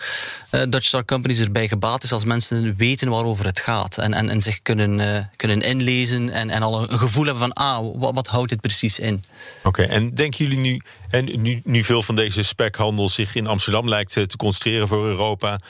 uh, 0.50 0.62
Dutch 0.68 0.86
Star 0.86 1.04
Companies 1.04 1.40
erbij 1.40 1.68
gebaat 1.68 2.02
is 2.02 2.12
als 2.12 2.24
mensen 2.24 2.76
weten 2.76 3.08
waarover 3.08 3.46
het 3.46 3.60
gaat. 3.60 3.98
En, 3.98 4.12
en, 4.12 4.28
en 4.28 4.40
zich 4.40 4.62
kunnen, 4.62 4.98
uh, 4.98 5.18
kunnen 5.36 5.62
inlezen 5.62 6.30
en, 6.30 6.50
en 6.50 6.62
al 6.62 6.90
een 6.90 6.98
gevoel 6.98 7.24
hebben 7.24 7.42
van, 7.42 7.52
ah, 7.52 7.86
wat, 8.14 8.26
houdt 8.26 8.50
dit 8.50 8.60
precies 8.60 8.98
in? 8.98 9.24
Oké, 9.62 9.82
en 9.82 10.14
denken 10.14 10.44
jullie 10.44 10.60
nu, 10.60 10.80
en 11.10 11.40
nu, 11.40 11.60
nu 11.64 11.84
veel 11.84 12.02
van 12.02 12.14
deze 12.14 12.42
spekhandel 12.42 13.08
zich 13.08 13.34
in 13.34 13.46
Amsterdam 13.46 13.88
lijkt 13.88 14.12
te 14.12 14.36
concentreren 14.36 14.88
voor 14.88 15.06
Europa, 15.06 15.60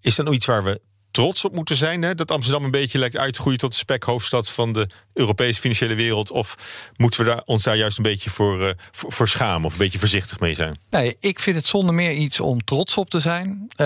is 0.00 0.14
dat 0.14 0.24
nou 0.24 0.36
iets 0.36 0.46
waar 0.46 0.64
we 0.64 0.80
trots 1.14 1.44
op 1.44 1.54
moeten 1.54 1.76
zijn? 1.76 2.02
Hè? 2.02 2.14
Dat 2.14 2.30
Amsterdam 2.30 2.64
een 2.64 2.70
beetje 2.70 2.98
lijkt 2.98 3.16
uit 3.16 3.34
te 3.34 3.40
groeien 3.40 3.58
tot 3.58 3.70
de 3.70 3.76
spekhoofdstad 3.76 4.50
van 4.50 4.72
de 4.72 4.88
Europese 5.12 5.60
financiële 5.60 5.94
wereld? 5.94 6.30
Of 6.30 6.56
moeten 6.96 7.20
we 7.20 7.26
daar, 7.26 7.42
ons 7.44 7.62
daar 7.62 7.76
juist 7.76 7.96
een 7.96 8.02
beetje 8.02 8.30
voor, 8.30 8.60
uh, 8.60 8.70
voor, 8.92 9.28
schamen 9.28 9.64
of 9.66 9.72
een 9.72 9.78
beetje 9.78 9.98
voorzichtig 9.98 10.40
mee 10.40 10.54
zijn? 10.54 10.78
Nee, 10.90 11.16
ik 11.20 11.40
vind 11.40 11.56
het 11.56 11.66
zonder 11.66 11.94
meer 11.94 12.12
iets 12.12 12.40
om 12.40 12.64
trots 12.64 12.96
op 12.96 13.10
te 13.10 13.20
zijn. 13.20 13.66
Uh, 13.68 13.76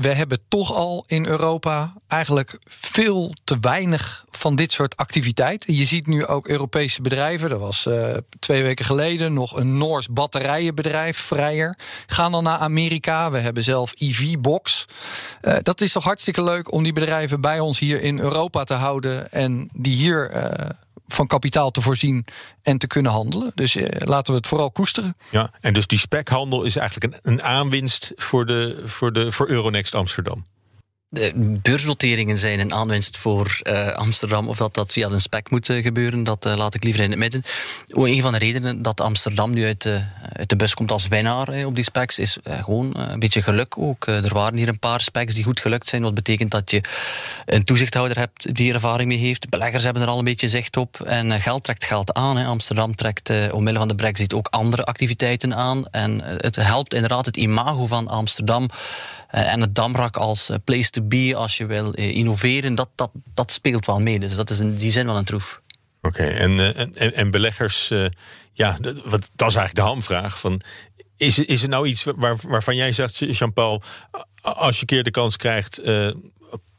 we, 0.00 0.08
hebben 0.08 0.40
toch 0.48 0.72
al 0.72 1.04
in 1.06 1.26
Europa 1.26 1.94
eigenlijk 2.08 2.58
veel 2.68 3.34
te 3.44 3.58
weinig 3.60 4.24
van 4.30 4.56
dit 4.56 4.72
soort 4.72 4.96
activiteiten. 4.96 5.74
Je 5.74 5.84
ziet 5.84 6.06
nu 6.06 6.26
ook 6.26 6.48
Europese 6.48 7.02
bedrijven. 7.02 7.50
Er 7.50 7.58
was 7.58 7.86
uh, 7.86 8.16
twee 8.38 8.62
weken 8.62 8.84
geleden 8.84 9.32
nog 9.32 9.56
een 9.56 9.78
Noors 9.78 10.08
batterijenbedrijf, 10.08 11.18
Vrijer. 11.18 11.78
Gaan 12.06 12.32
dan 12.32 12.42
naar 12.42 12.58
Amerika. 12.58 13.30
We 13.30 13.38
hebben 13.38 13.62
zelf 13.62 13.94
EV-box. 13.96 14.84
dat 15.62 15.80
is 15.80 15.92
toch 15.92 16.08
hartstikke 16.12 16.42
leuk 16.42 16.72
om 16.72 16.82
die 16.82 16.92
bedrijven 16.92 17.40
bij 17.40 17.60
ons 17.60 17.78
hier 17.78 18.02
in 18.02 18.18
Europa 18.18 18.64
te 18.64 18.74
houden 18.74 19.32
en 19.32 19.68
die 19.72 19.94
hier 19.94 20.34
uh, 20.34 20.50
van 21.06 21.26
kapitaal 21.26 21.70
te 21.70 21.80
voorzien 21.80 22.24
en 22.62 22.78
te 22.78 22.86
kunnen 22.86 23.12
handelen. 23.12 23.52
Dus 23.54 23.76
uh, 23.76 23.86
laten 23.88 24.32
we 24.32 24.38
het 24.38 24.48
vooral 24.48 24.70
koesteren. 24.70 25.16
Ja, 25.30 25.50
en 25.60 25.72
dus 25.74 25.86
die 25.86 25.98
spekhandel 25.98 26.62
is 26.62 26.76
eigenlijk 26.76 27.14
een, 27.14 27.32
een 27.32 27.42
aanwinst 27.42 28.12
voor, 28.16 28.46
de, 28.46 28.82
voor, 28.84 29.12
de, 29.12 29.32
voor 29.32 29.48
Euronext 29.48 29.94
Amsterdam. 29.94 30.44
De 31.14 31.58
beursnoteringen 31.62 32.38
zijn 32.38 32.60
een 32.60 32.74
aanwinst 32.74 33.18
voor 33.18 33.60
uh, 33.62 33.92
Amsterdam. 33.92 34.48
Of 34.48 34.56
dat 34.56 34.74
dat 34.74 34.92
via 34.92 35.08
een 35.08 35.20
spec 35.20 35.50
moet 35.50 35.68
uh, 35.68 35.82
gebeuren, 35.82 36.24
dat 36.24 36.44
laat 36.44 36.74
ik 36.74 36.84
liever 36.84 37.02
in 37.02 37.10
het 37.10 37.18
midden. 37.18 37.42
Een 37.86 38.22
van 38.22 38.32
de 38.32 38.38
redenen 38.38 38.82
dat 38.82 39.00
Amsterdam 39.00 39.52
nu 39.52 39.64
uit, 39.64 39.86
uit 40.32 40.48
de 40.48 40.56
bus 40.56 40.74
komt 40.74 40.90
als 40.90 41.08
winnaar 41.08 41.64
op 41.64 41.74
die 41.74 41.84
specs, 41.84 42.18
is 42.18 42.38
gewoon 42.44 42.98
een 42.98 43.18
beetje 43.18 43.42
geluk 43.42 43.78
ook. 43.78 44.06
er 44.06 44.34
waren 44.34 44.56
hier 44.56 44.68
een 44.68 44.78
paar 44.78 45.00
specs 45.00 45.34
die 45.34 45.44
goed 45.44 45.60
gelukt 45.60 45.88
zijn, 45.88 46.02
wat 46.02 46.14
betekent 46.14 46.50
dat 46.50 46.70
je 46.70 46.80
een 47.46 47.64
toezichthouder 47.64 48.18
hebt 48.18 48.54
die 48.54 48.68
er 48.68 48.74
ervaring 48.74 49.08
mee 49.08 49.18
heeft. 49.18 49.48
Beleggers 49.48 49.84
hebben 49.84 50.02
er 50.02 50.08
al 50.08 50.18
een 50.18 50.24
beetje 50.24 50.48
zicht 50.48 50.76
op. 50.76 51.00
En 51.00 51.40
geld 51.40 51.64
trekt 51.64 51.84
geld 51.84 52.12
aan. 52.12 52.46
Amsterdam 52.46 52.94
trekt 52.94 53.50
omwille 53.50 53.78
van 53.78 53.88
de 53.88 53.94
brexit 53.94 54.34
ook 54.34 54.48
andere 54.50 54.84
activiteiten 54.84 55.54
aan. 55.54 55.86
En 55.86 56.20
het 56.22 56.56
helpt 56.56 56.94
inderdaad 56.94 57.26
het 57.26 57.36
imago 57.36 57.86
van 57.86 58.08
Amsterdam 58.08 58.68
en 59.28 59.60
het 59.60 59.74
Damrak 59.74 60.16
als 60.16 60.50
place 60.64 60.90
to 60.90 61.01
be, 61.08 61.32
als 61.36 61.56
je 61.56 61.66
wil 61.66 61.92
innoveren, 61.92 62.74
dat, 62.74 62.88
dat, 62.94 63.10
dat 63.34 63.52
speelt 63.52 63.86
wel 63.86 64.00
mee. 64.00 64.18
Dus 64.18 64.34
dat 64.34 64.50
is 64.50 64.58
in 64.58 64.76
die 64.76 64.90
zin 64.90 65.06
wel 65.06 65.16
een 65.16 65.24
troef. 65.24 65.62
Oké, 66.02 66.24
en, 66.24 66.76
en, 66.76 67.14
en 67.14 67.30
beleggers, 67.30 67.90
uh, 67.90 68.06
ja, 68.52 68.78
wat, 69.04 69.30
dat 69.34 69.48
is 69.48 69.56
eigenlijk 69.56 69.74
de 69.74 69.80
hamvraag. 69.80 70.40
Van, 70.40 70.60
is, 71.16 71.38
is 71.38 71.62
het 71.62 71.70
nou 71.70 71.86
iets 71.86 72.04
waar, 72.04 72.36
waarvan 72.48 72.76
jij 72.76 72.92
zegt, 72.92 73.18
Jean-Paul, 73.18 73.82
als 74.42 74.74
je 74.74 74.80
een 74.80 74.86
keer 74.86 75.02
de 75.02 75.10
kans 75.10 75.36
krijgt, 75.36 75.80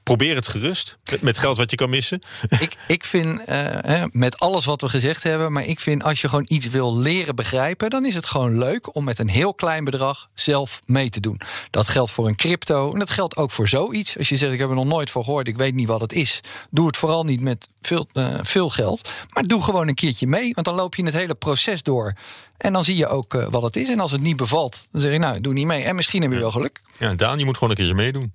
probeer 0.04 0.36
het 0.36 0.47
gerust. 0.47 0.97
Met 1.20 1.38
geld 1.38 1.58
wat 1.58 1.72
je 1.72 1.78
kan 1.78 1.89
missen. 1.89 2.22
Ik, 2.60 2.76
ik 2.88 3.04
vind, 3.04 3.49
uh, 3.49 4.04
met 4.12 4.39
alles 4.39 4.66
wat 4.66 4.82
we 4.82 4.89
gezegd 4.89 5.24
hebben... 5.24 5.51
maar 5.51 5.66
ik 5.66 5.80
vind 5.80 6.04
als 6.04 6.22
je 6.22 6.30
gewoon 6.30 6.45
iets 6.47 6.70
wil 6.70 6.97
leren 6.97 7.36
begrijpen... 7.36 7.89
dan 7.89 8.06
is 8.06 8.16
het 8.16 8.26
gewoon 8.26 8.58
leuk 8.58 8.95
om 8.95 9.04
met 9.04 9.20
een 9.20 9.30
heel 9.30 9.54
klein 9.54 9.84
bedrag 9.84 10.30
zelf 10.34 10.80
mee 10.86 11.10
te 11.10 11.20
doen. 11.20 11.41
Dat 11.70 11.88
geldt 11.88 12.12
voor 12.12 12.28
een 12.28 12.36
crypto 12.36 12.93
en 12.93 12.99
dat 12.99 13.10
geldt 13.10 13.36
ook 13.36 13.51
voor 13.51 13.68
zoiets. 13.68 14.18
Als 14.18 14.30
je 14.30 14.38
zegt, 14.38 14.54
ik 14.54 14.60
heb 14.60 14.70
er 14.70 14.76
nog 14.76 14.86
nooit 14.86 15.12
van 15.12 15.24
gehoord... 15.24 15.47
ik 15.47 15.58
weet 15.58 15.74
niet 15.74 15.88
wat 15.88 16.01
het 16.01 16.14
is. 16.14 16.39
Doe 16.70 16.88
het 16.88 16.97
vooral 16.97 17.24
niet 17.24 17.41
met 17.41 17.68
veel, 17.82 18.08
uh, 18.14 18.39
veel 18.41 18.70
geld. 18.70 19.12
Maar 19.34 19.43
doe 19.43 19.64
gewoon 19.64 19.88
een 19.88 19.95
keertje 19.95 20.28
mee. 20.28 20.54
Want 20.54 20.66
dan 20.66 20.76
loop 20.76 20.95
je 20.95 21.06
het 21.06 21.14
hele 21.14 21.36
proces 21.36 21.84
door. 21.84 22.14
En 22.58 22.74
dan 22.74 22.84
zie 22.84 22.95
je 22.95 23.08
ook 23.08 23.34
uh, 23.34 23.47
wat 23.49 23.62
het 23.62 23.76
is. 23.76 23.89
En 23.89 23.99
als 23.99 24.12
het 24.12 24.22
niet 24.22 24.38
bevalt, 24.38 24.88
dan 24.91 25.01
zeg 25.01 25.12
je, 25.12 25.20
nou, 25.20 25.41
doe 25.41 25.54
niet 25.54 25.66
mee. 25.66 25.84
En 25.84 25.95
misschien 25.95 26.22
heb 26.22 26.32
je 26.32 26.39
wel 26.39 26.51
geluk. 26.51 26.82
Ja, 26.99 27.14
Daan, 27.14 27.39
je 27.39 27.45
moet 27.45 27.54
gewoon 27.54 27.70
een 27.70 27.76
keertje 27.76 27.95
meedoen. 27.95 28.34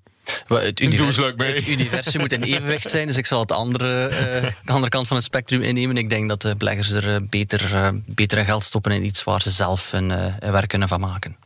Het, 0.48 0.80
univers 0.80 1.16
het, 1.16 1.66
universum 1.66 2.20
moet 2.20 2.32
in 2.32 2.42
evenwicht 2.42 2.90
zijn, 2.90 3.06
dus 3.06 3.16
ik 3.16 3.26
zal 3.26 3.40
het 3.40 3.52
andere, 3.52 4.10
uh, 4.10 4.50
de 4.64 4.72
andere 4.72 4.88
kant 4.88 5.08
van 5.08 5.16
het 5.16 5.26
spectrum 5.26 5.62
innemen. 5.62 5.96
Ik 5.96 6.08
denk 6.08 6.28
dat 6.28 6.42
de 6.42 6.56
beleggers 6.56 6.90
er 6.90 7.12
uh, 7.12 7.16
beter, 7.28 7.74
uh, 7.74 7.88
beter 8.06 8.44
geld 8.44 8.64
stoppen 8.64 8.92
in 8.92 9.04
iets 9.04 9.24
waar 9.24 9.42
ze 9.42 9.50
zelf 9.50 9.90
hun 9.90 10.08
werk 10.40 10.68
kunnen 10.68 10.88
van 10.88 11.00
maken. 11.00 11.36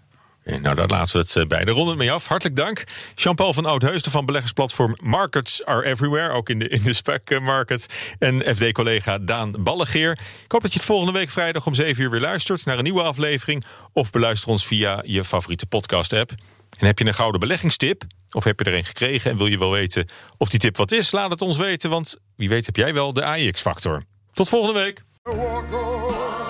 Nou, 0.44 0.74
daar 0.74 0.86
laten 0.86 1.20
we 1.20 1.40
het 1.40 1.48
bij 1.48 1.64
de 1.64 1.70
ronde 1.70 1.94
mee 1.94 2.12
af. 2.12 2.26
Hartelijk 2.26 2.56
dank. 2.56 2.84
Jean-Paul 3.14 3.52
van 3.52 3.66
Oudheusden 3.66 4.12
van 4.12 4.26
beleggersplatform 4.26 4.96
Markets 5.02 5.64
Are 5.64 5.84
Everywhere. 5.84 6.32
Ook 6.32 6.48
in 6.48 6.58
de, 6.58 6.68
in 6.68 6.82
de 6.82 6.92
spec 6.92 7.40
market. 7.40 7.86
En 8.18 8.56
FD-collega 8.56 9.18
Daan 9.18 9.54
Ballegeer. 9.58 10.12
Ik 10.44 10.52
hoop 10.52 10.62
dat 10.62 10.72
je 10.72 10.78
het 10.78 10.86
volgende 10.86 11.12
week 11.12 11.30
vrijdag 11.30 11.66
om 11.66 11.74
7 11.74 12.02
uur 12.02 12.10
weer 12.10 12.20
luistert 12.20 12.64
naar 12.64 12.78
een 12.78 12.84
nieuwe 12.84 13.02
aflevering. 13.02 13.64
Of 13.92 14.10
beluister 14.10 14.48
ons 14.48 14.66
via 14.66 15.02
je 15.06 15.24
favoriete 15.24 15.66
podcast-app. 15.66 16.30
En 16.78 16.86
heb 16.86 16.98
je 16.98 17.06
een 17.06 17.14
gouden 17.14 17.40
beleggingstip? 17.40 18.04
Of 18.32 18.44
heb 18.44 18.58
je 18.58 18.64
er 18.64 18.76
een 18.76 18.84
gekregen 18.84 19.30
en 19.30 19.36
wil 19.36 19.46
je 19.46 19.58
wel 19.58 19.70
weten 19.70 20.08
of 20.36 20.48
die 20.48 20.60
tip 20.60 20.76
wat 20.76 20.92
is? 20.92 21.10
Laat 21.10 21.30
het 21.30 21.42
ons 21.42 21.56
weten, 21.56 21.90
want 21.90 22.16
wie 22.36 22.48
weet 22.48 22.66
heb 22.66 22.76
jij 22.76 22.94
wel 22.94 23.12
de 23.12 23.24
AIX-factor. 23.24 24.02
Tot 24.32 24.48
volgende 24.48 24.80
week. 24.80 25.02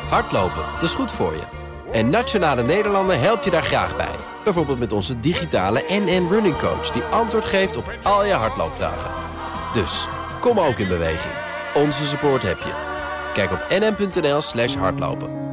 Hardlopen, 0.09 0.65
dat 0.75 0.83
is 0.83 0.95
goed 0.95 1.13
voor 1.13 1.33
je. 1.33 1.43
En 1.93 2.11
Nationale 2.11 2.63
Nederlanden 2.63 3.21
helpt 3.21 3.45
je 3.45 3.51
daar 3.51 3.63
graag 3.63 3.97
bij. 3.97 4.15
Bijvoorbeeld 4.45 4.79
met 4.79 4.93
onze 4.93 5.21
digitale 5.21 5.85
NN 5.89 6.29
Running 6.31 6.59
Coach... 6.59 6.91
die 6.91 7.03
antwoord 7.03 7.45
geeft 7.45 7.77
op 7.77 7.99
al 8.03 8.25
je 8.25 8.33
hardloopvragen. 8.33 9.11
Dus, 9.75 10.07
kom 10.41 10.59
ook 10.59 10.79
in 10.79 10.89
beweging. 10.89 11.35
Onze 11.75 12.07
support 12.07 12.43
heb 12.43 12.59
je. 12.59 12.73
Kijk 13.35 13.53
op 13.53 13.67
nn.nl 13.69 14.41
slash 14.41 14.75
hardlopen. 14.75 15.52